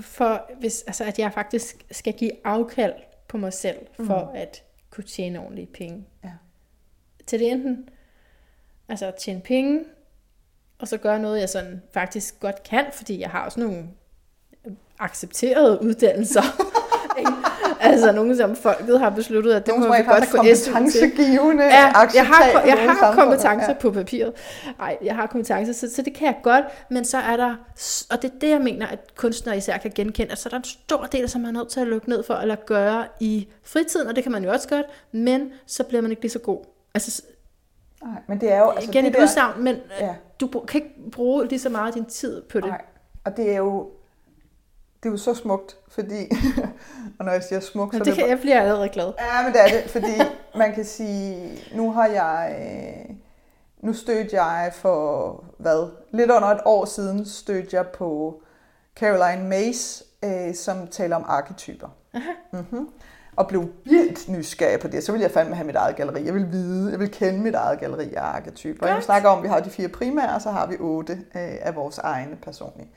[0.00, 2.94] for, hvis, altså, at jeg faktisk skal give afkald
[3.28, 4.36] på mig selv, for mm.
[4.36, 6.06] at kunne tjene ordentlige penge.
[6.24, 6.32] Ja.
[7.26, 7.88] Til det enten,
[8.88, 9.84] altså at tjene penge,
[10.78, 13.88] og så gøre noget, jeg sådan faktisk godt kan, fordi jeg har også nogle
[14.98, 16.42] accepterede uddannelser.
[17.80, 22.26] altså nogen, som folket har besluttet, at det må vi godt få kompetencegivende ja, jeg
[22.26, 23.74] har, jeg har kompetencer ja.
[23.80, 24.32] på papiret.
[24.78, 27.54] Nej, jeg har kompetencer, så, så det kan jeg godt, men så er der,
[28.10, 30.56] og det er det, jeg mener, at kunstnere især kan genkende, at så er der
[30.56, 33.48] en stor del, som man er nødt til at lukke ned for, eller gøre i
[33.62, 36.38] fritiden, og det kan man jo også godt, men så bliver man ikke lige så
[36.38, 36.58] god.
[36.94, 37.22] Altså,
[38.04, 38.70] Nej, men det er jo...
[38.70, 40.14] Altså igen det et der, udsagn, men ja.
[40.40, 42.68] du kan ikke bruge lige så meget af din tid på det.
[42.68, 42.82] Nej,
[43.24, 43.90] og det er jo
[45.02, 46.30] det er jo så smukt, fordi,
[47.18, 49.12] og når jeg siger smukt, så det, det kan jeg blive allerede glad.
[49.18, 50.12] Ja, men det er det, fordi
[50.56, 53.16] man kan sige, nu har jeg, øh,
[53.80, 58.40] nu stødte jeg for, hvad, lidt under et år siden stødte jeg på
[58.96, 61.88] Caroline Mays, øh, som taler om arketyper.
[62.14, 62.30] Aha.
[62.52, 62.88] Mm-hmm.
[63.36, 65.04] Og blev vildt nysgerrig på det.
[65.04, 66.24] Så vil jeg fandme have mit eget galleri.
[66.24, 68.86] Jeg vil vide, jeg vil kende mit eget galleri af arketyper.
[68.86, 71.54] Jeg snakker om, at vi har de fire primære, og så har vi otte øh,
[71.60, 72.88] af vores egne personlige.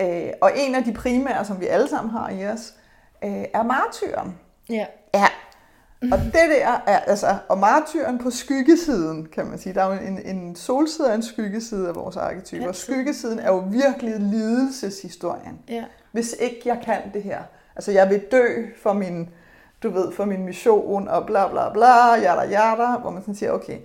[0.00, 2.74] Øh, og en af de primære, som vi alle sammen har i os,
[3.24, 4.38] øh, er martyren.
[4.70, 4.86] Ja.
[5.14, 5.26] Ja.
[6.02, 9.74] Og det der er, altså, og martyren på skyggesiden, kan man sige.
[9.74, 12.66] Der er jo en, en solside og en skyggeside af vores arketyper.
[12.66, 15.58] Ja, skyggesiden er jo virkelig lidelseshistorien.
[15.68, 15.84] Ja.
[16.12, 17.42] Hvis ikke jeg kan det her.
[17.76, 19.28] Altså, jeg vil dø for min,
[19.82, 23.52] du ved, for min mission, og bla bla bla, jada jada, hvor man sådan siger,
[23.52, 23.78] okay,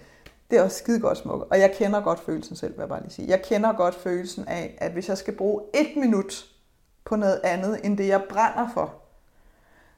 [0.51, 1.47] det er også skide godt smuk.
[1.51, 3.27] Og jeg kender godt følelsen selv, vil jeg bare lige sige.
[3.27, 6.45] Jeg kender godt følelsen af, at hvis jeg skal bruge et minut
[7.05, 8.93] på noget andet, end det jeg brænder for,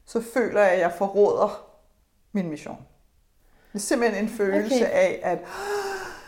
[0.06, 1.68] så føler jeg, at jeg forråder
[2.32, 2.78] min mission.
[3.74, 4.94] Det er simpelthen en følelse okay.
[4.94, 5.40] af, at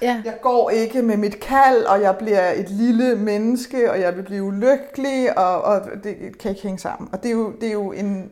[0.02, 0.22] ja.
[0.26, 4.24] jeg går ikke med mit kald, og jeg bliver et lille menneske, og jeg vil
[4.24, 7.10] blive ulykkelig, og, og det kan ikke hænge sammen.
[7.14, 8.32] Og det er jo, det er jo en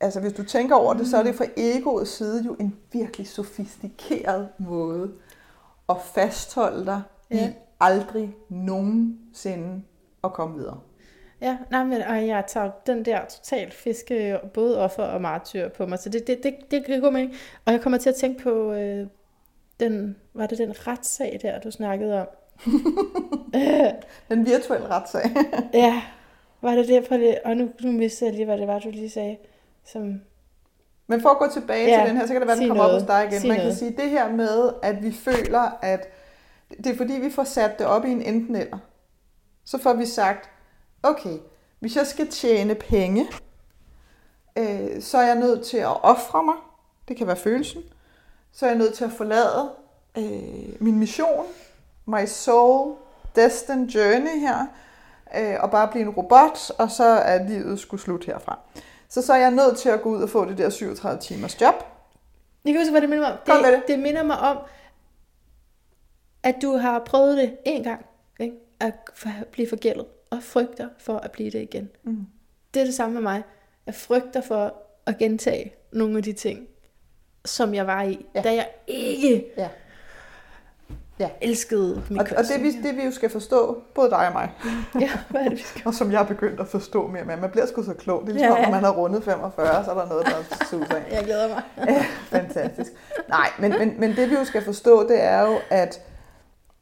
[0.00, 3.28] altså hvis du tænker over det, så er det fra egoets side jo en virkelig
[3.28, 5.12] sofistikeret måde
[5.88, 7.48] at fastholde dig ja.
[7.48, 9.82] i aldrig nogensinde
[10.24, 10.80] at komme videre.
[11.40, 15.86] Ja, nej, men og jeg tager den der totalt fiske, både offer og martyr på
[15.86, 17.28] mig, så det, det, det, det kan gå med.
[17.64, 19.06] Og jeg kommer til at tænke på, øh,
[19.80, 22.26] den, var det den retssag der, du snakkede om?
[24.28, 25.30] den virtuelle retssag.
[25.74, 26.02] ja,
[26.62, 27.10] var det det?
[27.10, 27.38] det?
[27.44, 29.36] Og nu, nu mistede jeg lige, hvad det var, du lige sagde.
[29.84, 30.20] Som...
[31.06, 32.68] Men for at gå tilbage ja, til den her, så kan det være, at den
[32.68, 32.96] kommer noget.
[32.96, 33.40] op hos dig igen.
[33.40, 33.70] Sig Man noget.
[33.70, 36.08] kan sige, det her med, at vi føler, at
[36.84, 38.78] det er fordi, vi får sat det op i en enten eller.
[39.64, 40.50] Så får vi sagt,
[41.02, 41.38] okay,
[41.80, 43.26] hvis jeg skal tjene penge,
[44.58, 46.54] øh, så er jeg nødt til at ofre mig.
[47.08, 47.82] Det kan være følelsen.
[48.52, 49.70] Så er jeg nødt til at forlade
[50.18, 51.46] øh, min mission,
[52.06, 52.94] my soul,
[53.36, 54.66] destined journey her,
[55.36, 58.58] øh, og bare blive en robot, og så er livet skulle slut herfra.
[59.14, 61.60] Så så er jeg nødt til at gå ud og få det der 37 timers
[61.60, 61.74] job.
[62.64, 63.62] Jeg kan huske, hvad det minder mig om.
[63.64, 63.82] Det, det.
[63.88, 64.58] det minder mig om,
[66.42, 68.06] at du har prøvet det en gang,
[68.40, 68.56] ikke?
[68.80, 68.94] at
[69.52, 71.90] blive forgældet, og frygter for at blive det igen.
[72.02, 72.26] Mm.
[72.74, 73.42] Det er det samme med mig.
[73.86, 74.74] Jeg frygter for
[75.06, 76.68] at gentage nogle af de ting,
[77.44, 78.42] som jeg var i, ja.
[78.42, 79.68] da jeg ikke ja.
[81.18, 81.28] Ja.
[81.40, 84.52] elskede min og, og det, vi, det vi jo skal forstå, både dig og mig,
[85.00, 85.82] ja, hvad er det, vi skal?
[85.86, 88.20] og som jeg har begyndt at forstå mere med, man bliver sgu så klog.
[88.20, 88.64] Det er ligesom, ja, ja.
[88.64, 90.96] når man har rundet 45, så er der noget, der er super.
[91.12, 91.62] jeg glæder mig.
[91.88, 92.04] ja,
[92.38, 92.92] fantastisk.
[93.28, 96.00] Nej, men, men, men det vi jo skal forstå, det er jo, at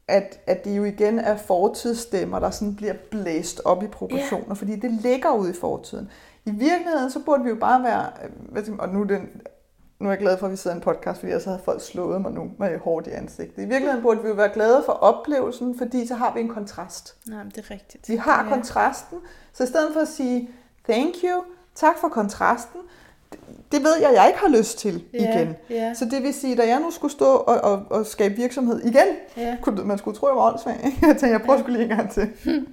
[0.07, 4.57] at, at det jo igen er fortidsstemmer, der sådan bliver blæst op i proportioner, yeah.
[4.57, 6.09] fordi det ligger ude i fortiden.
[6.45, 8.05] I virkeligheden, så burde vi jo bare være,
[8.55, 9.29] øh, og nu, den,
[9.99, 11.81] nu er jeg glad for, at vi sidder i en podcast, fordi ellers havde folk
[11.81, 13.63] slået mig nu med hårdt i ansigtet.
[13.63, 17.15] I virkeligheden burde vi jo være glade for oplevelsen, fordi så har vi en kontrast.
[17.27, 18.09] Nej, det er rigtigt.
[18.09, 18.49] Vi har ja.
[18.49, 19.17] kontrasten,
[19.53, 20.49] så i stedet for at sige,
[20.89, 21.43] thank you,
[21.75, 22.79] tak for kontrasten,
[23.71, 25.55] det ved jeg, jeg ikke har lyst til yeah, igen.
[25.71, 25.95] Yeah.
[25.95, 29.07] Så det vil sige, da jeg nu skulle stå og, og, og skabe virksomhed igen,
[29.39, 29.59] yeah.
[29.61, 30.75] kunne, man skulle tro, jeg var åndssvag.
[31.01, 32.29] Jeg tænkte, jeg prøver skulle lige en gang til.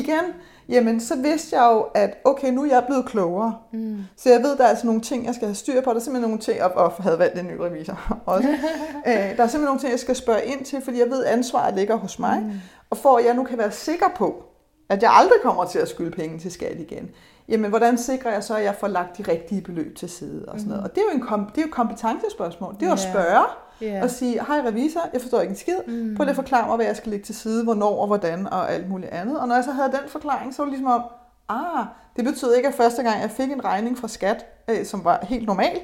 [0.00, 0.24] igen,
[0.68, 3.54] jamen så vidste jeg jo, at okay, nu er jeg blevet klogere.
[3.72, 3.98] Mm.
[4.16, 5.90] Så jeg ved, der er altså nogle ting, jeg skal have styr på.
[5.90, 8.48] Der er simpelthen nogle ting, og, og havde valgt en ny revisor også.
[8.48, 8.52] Æ,
[9.10, 11.32] øh, der er simpelthen nogle ting, jeg skal spørge ind til, fordi jeg ved, at
[11.32, 12.40] ansvaret ligger hos mig.
[12.42, 12.52] Mm.
[12.90, 14.44] Og for at jeg nu kan være sikker på,
[14.88, 17.10] at jeg aldrig kommer til at skylde penge til skat igen,
[17.48, 20.58] jamen hvordan sikrer jeg så, at jeg får lagt de rigtige beløb til side og
[20.58, 20.82] sådan noget.
[20.82, 20.84] Mm.
[20.84, 22.74] Og det er jo en kom, det er jo et kompetencespørgsmål.
[22.74, 23.06] Det er jo yeah.
[23.06, 23.44] at spørge
[23.82, 24.02] yeah.
[24.02, 25.78] og sige, hej revisor, jeg forstår ikke en skid.
[25.86, 26.14] Mm.
[26.16, 28.72] Prøv lige at forklare mig, hvad jeg skal lægge til side, hvornår og hvordan og
[28.72, 29.40] alt muligt andet.
[29.40, 31.02] Og når jeg så havde den forklaring, så var det ligesom om,
[31.48, 31.84] ah,
[32.16, 35.18] det betød ikke, at første gang jeg fik en regning fra skat, øh, som var
[35.22, 35.80] helt normal,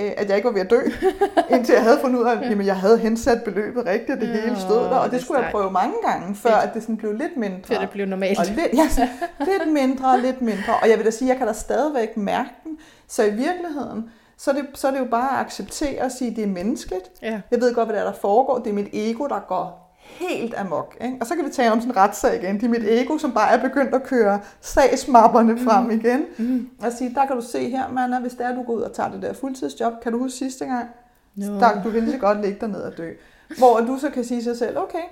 [0.00, 0.80] Øh, at jeg ikke var ved at dø,
[1.54, 4.40] indtil jeg havde fundet ud af, at jeg havde hensat beløbet rigtigt, og det ja,
[4.40, 6.96] hele stod der, og det, det skulle jeg prøve mange gange, før at det sådan
[6.96, 7.60] blev lidt mindre.
[7.64, 8.38] Før det blev normalt.
[8.38, 9.08] Og lidt, ja,
[9.40, 12.50] lidt mindre og lidt mindre, og jeg vil da sige, jeg kan da stadigvæk mærke
[12.64, 12.78] den,
[13.08, 16.30] så i virkeligheden, så er, det, så er det jo bare at acceptere og sige,
[16.30, 17.10] at det er menneskeligt.
[17.22, 17.40] Ja.
[17.50, 18.58] Jeg ved godt, hvad der, er, der foregår.
[18.58, 20.96] Det er mit ego, der går helt amok.
[21.00, 21.16] Ikke?
[21.20, 22.54] Og så kan vi tale om sådan en retssag igen.
[22.54, 25.64] Det er mit ego, som bare er begyndt at køre sagsmapperne mm.
[25.64, 26.24] frem igen.
[26.38, 26.70] Mm.
[26.82, 28.92] Og sige, der kan du se her, Manna, hvis det er, du går ud og
[28.92, 30.88] tager det der fuldtidsjob, kan du huske sidste gang?
[31.34, 31.60] No.
[31.60, 33.12] Der, du kan lige så godt ligge der ned og dø.
[33.58, 35.02] Hvor du så kan sige sig selv, okay,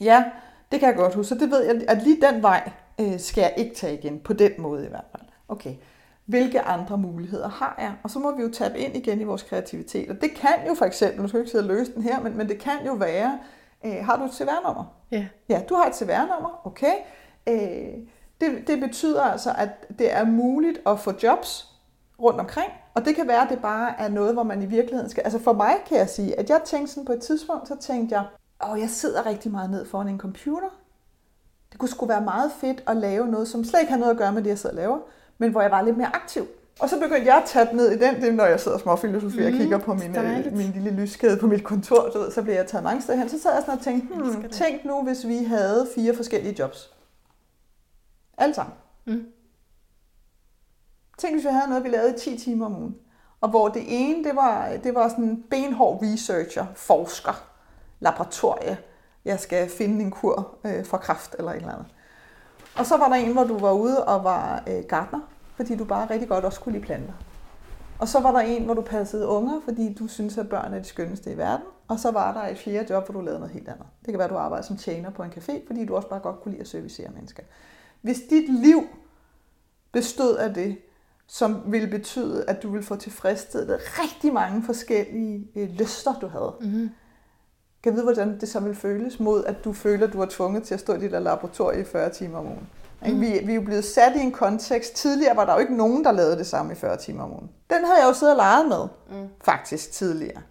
[0.00, 0.24] ja,
[0.72, 1.28] det kan jeg godt huske.
[1.28, 4.32] Så det ved jeg, at lige den vej øh, skal jeg ikke tage igen, på
[4.32, 5.22] den måde i hvert fald.
[5.48, 5.74] Okay,
[6.26, 7.94] hvilke andre muligheder har jeg?
[8.02, 10.10] Og så må vi jo tabe ind igen i vores kreativitet.
[10.10, 12.20] Og det kan jo for eksempel, nu skal jeg ikke sidde og løse den her,
[12.20, 13.38] men, men det kan jo være,
[13.84, 14.84] Øh, har du et CVR-nummer?
[15.10, 15.26] Ja.
[15.48, 16.94] Ja, du har et CVR-nummer, okay.
[17.48, 17.98] Øh,
[18.40, 21.74] det, det betyder altså, at det er muligt at få jobs
[22.22, 25.10] rundt omkring, og det kan være, at det bare er noget, hvor man i virkeligheden
[25.10, 25.22] skal...
[25.22, 28.14] Altså for mig kan jeg sige, at jeg tænkte sådan på et tidspunkt, så tænkte
[28.14, 28.24] jeg,
[28.70, 30.68] åh, jeg sidder rigtig meget ned foran en computer.
[31.70, 34.18] Det kunne sgu være meget fedt at lave noget, som slet ikke har noget at
[34.18, 34.98] gøre med det, jeg sidder og laver,
[35.40, 36.46] men hvor jeg var lidt mere aktiv.
[36.80, 39.48] Og så begyndte jeg at tage ned i den, det når jeg sidder og småfilosoferer
[39.48, 42.56] mm, og kigger på min, øh, min lille lyskæde på mit kontor, så, så bliver
[42.56, 43.28] jeg taget mange steder hen.
[43.28, 46.92] Så sad jeg sådan og tænkte, hmm, tænk nu, hvis vi havde fire forskellige jobs.
[48.38, 48.74] Alle sammen.
[49.06, 49.26] Mm.
[51.18, 52.96] Tænk, hvis vi havde noget, vi lavede i 10 timer om ugen.
[53.40, 57.44] Og hvor det ene, det var, det var sådan en benhård researcher, forsker,
[58.00, 58.78] laboratorie.
[59.24, 61.86] Jeg skal finde en kur øh, for kræft eller et eller andet.
[62.78, 65.20] Og så var der en, hvor du var ude og var øh, gartner
[65.60, 67.12] fordi du bare rigtig godt også kunne lide planter.
[67.98, 70.78] Og så var der en, hvor du passede unger, fordi du synes, at børn er
[70.78, 71.66] det skønneste i verden.
[71.88, 73.86] Og så var der et fjerde job, hvor du lavede noget helt andet.
[74.00, 76.20] Det kan være, at du arbejder som tjener på en café, fordi du også bare
[76.20, 77.42] godt kunne lide at servicere mennesker.
[78.00, 78.82] Hvis dit liv
[79.92, 80.78] bestod af det,
[81.26, 86.54] som ville betyde, at du ville få tilfredsstillet rigtig mange forskellige øh, lyster, du havde.
[86.60, 86.90] Mm-hmm.
[87.82, 90.62] Kan vide, hvordan det så ville føles mod, at du føler, at du er tvunget
[90.62, 92.68] til at stå i dit laboratorie i 40 timer om ugen?
[93.06, 93.20] Mm.
[93.20, 94.94] Vi, vi er jo blevet sat i en kontekst.
[94.94, 97.50] Tidligere var der jo ikke nogen, der lavede det samme i 40 timer om ugen.
[97.70, 99.28] Den havde jeg jo siddet og leget med, mm.
[99.44, 100.42] faktisk tidligere.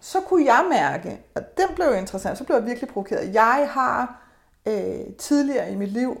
[0.00, 3.34] så kunne jeg mærke, og den blev interessant, så blev jeg virkelig provokeret.
[3.34, 4.22] Jeg har
[4.66, 6.20] øh, tidligere i mit liv,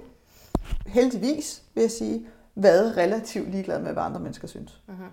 [0.86, 4.80] heldigvis vil jeg sige, været relativt ligeglad med, hvad andre mennesker synes.
[4.88, 5.08] Mm-hmm.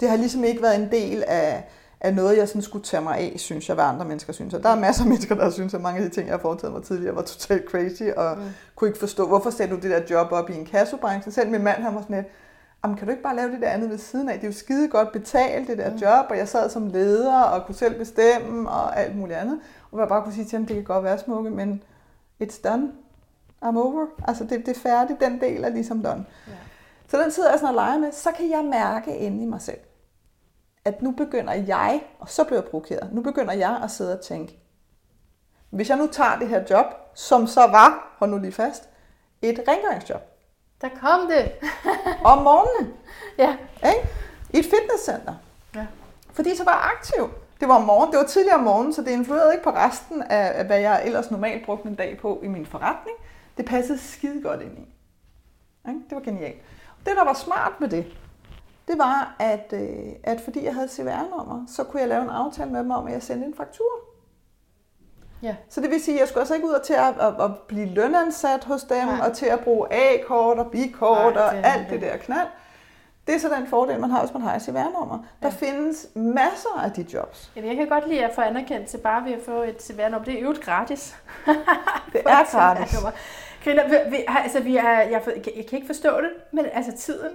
[0.00, 1.68] Det har ligesom ikke været en del af,
[2.00, 4.54] af noget, jeg sådan skulle tage mig af, synes jeg, hvad andre mennesker synes.
[4.54, 6.40] Og der er masser af mennesker, der synes, at mange af de ting, jeg har
[6.40, 8.42] foretaget mig tidligere, var totalt crazy, og mm.
[8.74, 11.32] kunne ikke forstå, hvorfor sætter du det der job op i en kassobranche.
[11.32, 12.26] Selv min mand, han var sådan lidt,
[12.84, 14.34] Jamen, kan du ikke bare lave det der andet ved siden af?
[14.34, 15.96] Det er jo skide godt betalt, det der mm.
[15.96, 19.60] job, og jeg sad som leder og kunne selv bestemme og alt muligt andet.
[19.92, 21.82] Og jeg bare kunne sige til ham, det kan godt være smukke, men
[22.42, 22.92] it's done.
[23.64, 24.06] I'm over.
[24.28, 25.20] Altså, det, det er færdigt.
[25.20, 26.24] Den del er ligesom done.
[26.46, 26.52] Ja.
[27.08, 28.12] Så den sidder jeg sådan og leger med.
[28.12, 29.78] Så kan jeg mærke inde i mig selv,
[30.84, 34.20] at nu begynder jeg, og så bliver jeg provokeret, nu begynder jeg at sidde og
[34.20, 34.58] tænke,
[35.70, 38.88] hvis jeg nu tager det her job, som så var, hold nu lige fast,
[39.42, 40.22] et rengøringsjob.
[40.80, 41.52] Der kom det.
[42.32, 42.94] om morgenen.
[43.38, 43.56] Ja.
[43.76, 44.08] Ikke?
[44.50, 45.34] I et fitnesscenter.
[45.74, 45.86] Ja.
[46.32, 47.30] Fordi så var jeg aktiv.
[47.60, 50.22] Det var om morgenen, det var tidligere om morgenen, så det influerede ikke på resten
[50.22, 53.16] af, hvad jeg ellers normalt brugte en dag på i min forretning.
[53.56, 54.94] Det passede skide godt ind i.
[55.88, 56.00] Ikke?
[56.08, 56.62] Det var genialt.
[57.06, 58.06] Det, der var smart med det,
[58.88, 62.70] det var, at, øh, at fordi jeg havde CVR-nummer, så kunne jeg lave en aftale
[62.70, 64.10] med dem om, at jeg sendte en faktur.
[65.42, 65.56] Ja.
[65.68, 67.50] Så det vil sige, at jeg skulle altså ikke ud og til at, at, at
[67.68, 69.26] blive lønansat hos dem, Nej.
[69.26, 72.48] og til at bruge A-kort og B-kort og alt det, der knald.
[73.26, 75.18] Det er så den fordel, man har, hvis man har et CVR-nummer.
[75.42, 75.66] Der ja.
[75.66, 77.50] findes masser af de jobs.
[77.56, 80.24] Jamen, jeg kan godt lide at få anerkendelse bare ved at få et CVR-nummer.
[80.24, 81.16] Det er jo gratis.
[82.12, 82.96] det er gratis.
[83.64, 86.92] Griner, vi, vi, altså, vi er, jeg, jeg, jeg kan ikke forstå det, men altså
[86.96, 87.30] tiden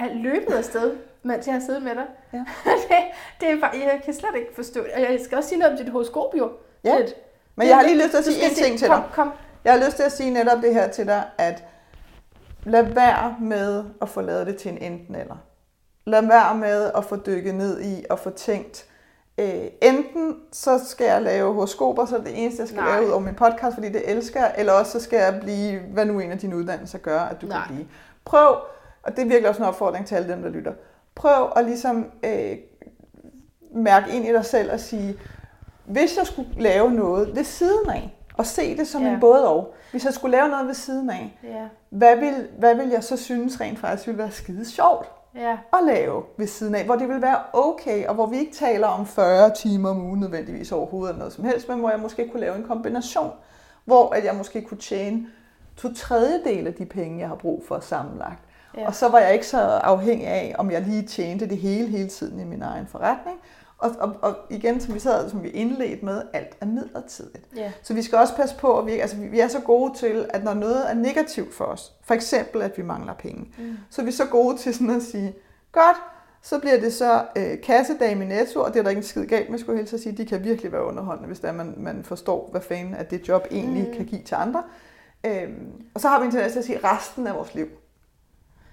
[0.00, 2.06] er løbet afsted, mens jeg har siddet med dig.
[2.32, 2.38] Ja.
[2.88, 2.96] det,
[3.40, 4.92] det er bare, jeg kan slet ikke forstå det.
[4.92, 6.50] Og jeg skal også sige noget om dit horoskop, jo.
[6.84, 7.14] Ja, lidt.
[7.56, 9.10] men jeg har lige lyst til at sige en ting til kom, dig.
[9.12, 9.32] Kom.
[9.64, 11.64] Jeg har lyst til at sige netop det her til dig, at
[12.64, 15.36] lad være med at få lavet det til en enten eller.
[16.06, 18.86] Lad være med at få dykket ned i og få tænkt,
[19.38, 22.92] øh, enten så skal jeg lave horoskoper, så er det eneste, jeg skal Nej.
[22.92, 26.04] lave ud over min podcast, fordi det elsker eller også så skal jeg blive, hvad
[26.04, 27.66] nu en af dine uddannelser gør, at du Nej.
[27.66, 27.88] kan blive.
[28.24, 28.56] Prøv,
[29.02, 30.72] og det er virkelig også en opfordring til alle dem, der lytter,
[31.14, 32.56] prøv at ligesom øh,
[33.74, 35.18] mærke ind i dig selv og sige,
[35.84, 39.14] hvis jeg skulle lave noget ved siden af, og se det som ja.
[39.14, 41.68] en både og, hvis jeg skulle lave noget ved siden af, ja.
[41.90, 45.58] hvad, vil, hvad vil jeg så synes rent faktisk ville være skide sjovt ja.
[45.72, 48.86] at lave ved siden af, hvor det vil være okay, og hvor vi ikke taler
[48.86, 52.28] om 40 timer om ugen nødvendigvis overhovedet eller noget som helst, men hvor jeg måske
[52.28, 53.32] kunne lave en kombination,
[53.84, 55.26] hvor at jeg måske kunne tjene
[55.76, 58.42] to tredjedel af de penge, jeg har brug for sammenlagt.
[58.76, 58.86] Ja.
[58.86, 62.08] Og så var jeg ikke så afhængig af, om jeg lige tjente det hele hele
[62.08, 63.38] tiden i min egen forretning,
[63.78, 67.46] og, og, og igen, som vi sad, som vi indledte med, alt er midlertidigt.
[67.58, 67.70] Yeah.
[67.82, 70.44] Så vi skal også passe på, at vi, altså, vi er så gode til, at
[70.44, 73.76] når noget er negativt for os, for eksempel at vi mangler penge, mm.
[73.90, 75.34] så er vi så gode til sådan at sige,
[75.72, 75.96] godt,
[76.42, 79.26] så bliver det så øh, kassedag i Netto, og det er der ikke en skid
[79.26, 80.16] galt med, skulle jeg helst sige.
[80.16, 83.46] De kan virkelig være underholdende, hvis der man, man forstår, hvad fanden at det job
[83.50, 83.94] egentlig mm.
[83.94, 84.62] kan give til andre.
[85.26, 87.66] Øhm, og så har vi en tendens til at sige resten af vores liv.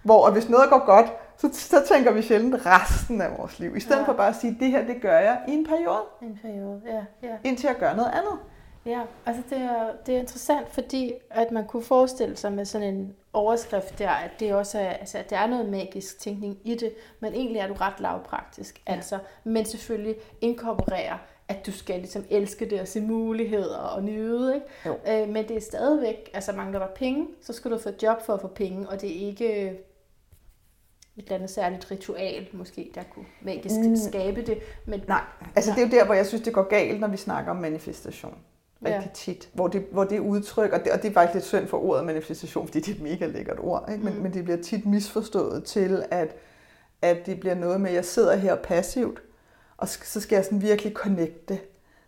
[0.08, 3.76] Hvor hvis noget går godt, så, så tænker vi sjældent resten af vores liv.
[3.76, 4.06] I stedet ja.
[4.06, 6.04] for bare at sige, det her, det gør jeg i en periode.
[6.22, 7.28] En periode, ja.
[7.28, 7.36] ja.
[7.44, 8.40] Indtil jeg gør noget andet.
[8.86, 12.96] Ja, altså det er, det er interessant, fordi at man kunne forestille sig med sådan
[12.96, 16.76] en overskrift der, at det også er, altså, at der er noget magisk tænkning i
[16.76, 18.82] det, men egentlig er du ret lavpraktisk.
[18.88, 18.94] Ja.
[18.94, 24.56] Altså, men selvfølgelig inkorporere, at du skal ligesom elske det og se muligheder og nyde.
[24.56, 24.68] Ikke?
[24.86, 24.96] Jo.
[25.08, 28.22] Øh, men det er stadigvæk, altså mangler der penge, så skal du få et job
[28.26, 29.78] for at få penge, og det er ikke
[31.18, 33.96] et eller andet særligt ritual, måske, der kunne magisk mm.
[33.96, 34.58] skabe det.
[34.86, 35.22] Men, Nej,
[35.56, 37.58] altså det er jo der, hvor jeg synes, det går galt, når vi snakker om
[37.58, 38.36] manifestation.
[38.86, 39.10] Rigtig ja.
[39.14, 39.50] tit.
[39.54, 42.06] Hvor det, hvor det udtryk, og det, og det er faktisk lidt synd for ordet
[42.06, 44.04] manifestation, fordi det er et mega lækkert ord, ikke?
[44.04, 44.20] Men, mm.
[44.20, 46.36] men det bliver tit misforstået til, at,
[47.02, 49.22] at det bliver noget med, at jeg sidder her passivt,
[49.78, 51.60] og så skal jeg sådan virkelig connecte.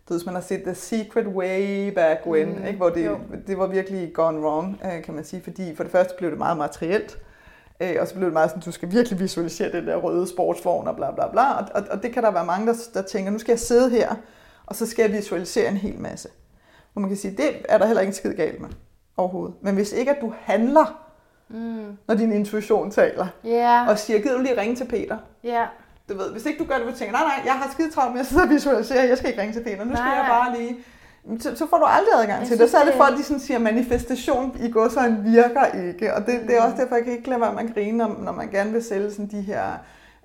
[0.08, 2.64] Du ved, man har set The Secret way back when, mm.
[2.64, 2.76] ikke?
[2.76, 3.16] hvor det,
[3.46, 6.38] det var virkelig gone wrong, øh, kan man sige, fordi for det første blev det
[6.38, 7.18] meget materielt,
[7.80, 10.88] Øh, og så blev det meget sådan, du skal virkelig visualisere den der røde sportsvogn
[10.88, 11.52] og bla bla bla.
[11.52, 13.90] Og, og, og det kan der være mange, der, der tænker, nu skal jeg sidde
[13.90, 14.14] her,
[14.66, 16.28] og så skal jeg visualisere en hel masse.
[16.92, 18.68] Hvor man kan sige, det er der heller ikke en skid galt med
[19.16, 19.54] overhovedet.
[19.60, 21.04] Men hvis ikke at du handler,
[21.48, 21.98] mm.
[22.06, 23.88] når din intuition taler, yeah.
[23.88, 25.18] og siger, gider du lige ringe til Peter?
[25.46, 25.66] Yeah.
[26.08, 28.12] Du ved, hvis ikke du gør det, du tænker, nej nej, jeg har skide travlt
[28.12, 29.96] med at sidde og visualisere, jeg skal ikke ringe til Peter, nu nej.
[29.96, 30.76] skal jeg bare lige
[31.38, 32.70] så, så får du aldrig adgang jeg til det.
[32.70, 36.14] Så er det folk, de sådan siger, manifestation i går så en virker ikke.
[36.14, 38.50] Og det, det er også derfor, jeg kan ikke glemme, at man griner, når, man
[38.50, 39.64] gerne vil sælge sådan de her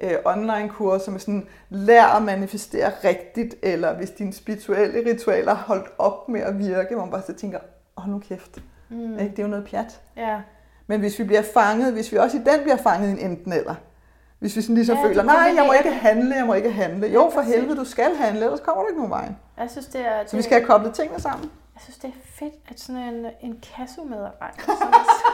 [0.02, 5.88] øh, online-kurser med sådan, lær at manifestere rigtigt, eller hvis dine spirituelle ritualer har holdt
[5.98, 7.60] op med at virke, hvor man bare så tænker,
[7.98, 9.18] åh nu kæft, mm.
[9.18, 10.02] det er jo noget pjat.
[10.18, 10.42] Ja.
[10.88, 13.54] Men hvis vi bliver fanget, hvis vi også i den bliver fanget i en enten
[13.54, 13.76] eller,
[14.40, 16.54] Hvis vi sådan ligesom Ja, ja, føler, nej, jeg må ikke det." handle, jeg må
[16.54, 17.08] ikke handle.
[17.08, 19.32] Jo, for helvede, du skal handle, ellers kommer du ikke nogen vej.
[19.58, 21.52] Jeg synes, det er, Så vi det- skal have koblet tingene sammen.
[21.76, 24.76] Jeg synes, det er fedt, at sådan en, en kassomedarbejder, som
[25.06, 25.26] så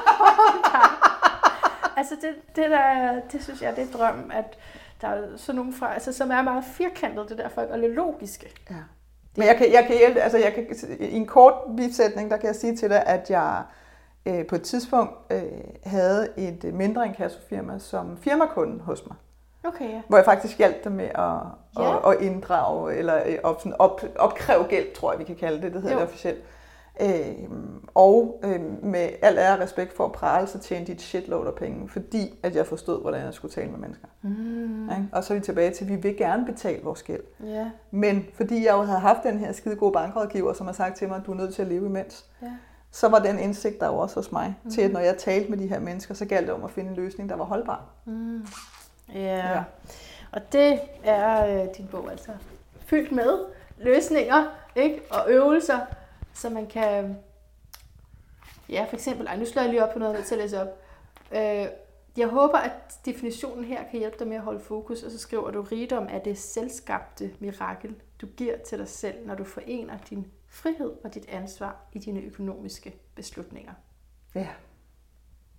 [1.98, 4.58] Altså, det, det, der, det synes jeg, det er drømmen, at
[5.02, 7.94] der er sådan nogle fra, altså, som er meget firkantet, det der folk, og lidt
[7.94, 8.54] logiske.
[8.70, 8.76] Ja.
[9.38, 10.66] Men jeg kan, jeg kan hjælpe, altså jeg kan,
[11.00, 13.62] i en kort bisætning, der kan jeg sige til dig, at jeg
[14.26, 15.42] øh, på et tidspunkt øh,
[15.84, 19.16] havde et øh, mindre inkassofirma som firmakunde hos mig.
[19.64, 20.02] Okay, ja.
[20.08, 21.32] Hvor jeg faktisk hjalp dem med at,
[21.80, 22.10] Ja.
[22.10, 25.62] at, at inddrage, eller øh, op, sådan op, opkræve gæld, tror jeg, vi kan kalde
[25.62, 25.74] det.
[25.74, 26.00] Det hedder Jo.
[26.02, 26.44] det officielt.
[27.02, 27.50] Øh,
[27.94, 31.48] og øh, med al ære og respekt for at prale, så tjente de et shitload
[31.48, 34.08] af penge, fordi at jeg forstod, hvordan jeg skulle tale med mennesker.
[34.22, 34.90] Mm.
[34.90, 35.08] Ikke?
[35.12, 37.24] Og så er vi tilbage til, at vi vil gerne betale vores gæld.
[37.46, 40.98] Ja, Men fordi jeg jo havde haft den her skide gode bankrådgiver, som har sagt
[40.98, 42.48] til mig, at du er nødt til at leve imens, ja.
[42.92, 44.72] Så var den indsigt der jo også hos mig, mm.
[44.72, 44.94] til at Mhm.
[44.94, 47.30] når jeg talte med de her mennesker, så galt det om at finde en løsning,
[47.30, 47.86] der var holdbar.
[48.06, 48.46] Mm.
[49.14, 49.20] Ja.
[49.54, 49.64] Ja.
[50.32, 52.32] Og det er øh, din bog altså
[52.86, 53.46] fyldt med
[53.78, 54.46] løsninger
[54.76, 55.02] ikke?
[55.10, 55.80] og øvelser,
[56.34, 57.18] så man kan...
[58.70, 59.28] Ja, for eksempel...
[59.28, 60.68] Ej, nu slår jeg lige op på noget, til at læse op.
[61.32, 61.66] Øh,
[62.18, 62.72] jeg håber, at
[63.06, 66.20] definitionen her kan hjælpe dig med at holde fokus, og så skriver du, rigdom er
[66.20, 71.30] det selvskabte mirakel, du giver til dig selv, når du forener din frihed og dit
[71.30, 73.72] ansvar i dine økonomiske beslutninger.
[74.36, 74.48] Ja,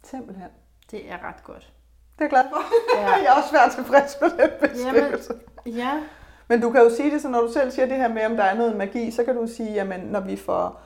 [0.05, 0.48] simpelthen.
[0.90, 1.73] Det er ret godt.
[2.19, 2.62] Det er jeg glad for.
[3.01, 3.09] Ja.
[3.24, 5.35] jeg er også svært tilfreds med den beskrivelse.
[5.66, 6.02] Ja,
[6.48, 8.36] Men du kan jo sige det, så når du selv siger det her med, om
[8.36, 10.81] der er noget magi, så kan du sige, jamen når vi får,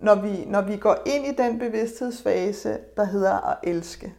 [0.00, 4.14] når vi, når vi går ind i den bevidsthedsfase, der hedder at elske,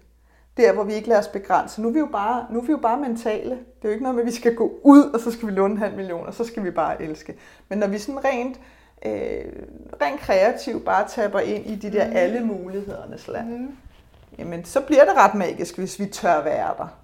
[0.57, 1.81] der hvor vi ikke lader os begrænse.
[1.81, 3.49] Nu er vi jo bare, nu er vi jo bare mentale.
[3.49, 5.53] Det er jo ikke noget med, at vi skal gå ud, og så skal vi
[5.53, 7.37] låne en halv million, og så skal vi bare elske.
[7.69, 8.59] Men når vi sådan rent,
[9.05, 9.45] øh,
[10.01, 12.15] rent kreativt bare tapper ind i de der Mhm.
[12.17, 13.77] alle mulighedernes land, mm.
[14.39, 16.99] jamen så bliver det ret magisk, hvis vi tør være der.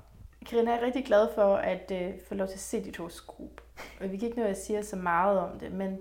[0.50, 3.62] Karina er rigtig glad for at øh, få lov til at se dit horoskop.
[4.02, 5.98] Og vi kan ikke nå, at jeg siger så meget om det, men,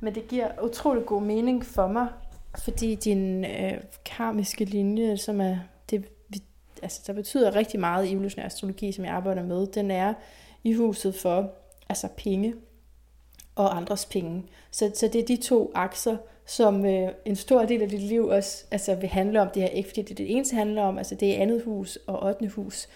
[0.00, 2.06] men det giver utrolig god mening for mig,
[2.64, 3.72] fordi din øh,
[4.04, 5.56] karmiske linje, som er
[5.90, 6.42] det, vi,
[6.82, 10.14] altså, der betyder rigtig meget i evolutionær astrologi, som jeg arbejder med, den er
[10.64, 11.50] i huset for
[11.88, 12.54] altså penge
[13.58, 14.44] og andres penge.
[14.70, 16.16] Så, så det er de to akser,
[16.46, 19.48] som øh, en stor del af dit liv også altså, vil handle om.
[19.54, 21.98] Det her ikke fordi det er det eneste handler om, altså det er andet hus
[22.06, 22.48] og 8.
[22.48, 22.88] hus.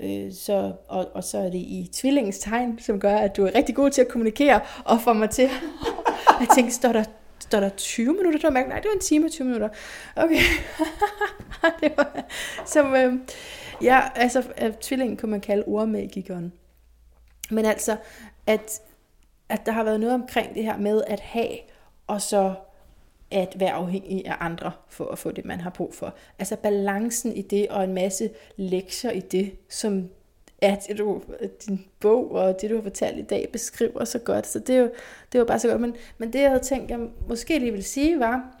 [0.00, 3.54] Øh, så, og, og så er det i tvillingens tegn, som gør, at du er
[3.54, 5.48] rigtig god til at kommunikere, og får mig til
[6.42, 7.04] at tænke, står der,
[7.38, 8.40] står der 20 minutter?
[8.40, 9.68] Der mærke, nej, det var en time og 20 minutter.
[10.16, 10.40] Okay.
[11.80, 12.24] det var,
[12.66, 13.14] som, øh,
[13.82, 16.52] ja, altså, øh, tvillingen kunne man kalde ordmagikeren.
[17.50, 17.96] Men altså,
[18.46, 18.80] at,
[19.48, 21.58] at der har været noget omkring det her med at have,
[22.06, 22.54] og så
[23.30, 26.14] at være afhængig af andre for at få det, man har brug for.
[26.38, 30.08] Altså balancen i det, og en masse lektier i det, som
[30.62, 31.22] er det, du,
[31.66, 34.46] din bog og det, du har fortalt i dag, beskriver så godt.
[34.46, 34.90] Så det er jo,
[35.32, 35.80] det er jo bare så godt.
[35.80, 38.56] Men, men det, jeg havde tænkt, jeg måske lige ville sige, var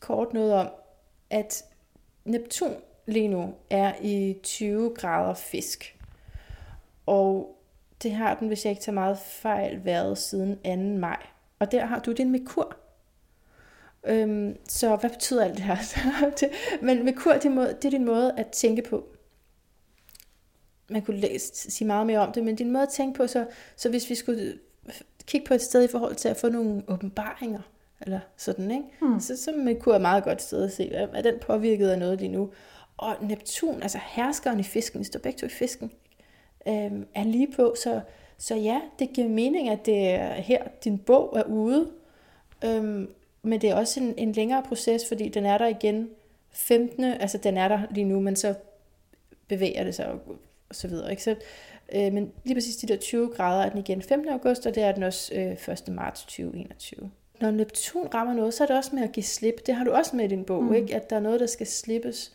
[0.00, 0.68] kort noget om,
[1.30, 1.64] at
[2.24, 2.74] Neptun
[3.06, 5.98] lige nu er i 20 grader fisk.
[7.06, 7.56] Og
[8.02, 10.58] det har den, hvis jeg ikke tager meget fejl, været siden
[10.94, 10.98] 2.
[11.00, 11.26] maj.
[11.58, 12.76] Og der har du din Merkur.
[14.06, 15.76] Øhm, så hvad betyder alt det her?
[16.86, 19.04] Men Merkur, det er, det er din måde at tænke på.
[20.88, 23.46] Man kunne læse, sige meget mere om det, men din måde at tænke på, så,
[23.76, 24.58] så hvis vi skulle
[25.26, 27.60] kigge på et sted i forhold til at få nogle åbenbaringer,
[28.00, 28.84] eller sådan, ikke?
[29.00, 29.20] Hmm.
[29.20, 32.18] Så, så Merkur er et meget godt sted at se, er den påvirket af noget
[32.18, 32.50] lige nu?
[32.96, 35.90] Og Neptun, altså herskeren i fisken, vi står begge to i fisken,
[36.66, 38.00] øhm, er lige på, så,
[38.38, 41.90] så ja, det giver mening, at det er her, din bog er ude,
[42.64, 43.08] øhm,
[43.42, 46.10] men det er også en, en længere proces, fordi den er der igen
[46.50, 47.04] 15.
[47.04, 48.54] Altså den er der lige nu, men så
[49.48, 50.20] bevæger det sig og,
[50.68, 51.10] og så videre.
[51.10, 51.22] Ikke?
[51.22, 51.36] Så,
[51.92, 54.28] øh, men lige præcis de der 20 grader er den igen 15.
[54.28, 55.88] august, og det er den også øh, 1.
[55.88, 57.10] marts 2021.
[57.40, 59.66] Når Neptun rammer noget, så er det også med at give slip.
[59.66, 60.74] Det har du også med i din bog, mm.
[60.74, 60.94] ikke?
[60.94, 62.32] At der er noget, der skal slippes.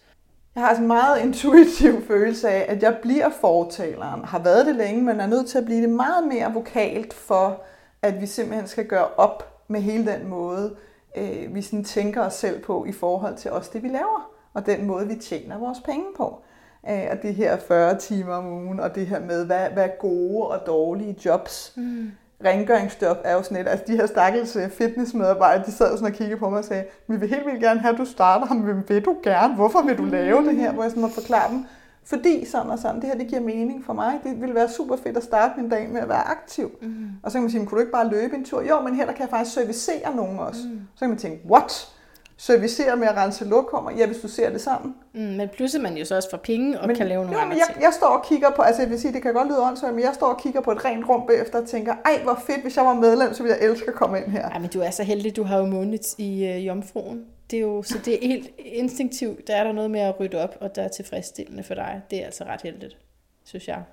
[0.58, 4.26] Jeg har altså en meget intuitiv følelse af, at jeg bliver fortaleren.
[4.26, 7.62] Har været det længe, men er nødt til at blive det meget mere vokalt for,
[8.02, 10.76] at vi simpelthen skal gøre op med hele den måde,
[11.18, 14.66] øh, vi sådan tænker os selv på i forhold til os det, vi laver, og
[14.66, 16.42] den måde, vi tjener vores penge på.
[16.90, 19.96] Øh, og det her 40 timer om ugen, og det her med, hvad, hvad er
[20.00, 21.74] gode og dårlige jobs.
[21.76, 22.12] Mm.
[22.46, 26.18] Rengøringsjob er jo sådan et, altså de her stakkels øh, fitnessmedarbejdere, de sad sådan og
[26.18, 28.84] kiggede på mig og sagde, vi vil helt vildt gerne have, at du starter, men
[28.88, 29.56] vil du gerne?
[29.56, 30.72] Hvorfor vil du lave det her?
[30.72, 31.66] Hvor jeg sådan måtte forklare dem,
[32.04, 34.20] fordi sådan og sådan, det her det giver mening for mig.
[34.24, 36.72] Det ville være super fedt at starte min dag med at være aktiv.
[36.82, 37.08] Mm.
[37.24, 38.62] Og så kan man sige, kunne du ikke bare løbe en tur?
[38.62, 40.62] Jo, men her der kan jeg faktisk servicere nogen også.
[40.68, 40.80] Mm.
[40.96, 41.97] Så kan man tænke, what?
[42.38, 44.96] Servicere med at rense lokummer, ja, hvis du ser det sammen.
[45.14, 47.42] Mm, men pludselig man jo så også får penge og men, kan lave nogle jo,
[47.42, 47.82] andre men jeg, ting.
[47.82, 50.04] jeg står og kigger på, altså jeg vil sige, det kan godt lyde åndssvagt, men
[50.04, 52.78] jeg står og kigger på et rent rum bagefter og tænker, ej, hvor fedt, hvis
[52.78, 54.50] jeg var medlem, så ville jeg elske at komme ind her.
[54.50, 57.26] Ej, men du er så heldig, du har jo måned i øh, jomfruen.
[57.52, 59.48] Det er jo, så det er helt instinktivt.
[59.48, 62.02] Der er der noget med at rydde op, og der er tilfredsstillende for dig.
[62.12, 62.98] Det er altså ret heldigt,
[63.46, 63.84] synes jeg.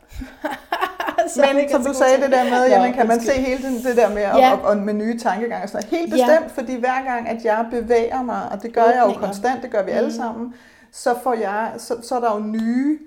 [1.35, 3.47] Så Men som så du sagde det der med, Nå, jamen, kan man se undskyld.
[3.47, 4.39] hele den, det der med, Ja.
[4.39, 4.53] ja.
[4.53, 6.01] og, og, med nye tankegange og sådan noget.
[6.01, 6.27] Helt Ja.
[6.39, 9.27] bestemt, fordi hver gang, at jeg bevæger mig, og det gør jeg jo Åbninger.
[9.27, 10.15] konstant, det gør vi alle Mm.
[10.17, 10.55] sammen,
[10.93, 12.99] så, får jeg, så, så er der jo nye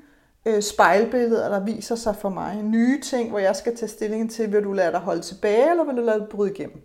[0.45, 2.56] øh, spejlbilleder, der viser sig for mig.
[2.64, 5.84] Nye ting, hvor jeg skal tage stilling til, vil du lade dig holde tilbage, eller
[5.84, 6.82] vil du lade dig bryde igennem?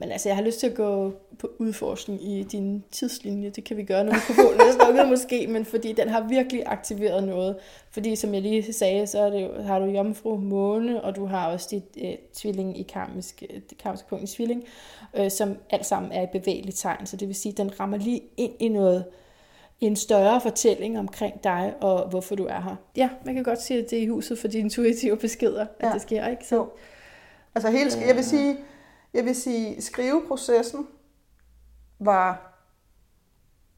[0.00, 3.50] Men altså, jeg har lyst til at gå på udforskning i din tidslinje.
[3.50, 7.24] Det kan vi gøre, når mikrofonen er slukket måske, men fordi den har virkelig aktiveret
[7.24, 7.56] noget.
[7.90, 11.26] Fordi som jeg lige sagde, så er det jo, har du jomfru måne, og du
[11.26, 14.64] har også dit øh, tvilling i karmisk, øh, det karmiske punkt i tvilling,
[15.16, 17.06] øh, som alt sammen er i bevægeligt tegn.
[17.06, 19.04] Så det vil sige, at den rammer lige ind i noget,
[19.80, 22.76] en større fortælling omkring dig, og hvorfor du er her.
[22.96, 25.86] Ja, man kan godt sige, at det er i huset for de intuitive beskeder, at
[25.88, 25.92] Ja.
[25.92, 26.46] det sker, ikke?
[26.46, 26.66] Så.
[27.54, 28.56] Altså hele, jeg vil sige,
[29.14, 30.86] jeg vil sige, skriveprocessen
[31.98, 32.54] var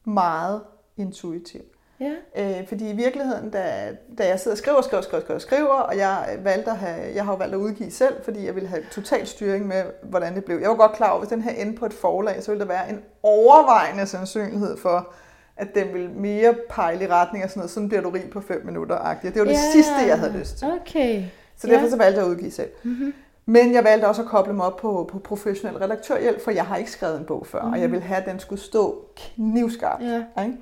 [0.05, 0.61] meget
[0.97, 1.61] intuitiv.
[1.99, 2.11] ja.
[2.37, 5.97] Øh, fordi i virkeligheden, da, da jeg sidder og skriver, skriver, skriver, skriver, skriver, og
[5.97, 8.83] jeg valgte at have, jeg har jo valgt at udgive selv, fordi jeg ville have
[8.91, 10.57] total styring med, hvordan det blev.
[10.57, 12.59] Jeg var godt klar over, at hvis den her endte på et forlag, så ville
[12.59, 15.13] der være en overvejende sandsynlighed for,
[15.57, 18.41] at den ville mere pejle i retning af sådan noget, sådan bliver du rig på
[18.41, 18.97] fem minutter.
[18.97, 19.27] -agtigt.
[19.33, 19.71] Det var det Ja.
[19.73, 20.67] sidste, jeg havde lyst til.
[20.81, 21.23] Okay.
[21.57, 21.89] Så derfor Ja.
[21.89, 22.69] så valgte jeg at udgive selv.
[22.83, 23.13] Mm-hmm.
[23.45, 26.75] Men jeg valgte også at koble mig op på, på professionel redaktørhjælp, for jeg har
[26.75, 27.71] ikke skrevet en bog før, mm.
[27.71, 27.91] og jeg Mhm.
[27.91, 30.03] ville have, at den skulle stå knivskarpt.
[30.03, 30.23] Ja.
[30.43, 30.57] Ikke?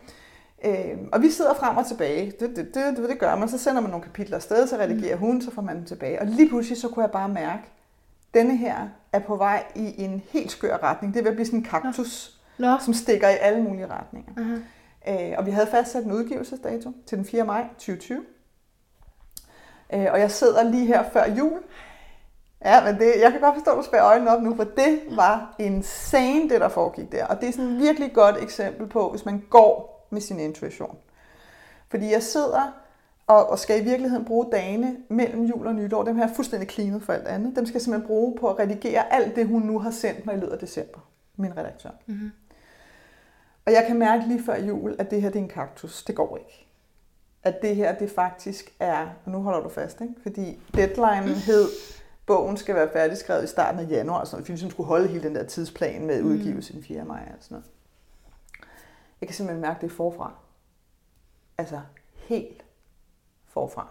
[0.93, 2.33] Øhm, og vi sidder frem og tilbage.
[2.39, 3.49] Det, det, det, det, det gør man.
[3.49, 5.25] Så sender man nogle kapitler afsted, så redigerer Mhm.
[5.25, 6.19] hun, så får man dem tilbage.
[6.21, 8.75] Og lige pludselig så kunne jeg bare mærke, at denne her
[9.13, 11.13] er på vej i en helt skør retning.
[11.13, 12.77] Det at blive sådan en kaktus, Nå.
[12.79, 14.31] som stikker i alle mulige retninger.
[14.37, 15.29] Aha.
[15.31, 17.43] Øh, og vi havde fastsat en udgivelsesdato til den 4.
[17.45, 18.21] maj 2020.
[19.93, 21.59] Øh, og jeg sidder lige her før jul.
[22.65, 24.99] Ja, men det, jeg kan godt forstå, at du spærer øjnene op nu, for det
[25.11, 27.25] var insane, det der foregik der.
[27.25, 30.97] Og det er sådan et virkelig godt eksempel på, hvis man går med sin intuition.
[31.89, 32.71] Fordi jeg sidder
[33.27, 36.03] og, og skal i virkeligheden bruge dagene mellem jul og nytår.
[36.03, 37.55] Dem her er fuldstændig cleanet for alt andet.
[37.55, 40.35] Dem skal jeg simpelthen bruge på at redigere alt det, hun nu har sendt mig
[40.35, 40.99] i løbet af december.
[41.35, 41.89] Min redaktør.
[42.05, 42.31] Mhm.
[43.65, 46.03] Og jeg kan mærke lige før jul, at det her det er en kaktus.
[46.03, 46.67] Det går ikke.
[47.43, 50.13] At det her det faktisk er, og nu holder du fast, ikke?
[50.23, 51.67] fordi deadline hed,
[52.29, 55.35] bogen skal være færdigskrevet i starten af januar, så vi ligesom skulle holde hele den
[55.35, 56.27] der tidsplan med Mm.
[56.31, 57.05] udgivelse den 4.
[57.05, 57.65] maj og sådan noget.
[59.21, 60.33] Jeg kan simpelthen mærke det forfra.
[61.57, 61.81] Altså
[62.13, 62.65] helt
[63.47, 63.87] forfra.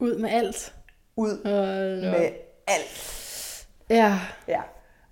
[0.00, 0.74] Ud med alt.
[1.16, 2.12] Ud da op.
[2.20, 2.30] med
[2.66, 3.66] alt.
[3.90, 4.20] Ja.
[4.48, 4.62] Ja.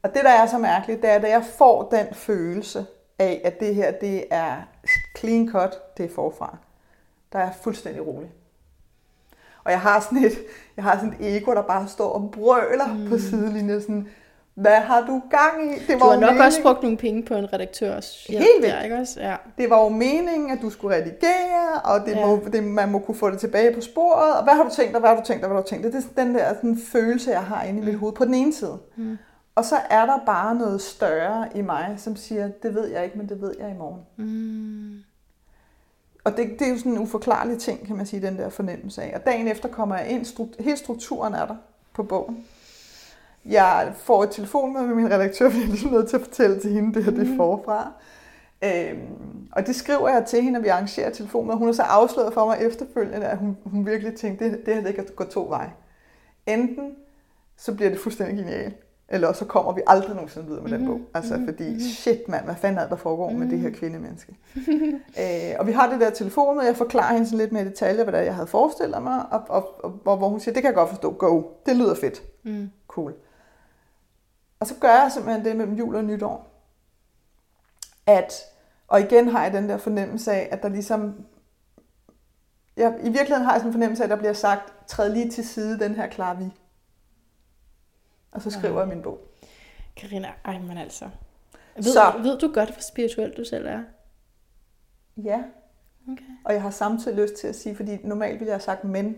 [0.03, 2.87] Og det, der er så mærkeligt, det er, at jeg får den følelse
[3.19, 4.63] af, at det her, det er
[5.19, 6.57] clean cut, det er forfra.
[7.33, 8.33] Der er jeg fuldstændig rolig.
[9.65, 10.33] Og jeg har sådan et,
[10.77, 13.09] jeg har sådan et ego, der bare står og brøler mm.
[13.09, 14.09] på sidelinjen, sådan,
[14.55, 15.79] hvad har du gang i?
[15.79, 18.75] Det Du har nok meningen- også brugt nogle penge på en redaktørs hjælp Helt vildt.
[18.75, 19.21] der, ikke også?
[19.21, 19.37] Ja.
[19.59, 22.27] Det var jo meningen, at du skulle redigere, og det Ja.
[22.27, 24.37] må, det, man må kunne få det tilbage på sporet.
[24.37, 25.85] Og hvad har du tænkt dig, hvad har du tænkt dig, hvad har du tænkt?
[25.85, 28.53] Det er den der sådan, følelse, jeg har inde i mit hoved på den ene
[28.53, 28.79] side.
[28.97, 29.19] Mm.
[29.55, 33.19] Og så er der bare noget større i mig, som siger, det ved jeg ikke,
[33.19, 34.01] men det ved jeg i morgen.
[34.17, 35.03] Mm.
[36.25, 39.03] Og det, det er jo sådan en uforklarlig ting, kan man sige, den der fornemmelse
[39.03, 39.13] af.
[39.15, 41.57] Og dagen efter kommer jeg ind, stru- hele strukturen er der
[41.95, 42.45] på bogen.
[43.45, 46.61] Jeg får et telefonmøde med min redaktør, fordi jeg er ligesom nødt til at fortælle
[46.61, 47.93] til hende, det her det er forfra.
[48.65, 51.59] Øhm, og det skriver jeg til hende, når vi arrangerer telefonmøde.
[51.59, 54.83] Hun har så afsløret for mig efterfølgende, at hun, hun virkelig tænkte, det, det her
[54.83, 55.73] det kan gå to veje.
[56.47, 56.95] Enten
[57.57, 58.75] så bliver det fuldstændig genialt,
[59.13, 61.01] eller så kommer vi aldrig nogensinde videre med den Mhm, bog.
[61.15, 61.81] Altså mhm, fordi, mhm.
[61.81, 64.37] shit mand, hvad fanden er der foregår med det her kvindemenneske?
[65.21, 68.03] øh, og vi har det der telefonmøde, jeg forklarer hende sådan lidt mere i detaljer,
[68.05, 70.63] hvad det er, jeg havde forestillet mig, og, og, og, og hvor hun siger, det
[70.63, 72.71] kan jeg godt forstå, go, det lyder fedt, Mm.
[72.89, 73.15] cool.
[74.61, 76.49] Og så gør jeg simpelthen det mellem jul og nytår,
[78.07, 78.33] at,
[78.89, 81.15] og igen har jeg den der fornemmelse af, at der ligesom,
[82.77, 85.31] jeg, i virkeligheden har jeg sådan en fornemmelse af, at der bliver sagt, træd lige
[85.31, 86.45] til side den her klar vi.
[88.33, 89.19] Og så skriver jeg min bog.
[90.01, 91.05] Carina, ej, men altså.
[91.77, 92.13] Ved, Så.
[92.23, 93.81] ved du godt, hvor spirituel du selv er?
[95.17, 95.39] Ja,
[96.13, 96.25] Okay.
[96.45, 99.17] og jeg har samtidig lyst til at sige, fordi normalt ville jeg have sagt men,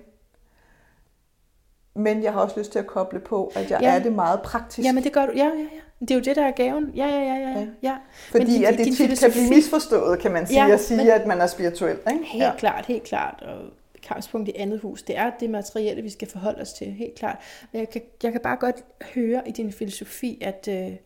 [1.95, 3.95] men jeg har også lyst til at koble på, at jeg Ja.
[3.95, 4.87] er det meget praktisk.
[4.87, 5.81] Jamen det gør du, ja, ja, ja.
[6.01, 6.91] Det er jo det, der er gaven.
[6.97, 7.49] Ja, ja, ja, ja.
[7.51, 7.59] Ja.
[7.61, 7.67] ja.
[7.83, 7.97] ja.
[8.31, 10.81] fordi men din- at det tit kan filosofi- blive misforstået, kan man sige, Ja, at
[10.81, 11.99] sige, men- at man er spirituel.
[12.13, 12.25] Ikke?
[12.25, 12.53] Helt ja.
[12.59, 13.43] klart, helt klart.
[13.43, 13.59] Og
[14.05, 17.39] kampspunkt i andet hus, det er det materielle, vi skal forholde os til, helt klart.
[17.73, 18.77] Men jeg kan, jeg kan bare godt
[19.15, 20.97] høre i din filosofi, at, øh,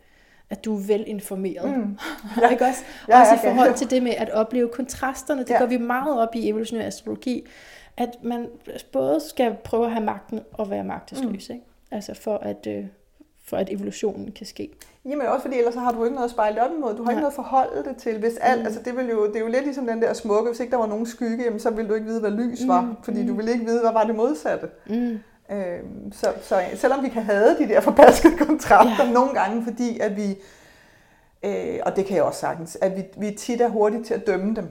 [0.50, 1.78] at du er velinformeret.
[1.78, 1.98] Mm.
[2.40, 2.48] Ja.
[2.52, 2.80] ikke også?
[3.08, 5.40] Ja, også ja, i forhold til det med at opleve kontrasterne.
[5.40, 5.58] Det Ja.
[5.58, 7.46] går vi meget op i evolutionær astrologi,
[7.96, 8.46] at man
[8.92, 11.54] både skal prøve at have magten og være magtesløs, mm.
[11.54, 11.66] ikke?
[11.90, 12.84] Altså for at, øh,
[13.48, 14.70] for at evolutionen kan ske.
[15.04, 16.94] Jamen også fordi ellers så har du ikke noget at spejle op imod.
[16.96, 17.20] Du har ikke Nej.
[17.20, 18.18] noget at forholde det til.
[18.18, 18.66] Hvis alt, Mm.
[18.66, 20.76] altså det, vil jo, det er jo lidt ligesom den der smukke, hvis ikke der
[20.76, 22.80] var nogen skygge, jamen, så ville du ikke vide, hvad lys var.
[22.80, 23.26] Mm, Fordi mm.
[23.28, 24.68] du ville ikke vide, hvad var det modsatte.
[24.86, 25.18] Mm.
[25.52, 29.12] Øhm, så, så selvom vi kan have de der forbaskede kontrakter ja.
[29.12, 30.36] nogle gange, fordi at vi,
[31.44, 34.26] øh, og det kan jeg også sagtens, at vi, vi tit er hurtige til at
[34.26, 34.68] dømme dem.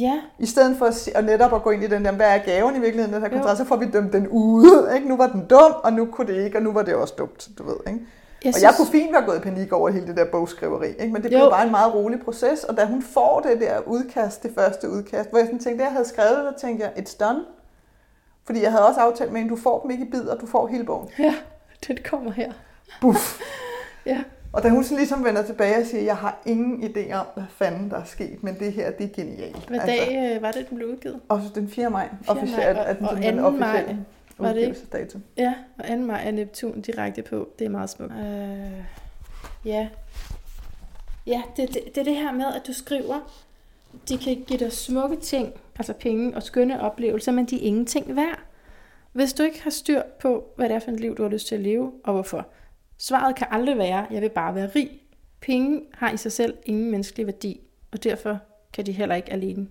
[0.00, 2.38] Ja, I stedet for at, at netop at gå ind i den der, hvad er
[2.38, 3.34] gaven i virkeligheden, den her Jo.
[3.36, 4.94] kontrakt, så får vi dømt den ude.
[4.94, 5.08] Ikke?
[5.08, 7.48] Nu var den dum, og nu kunne det ikke, og nu var det også dumt,
[7.58, 7.76] du ved.
[7.86, 8.00] Ikke?
[8.44, 11.12] jeg Og jeg kunne fint være gået i panik over hele det der bogskriveri, ikke?
[11.12, 11.50] men det blev Jo.
[11.50, 15.30] bare en meget rolig proces, og da hun får det der udkast, det første udkast,
[15.30, 17.40] hvor jeg sådan tænkte, da jeg havde skrevet det, tænkte jeg, it's done.
[18.46, 20.66] Fordi jeg havde også aftalt med hende, du får dem ikke i bidder, du får
[20.66, 21.08] hele bogen.
[21.18, 21.34] Ja,
[21.88, 22.52] den kommer her.
[23.00, 23.40] Buff.
[24.06, 24.20] Ja.
[24.52, 27.44] Og da hun så ligesom vender tilbage og siger, jeg har ingen idé om, hvad
[27.50, 29.68] fanden der er sket, men det her, det er genialt.
[29.68, 31.20] Hvad dag øh, var det, den blev udgivet?
[31.28, 31.90] Og så den 4.
[31.90, 32.34] maj, 4.
[32.34, 33.50] maj, officielt, og- er den, og sådan den 2.
[33.50, 34.04] maj, officielle
[34.38, 34.60] var det ikke?
[34.70, 35.18] udgivelsesdato.
[35.36, 35.96] Ja, og 2.
[35.96, 37.48] maj er Neptun direkte på.
[37.58, 38.12] Det er meget smukt.
[38.12, 38.72] Øh,
[39.64, 39.88] ja.
[41.26, 43.32] Ja, det, det, det er det her med, at du skriver,
[44.08, 48.16] de kan give dig smukke ting, altså penge og skønne oplevelser, men de er ingenting
[48.16, 48.38] værd.
[49.12, 51.46] Hvis du ikke har styr på, hvad det er for et liv, du har lyst
[51.48, 52.46] til at leve, og hvorfor.
[53.02, 55.00] Svaret kan aldrig være, jeg vil bare være rig.
[55.40, 57.60] Penge har i sig selv ingen menneskelig værdi,
[57.92, 58.38] og derfor
[58.72, 59.68] kan de heller ikke alene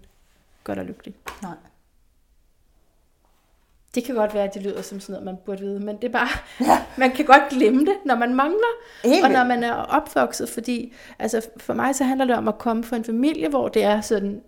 [0.64, 1.16] gøre dig lykkelig.
[1.42, 1.56] Nej.
[3.96, 6.04] Det kan godt være, at det lyder som sådan noget, man burde vide, men det
[6.04, 6.28] er bare,
[6.68, 6.86] ja.
[6.98, 8.72] man kan godt glemme det, når man mangler,
[9.04, 12.58] Helt og når man er opvokset, fordi altså for mig så handler det om at
[12.58, 14.42] komme fra en familie, hvor det er sådan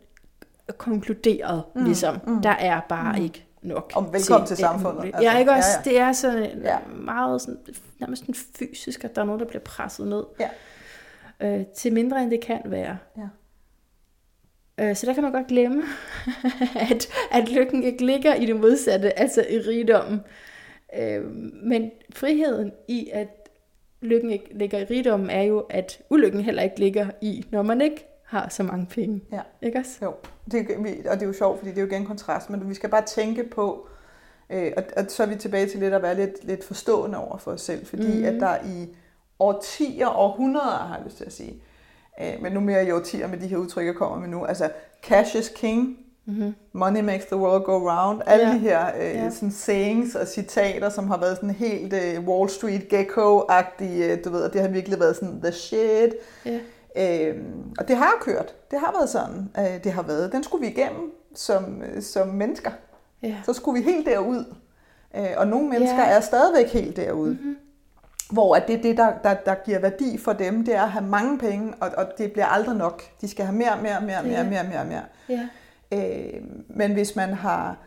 [0.77, 1.83] konkluderet, mm.
[1.83, 2.41] ligesom, mm.
[2.41, 3.23] der er bare mm.
[3.23, 3.91] ikke nok.
[3.95, 5.21] Og velkommen til alt samfundet, altså.
[5.21, 5.69] ja, ikke også?
[5.85, 6.71] Ja, Det er sådan Ja.
[6.71, 6.77] ja.
[6.95, 7.57] meget sådan,
[7.99, 10.23] nærmest sådan fysisk, at der er nogen, der bliver presset ned.
[10.39, 10.49] Ja.
[11.41, 12.97] Øh, til mindre end det kan være.
[13.17, 13.27] Ja.
[14.89, 15.83] Øh, Så der kan man godt glemme,
[16.91, 20.21] at, at lykken ikke ligger i det modsatte, altså i rigdommen.
[20.99, 21.23] Øh,
[21.63, 23.27] Men friheden i, at
[24.01, 27.81] lykken ikke ligger i rigdommen, er jo, at ulykken heller ikke ligger i, når man
[27.81, 29.21] ikke har så mange penge.
[29.31, 29.41] Ja.
[29.61, 29.91] Ikke også?
[30.03, 30.13] Jo,
[30.51, 30.67] det,
[31.09, 33.05] og det er jo sjovt, fordi det er jo igen kontrast, men vi skal bare
[33.05, 33.87] tænke på,
[34.49, 37.37] øh, og, og så er vi tilbage til lidt at være lidt, lidt forstående over
[37.37, 38.25] for os selv, fordi mm.
[38.25, 38.87] at der i
[39.39, 41.61] årtier, århundreder, har jeg lyst til at sige,
[42.21, 44.69] øh, men nu mere i årtier med de her udtryk, jeg kommer med nu, altså
[45.03, 46.53] cash is king, Mm-hmm.
[46.73, 48.53] money makes the world go round, alle Ja.
[48.53, 49.29] de her øh, Ja.
[49.29, 54.29] sådan sayings og citater, som har været sådan helt øh, Wall Street gecko-agtige, øh, du
[54.29, 56.13] ved, og det har virkelig været sådan the shit,
[56.45, 56.59] Ja.
[56.95, 58.55] Øhm, og det har kørt.
[58.71, 60.31] Det har været sådan, øh, det har været.
[60.31, 62.71] Den skulle vi igennem som, øh, som mennesker.
[63.23, 63.35] Ja.
[63.45, 64.45] Så skulle vi helt derud.
[65.17, 66.09] Øh, og nogle mennesker Ja.
[66.09, 67.31] er stadigvæk helt derude.
[67.31, 67.57] Mm-hmm.
[68.31, 71.05] Hvor at det, det der, der, der giver værdi for dem, det er at have
[71.05, 73.03] mange penge, og, og det bliver aldrig nok.
[73.21, 74.43] De skal have mere, mere, mere, mere, Ja.
[74.49, 75.01] mere, mere, mere.
[75.29, 75.47] Ja.
[75.91, 77.77] Øh, men hvis man har,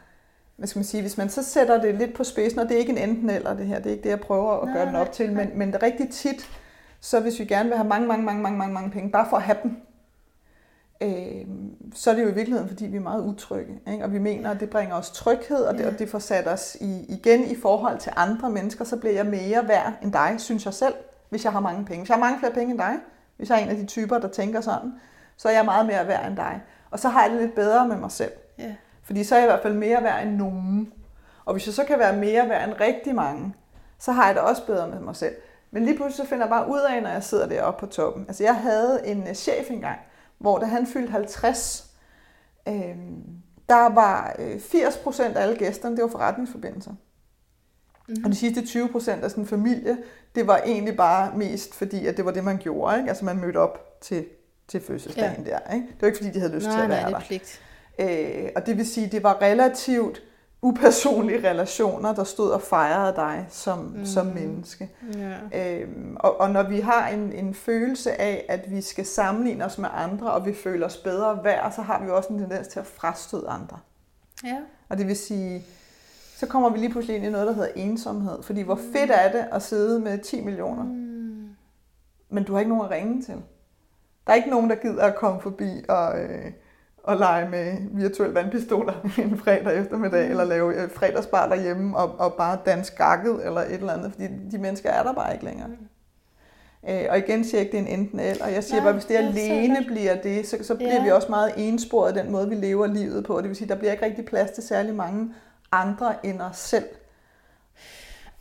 [0.57, 2.79] hvad skal man sige, hvis man så sætter det lidt på spidsen, og det er
[2.79, 4.85] ikke en enten eller det her, det er ikke det, jeg prøver at Nej, gøre
[4.87, 6.49] den nej, op til, men, men det rigtig tit,
[7.01, 9.37] så hvis vi gerne vil have mange, mange, mange, mange, mange, mange penge, bare for
[9.37, 9.77] at have dem,
[11.01, 11.47] øh,
[11.95, 14.05] så er det jo i virkeligheden, fordi vi er meget utrygge, ikke?
[14.05, 15.89] og vi mener, at det bringer os tryghed, og det, Ja.
[15.89, 19.27] og det får sat os i, igen i forhold til andre mennesker, så bliver jeg
[19.27, 20.95] mere værd end dig, synes jeg selv,
[21.29, 22.01] hvis jeg har mange penge.
[22.01, 22.95] Hvis jeg har mange flere penge end dig,
[23.37, 24.93] hvis jeg er en af de typer, der tænker sådan,
[25.37, 26.61] så er jeg meget mere værd end dig.
[26.91, 28.33] Og så har jeg det lidt bedre med mig selv.
[28.59, 28.75] Ja.
[29.03, 30.93] Fordi så er jeg i hvert fald mere værd end nogen.
[31.45, 33.55] Og hvis jeg så kan være mere værd end rigtig mange,
[33.99, 35.35] så har jeg det også bedre med mig selv.
[35.77, 38.25] Men lige pludselig så finder jeg bare ud af, når jeg sidder deroppe på toppen.
[38.29, 39.99] Altså jeg havde en øh, chef engang,
[40.39, 41.91] hvor da han fyldte 50,
[42.69, 42.75] øh,
[43.69, 46.91] der var øh, 80% af alle gæsterne, det var forretningsforbindelser.
[48.09, 48.25] Mm.
[48.25, 49.99] Og de sidste 20% af sådan en familie,
[50.35, 52.99] det var egentlig bare mest fordi, at det var det, man gjorde.
[52.99, 53.09] Ikke?
[53.09, 54.27] Altså man mødte op til,
[54.69, 55.51] til fødselsdagen ja.
[55.51, 55.75] der.
[55.75, 55.87] Ikke?
[55.87, 57.21] Det var ikke fordi, de havde lyst til Nej, at nej, være det der.
[57.21, 57.61] er pligt.
[58.45, 60.23] Øh, og det vil sige, det var relativt
[60.63, 64.07] upersonlige relationer, der stod og fejrede dig som, mm.
[64.07, 64.91] som menneske.
[65.53, 65.81] Ja.
[65.81, 69.79] Øhm, og, og når vi har en, en følelse af, at vi skal sammenligne os
[69.79, 72.81] med andre, og vi føler os bedre værd, så har vi også en tendens til
[72.81, 73.79] at frastøde andre.
[74.45, 74.57] ja.
[74.89, 75.65] Og det vil sige,
[76.37, 78.43] så kommer vi lige pludselig ind i noget, der hedder ensomhed.
[78.43, 81.49] Fordi hvor fedt er det at sidde med 10 millioner, Mm.
[82.29, 83.35] men du har ikke nogen at ringe til.
[84.27, 86.53] Der er ikke nogen, der gider at komme forbi og, øh,
[87.07, 90.31] og lege med virtuelle vandpistoler en fredag eftermiddag, mm.
[90.31, 94.27] eller lave øh, fredagsbar derhjemme og, og bare danse gakket eller et eller andet, fordi
[94.53, 95.69] de mennesker er der bare ikke længere.
[95.69, 95.77] Mm.
[96.91, 98.47] Øh, og igen siger jeg ikke, det er en enten eller.
[98.47, 99.87] Jeg siger Nej, bare, hvis det er alene det.
[99.87, 101.03] bliver det, så, så bliver Ja.
[101.05, 103.41] vi også meget ensporet i den måde, vi lever livet på.
[103.41, 105.35] Det vil sige, der bliver ikke rigtig plads til særlig mange
[105.73, 106.85] andre end os selv.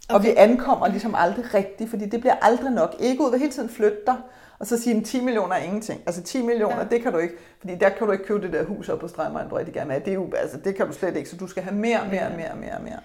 [0.10, 0.16] Okay.
[0.16, 2.96] Og vi ankommer ligesom aldrig rigtigt, fordi det bliver aldrig nok.
[3.00, 4.16] Egoet vil hele tiden flytte dig,
[4.60, 6.02] Og så sige, at 10 millioner er ingenting.
[6.06, 6.84] Altså 10 millioner, Ja.
[6.92, 9.08] det kan du ikke, fordi der kan du ikke købe det der hus op på
[9.08, 10.06] Strandvejen, du rigtig gerne vil have.
[10.06, 12.30] Det, er jo, altså, det kan du slet ikke, så du skal have mere, mere,
[12.38, 13.00] mere, mere, mere.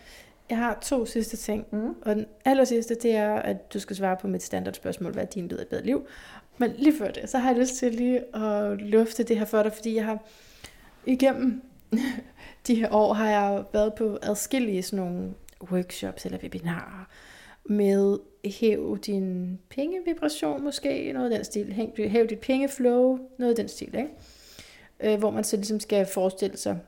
[0.51, 1.67] Jeg har to sidste ting.
[1.71, 1.95] Mm.
[2.03, 5.49] Og den aller sidste, det er, at du skal svare på mit standardspørgsmål, hvad din
[5.49, 6.07] lyd af et bedre liv?
[6.59, 9.63] Men lige før det, så har jeg lyst til lige at lufte det her for
[9.63, 10.19] dig, fordi jeg har
[11.07, 11.63] igennem
[12.67, 15.31] de her år, har jeg været på adskillige sådan nogle
[15.73, 17.09] workshops eller webinarer
[17.71, 21.73] med hæv din pengevibration måske, noget af den stil.
[21.73, 24.09] Hæv, hæv dit pengeflow, noget af den stil, ikke?
[25.01, 26.79] Øh, hvor man så ligesom skal forestille sig,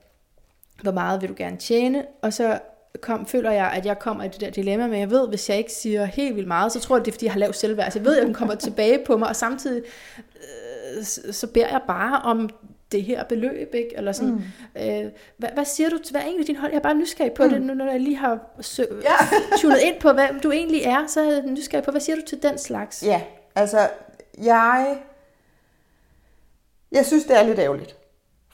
[0.83, 2.59] hvor meget vil du gerne tjene, og så
[3.01, 5.59] kom, føler jeg, at jeg kommer i det der dilemma, men jeg ved, hvis jeg
[5.59, 7.91] ikke siger helt vildt meget, så tror jeg, det er, fordi jeg har lavt selvværd.
[7.91, 9.83] Så jeg ved, at den kommer tilbage på mig, og samtidig
[10.97, 12.51] øh, så beder jeg bare om
[12.93, 13.91] det her beløb, ikke?
[13.97, 14.33] Eller sådan,
[14.75, 14.83] mm.
[14.83, 16.73] øh, hvad, hvad siger du til, hvad er egentlig din hold?
[16.73, 17.51] Jeg er bare nysgerrig på mm.
[17.51, 19.15] det, nu når jeg lige har sø- Ja.
[19.59, 22.23] tunet ind på, hvad du egentlig er, så er jeg nysgerrig på, hvad siger du
[22.29, 23.03] til den slags?
[23.07, 23.23] Ja,
[23.55, 23.89] altså,
[24.43, 24.97] jeg,
[26.93, 27.97] jeg synes, det er lidt ærgerligt.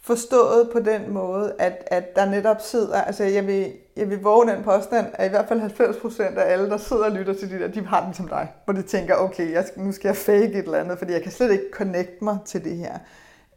[0.03, 4.47] Forstået på den måde, at, at der netop sidder, altså jeg vil, jeg vil våge
[4.47, 7.59] den påstand, at i hvert fald 90% af alle, der sidder og lytter til de
[7.59, 8.49] der, de har den som dig.
[8.65, 11.33] Hvor de tænker, okay, jeg nu skal jeg fake et eller andet, fordi jeg kan
[11.33, 12.99] slet ikke connect mig til det her.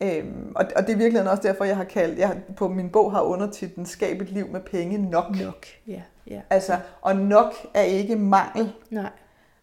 [0.03, 3.11] Øhm, og, og det er virkelig også derfor, jeg har kaldt, jeg på min bog
[3.11, 5.26] har undertitlen Skab et liv med penge nok.
[5.44, 6.41] Nok, ja, ja.
[6.49, 9.10] Altså, og nok er ikke mangel, Nej.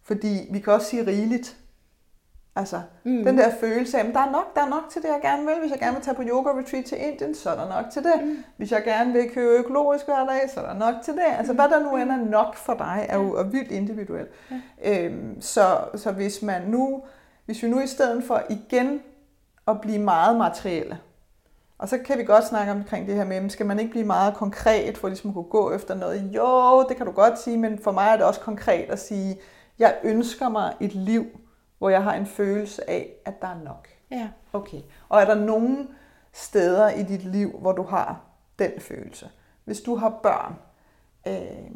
[0.05, 1.57] fordi vi kan også sige rigeligt.
[2.57, 3.13] Altså, Mm.
[3.13, 3.25] mm.
[3.25, 5.47] den der følelse af, at der er nok, der er nok til det, jeg gerne
[5.47, 5.55] vil.
[5.61, 8.03] Hvis jeg gerne vil tage på yoga retreat til Indien, så er der nok til
[8.03, 8.13] det.
[8.25, 8.45] Mm.
[8.57, 11.23] Hvis jeg gerne vil købe økologisk hver dag, så er der nok til det.
[11.39, 14.29] Altså, hvad der nu end er nok for dig, er jo er vildt individuelt.
[14.85, 15.05] Ja.
[15.05, 17.03] Øhm, så, så hvis man nu,
[17.47, 19.01] hvis vi nu i stedet for igen
[19.69, 20.99] at blive meget materielle,
[21.79, 24.35] og så kan vi godt snakke omkring det her med, skal man ikke blive meget
[24.35, 26.31] konkret for ligesom at kunne gå efter noget?
[26.37, 29.39] Jo, det kan du godt sige, men for mig er det også konkret at sige,
[29.79, 31.27] jeg ønsker mig et liv,
[31.79, 33.89] hvor jeg har en følelse af, at der er nok.
[34.11, 34.29] Ja.
[34.53, 34.81] Okay.
[35.09, 35.87] Og er der nogle
[36.33, 38.21] steder i dit liv, hvor du har
[38.59, 39.31] den følelse?
[39.65, 40.55] Hvis du har børn,
[41.29, 41.71] øh,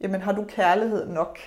[0.00, 1.38] jamen har du kærlighed nok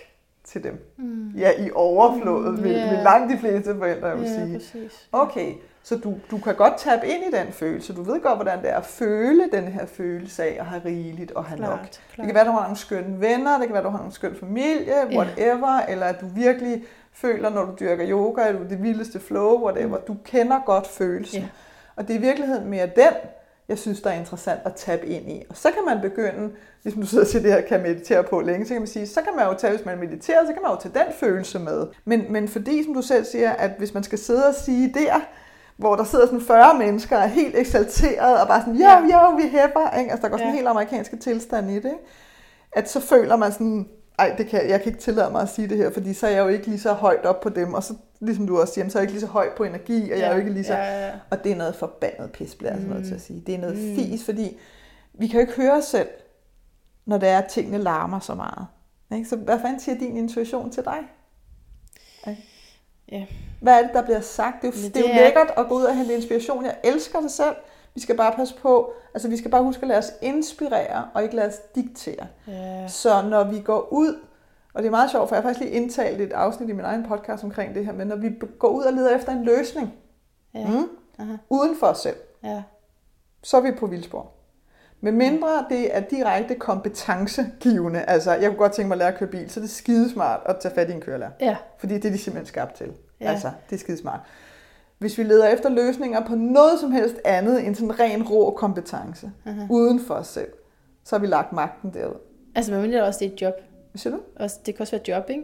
[0.44, 0.94] til dem?
[0.98, 1.30] Mm.
[1.30, 2.90] Ja, i overflod, mm, vil, ja.
[2.90, 4.54] vil langt de fleste forældre jo ja, sige.
[4.54, 5.10] præcis.
[5.12, 5.54] Okay,
[5.88, 7.94] så du, du kan godt tabe ind i den følelse.
[7.94, 11.32] Du ved godt, hvordan det er at føle den her følelse af at have rigeligt
[11.32, 11.80] og have Klart, nok.
[11.80, 12.00] klart.
[12.18, 14.04] Det kan være, at du har nogle skønne venner, det kan være, at du har
[14.06, 15.18] en skøn familie, Ja.
[15.18, 16.84] whatever, eller at du virkelig
[17.14, 19.98] føler, når du dyrker yoga, at du er det vildeste flow, whatever.
[19.98, 21.42] Du kender godt følelsen.
[21.42, 21.48] Ja.
[21.96, 23.14] Og det er i virkeligheden mere den,
[23.70, 25.44] jeg synes, der er interessant at tabe ind i.
[25.50, 26.52] Og så kan man begynde,
[26.84, 29.22] hvis du sidder siger, det her kan meditere på længe, så kan man sige, så
[29.22, 31.88] kan man jo tage, hvis man mediterer, så kan man jo tage den følelse med.
[32.06, 35.22] Men, men fordi, som du selv siger, at hvis man skal sidde og sige der,
[35.78, 39.00] hvor der sidder sådan 40 mennesker og er helt eksalteret og bare sådan, jo, Ja.
[39.26, 40.12] jo, vi hæpper, ikke?
[40.12, 40.56] Altså der går sådan Ja.
[40.56, 41.98] helt amerikanske tilstand i det, ikke?
[42.74, 43.88] At så føler man sådan,
[44.20, 46.32] ej, det kan, jeg kan ikke tillade mig at sige det her, fordi så er
[46.32, 48.90] jeg jo ikke lige så højt op på dem, og så, ligesom du også siger,
[48.90, 50.64] så er jeg ikke lige så høj på energi, og jeg er jo ikke lige
[50.64, 50.74] så...
[50.74, 51.12] Ja, ja, ja.
[51.30, 53.44] Og det er noget forbandet pis, bliver jeg altså nødt til at sige.
[53.48, 53.84] Det er noget Mm.
[53.90, 53.96] mm.
[53.96, 54.58] fis, fordi
[55.20, 56.08] vi kan jo ikke høre os selv,
[57.06, 58.68] når det er, at tingene larmer så meget.
[59.16, 59.30] Ikke?
[59.30, 60.98] Så hvad fanden siger din intuition til dig?
[62.28, 62.44] Ikke?
[63.12, 63.26] Ja.
[63.62, 64.62] Hvad er det, der bliver sagt?
[64.62, 66.14] Det er, jo, Men det er jo det er- lækkert at gå ud og hente
[66.16, 66.66] inspiration.
[66.66, 67.56] Jeg elsker det selv.
[67.94, 71.24] Vi skal bare passe på, altså vi skal bare huske at lade os inspirere, og
[71.24, 72.28] ikke lade os diktere.
[72.48, 72.88] Ja.
[72.88, 74.20] Så når vi går ud,
[74.74, 76.86] og det er meget sjovt, for jeg har faktisk lige indtalt et afsnit i min
[76.86, 78.30] egen podcast omkring det her, men når vi
[78.60, 79.94] går ud og leder efter en løsning,
[80.54, 80.68] Ja.
[80.68, 80.90] mm,
[81.20, 81.34] Aha.
[81.50, 82.64] uden for os selv, Ja.
[83.44, 84.32] så er vi på vildspor.
[85.02, 89.18] Med mindre det er direkte kompetencegivende, altså jeg kunne godt tænke mig at lære at
[89.18, 91.32] køre bil, så det er skidesmart at tage fat i en kørelærer.
[91.42, 91.56] Ja.
[91.78, 92.86] Fordi det er de simpelthen skabt til.
[92.86, 93.26] Ja.
[93.26, 93.32] Ja.
[93.32, 94.20] Altså, det er skidesmart.
[94.98, 99.32] Hvis vi leder efter løsninger på noget som helst andet end sådan ren rå kompetence,
[99.46, 99.62] Aha.
[99.70, 100.50] uden for os selv,
[101.04, 102.16] så har vi lagt magten derud.
[102.56, 103.54] Altså, man mener også, det er et job.
[103.92, 104.22] Hvad siger du?
[104.36, 105.44] Også, det kan også være et job, ikke?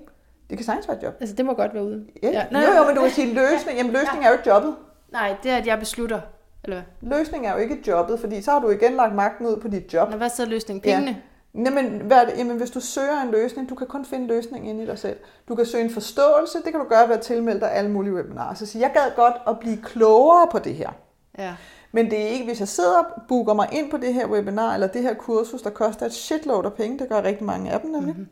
[0.49, 1.13] Det kan sagtens være et job.
[1.19, 2.05] Altså, det må godt være ude.
[2.23, 2.29] Ja.
[2.29, 2.45] Ja.
[2.51, 2.59] ja.
[2.59, 3.77] Jo, jo, men du kan sige løsning.
[3.77, 4.75] Jamen, løsning er jo ikke jobbet.
[5.11, 6.21] Nej, det er, at jeg beslutter.
[6.63, 7.17] Eller hvad?
[7.17, 9.93] Løsning er jo ikke jobbet, fordi så har du igen lagt magten ud på dit
[9.93, 10.09] job.
[10.09, 10.89] Nå, hvad er så løsningen?
[10.89, 10.95] Ja.
[10.95, 11.21] Pengene?
[11.55, 12.37] Jamen, hvad er det?
[12.37, 15.17] Jamen, hvis du søger en løsning, du kan kun finde løsningen inde i dig selv.
[15.47, 18.13] Du kan søge en forståelse, det kan du gøre ved at tilmelde dig alle mulige
[18.13, 18.53] webinarer.
[18.53, 20.89] Så sige, jeg gad godt at blive klogere på det her.
[21.37, 21.55] Ja.
[21.91, 24.73] Men det er ikke, hvis jeg sidder og booker mig ind på det her webinar,
[24.73, 27.81] eller det her kursus, der koster et shitload af penge, det gør rigtig mange af
[27.81, 28.13] dem nemlig.
[28.13, 28.29] Mm-hmm.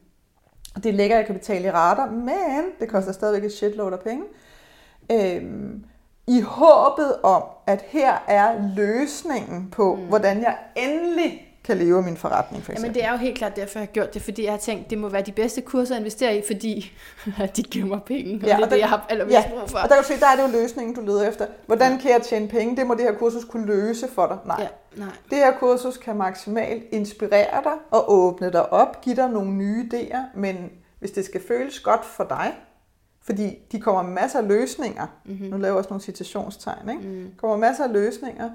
[0.76, 3.94] Og det er at jeg kan betale i rater, men det koster stadigvæk et shitload
[3.94, 4.24] af penge.
[5.12, 5.86] Øhm,
[6.28, 10.02] I håbet om, at her er løsningen på, mm.
[10.08, 12.88] hvordan jeg endelig kan leve af min forretning, for eksempel.
[12.88, 14.90] Jamen, det er jo helt klart derfor, jeg har gjort det, fordi jeg har tænkt,
[14.90, 16.92] det må være de bedste kurser at investere i, fordi
[17.56, 19.44] de giver mig penge, og Ja, det er og det, der- jeg har allermest Ja,
[19.50, 19.78] brug for.
[19.78, 21.46] og der kan du se, der er det jo løsningen, du leder efter.
[21.66, 22.76] Hvordan kan jeg tjene penge?
[22.76, 24.38] Det må det her kursus kunne løse for dig.
[24.46, 24.56] Nej.
[24.60, 24.68] Ja,
[25.00, 25.10] nej.
[25.30, 29.90] Det her kursus kan maksimalt inspirere dig og åbne dig op, give dig nogle nye
[29.94, 30.70] idéer, men
[31.00, 32.52] hvis det skal føles godt for dig,
[33.24, 35.06] Fordi de kommer masser af løsninger.
[35.26, 35.34] Mhm.
[35.34, 35.50] Mm-hmm.
[35.50, 36.90] Nu laver jeg også nogle citationstegn.
[36.90, 37.02] Ikke?
[37.02, 37.32] Mm.
[37.38, 38.50] kommer masser af løsninger,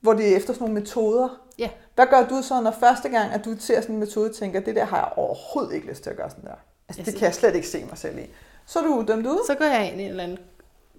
[0.00, 1.28] hvor det er efter sådan nogle metoder.
[1.58, 1.68] Ja.
[1.94, 4.76] Hvad gør du så, når første gang, at du ser sådan en metode, tænker, det
[4.76, 6.54] der har jeg overhovedet ikke lyst til at gøre sådan der.
[6.88, 8.22] Altså, det kan jeg slet ikke se mig selv i.
[8.66, 9.38] Så er du dømt ude.
[9.46, 10.38] Så går jeg ind i en eller anden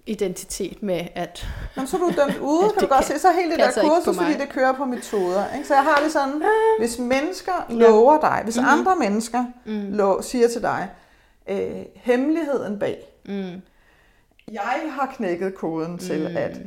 [0.06, 1.46] identitet med, at
[1.76, 3.18] Jamen, så er du dømt ude, Ja, kan du godt kan- se.
[3.22, 5.54] Så hele det der på kursus, fordi det kører på metoder.
[5.54, 5.68] Ikke?
[5.68, 6.42] Så jeg har det sådan,
[6.78, 8.66] hvis mennesker lover dig, hvis Mhm.
[8.68, 9.44] andre mennesker
[9.90, 10.88] lo- siger til dig,
[11.48, 13.60] øh, hemmeligheden bag, mm,
[14.52, 16.36] jeg har knækket koden til, Mm.
[16.36, 16.60] at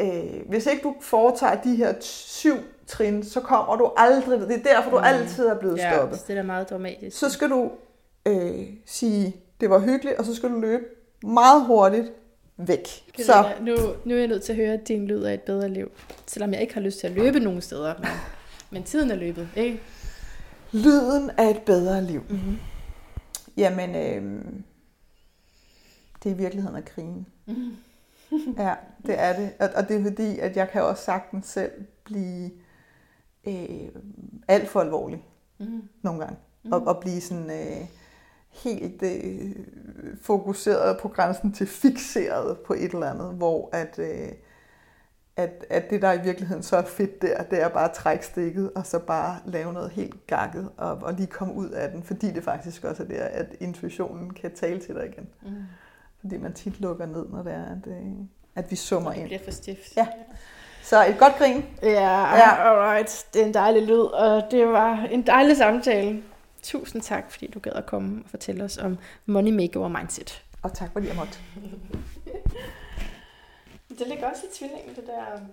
[0.00, 2.54] øh, hvis ikke du foretager de her syv
[2.86, 5.80] trin, så kommer du aldrig, det er derfor, du altid er blevet Mm.
[5.80, 6.18] ja, stoppet.
[6.28, 7.18] det er meget dramatisk.
[7.18, 7.70] Så skal du
[8.26, 10.84] øh, sige, det var hyggeligt, og så skal du løbe
[11.22, 12.12] meget hurtigt
[12.56, 12.88] væk.
[13.18, 13.24] Så.
[13.24, 15.68] Så Nu, nu er jeg nødt til at høre, at din lyd er et bedre
[15.68, 15.90] liv.
[16.26, 17.94] Selvom jeg ikke har lyst til at løbe nogen steder.
[17.98, 18.08] Men,
[18.70, 19.80] men tiden er løbet, ikke?
[20.72, 22.22] lyden af et bedre liv.
[22.28, 22.56] Mm-hmm.
[23.56, 24.44] Jamen, øh,
[26.22, 27.24] det er i virkeligheden at grine.
[28.58, 28.74] Ja,
[29.06, 29.52] det er det.
[29.60, 31.72] Og, og det er fordi, at jeg kan også sagtens selv
[32.04, 32.50] blive
[33.46, 33.88] øh,
[34.48, 35.24] alt for alvorlig
[35.58, 35.82] Mm.
[36.02, 36.36] nogle gange.
[36.64, 36.72] Mm.
[36.72, 37.86] Og, og blive sådan øh,
[38.50, 39.50] helt øh,
[40.22, 44.32] fokuseret på grænsen til fixeret på et eller andet, hvor at, øh,
[45.36, 48.26] at, at det, der i virkeligheden så er fedt der, det er bare at trække
[48.26, 52.02] stikket, og så bare lave noget helt gakket, og, og lige komme ud af den,
[52.02, 55.28] fordi det faktisk også er der, at intuitionen kan tale til dig igen.
[55.42, 55.48] Mm.
[56.20, 58.12] Fordi man tit lukker ned, når det er, at, øh,
[58.54, 59.26] at vi summer Det ind.
[59.26, 59.96] bliver for stift.
[59.96, 60.06] Ja.
[60.82, 61.64] Så et godt grin.
[61.82, 62.36] Ja, Ja.
[62.36, 63.26] ja, alright.
[63.34, 66.22] Det er en dejlig lyd, og det var en dejlig samtale.
[66.62, 70.42] Tusind tak, fordi du gad at komme og fortælle os om money makeover mindset.
[70.62, 71.38] Og tak fordi jeg måtte.
[73.98, 75.46] Det ligger også i tvillingen, det der øhm,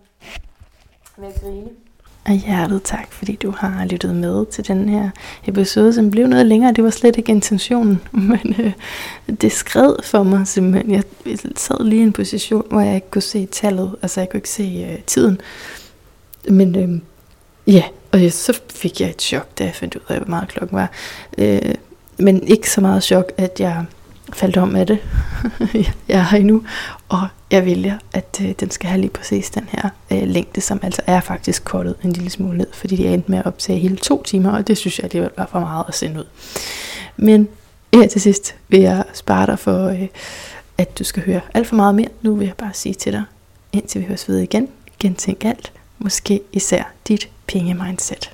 [1.17, 1.69] med at grine.
[2.25, 5.09] Og hjertet tak, fordi du har lyttet med til den her
[5.47, 6.73] episode, som blev noget længere.
[6.73, 8.73] Det var slet ikke intentionen, men øh,
[9.41, 10.91] det skred for mig simpelthen.
[10.91, 11.03] Jeg
[11.55, 14.49] sad lige i en position, hvor jeg ikke kunne se tallet, altså jeg kunne ikke
[14.49, 15.41] se øh, tiden.
[16.49, 17.01] Men øh,
[17.73, 20.49] ja, og jeg, så fik jeg et chok, da jeg fandt ud af, hvor meget
[20.49, 20.91] klokken var.
[21.37, 21.75] Øh,
[22.17, 23.85] men ikke så meget chok, at jeg
[24.35, 24.99] faldt om af det.
[26.07, 26.63] jeg er her endnu,
[27.09, 30.79] og jeg vælger, at øh, den skal have lige præcis den her øh, længde, som
[30.83, 33.97] altså er faktisk kortet en lille smule ned, fordi de er med at optage hele
[33.97, 36.25] to timer, og det synes jeg alligevel var for meget at sende ud.
[37.17, 37.47] Men
[37.93, 40.07] her til sidst vil jeg spare dig for, øh,
[40.77, 42.09] at du skal høre alt for meget mere.
[42.21, 43.23] Nu vil jeg bare sige til dig,
[43.73, 44.67] indtil vi høres ved igen,
[44.99, 48.31] gentænk alt, måske især dit penge-mindset.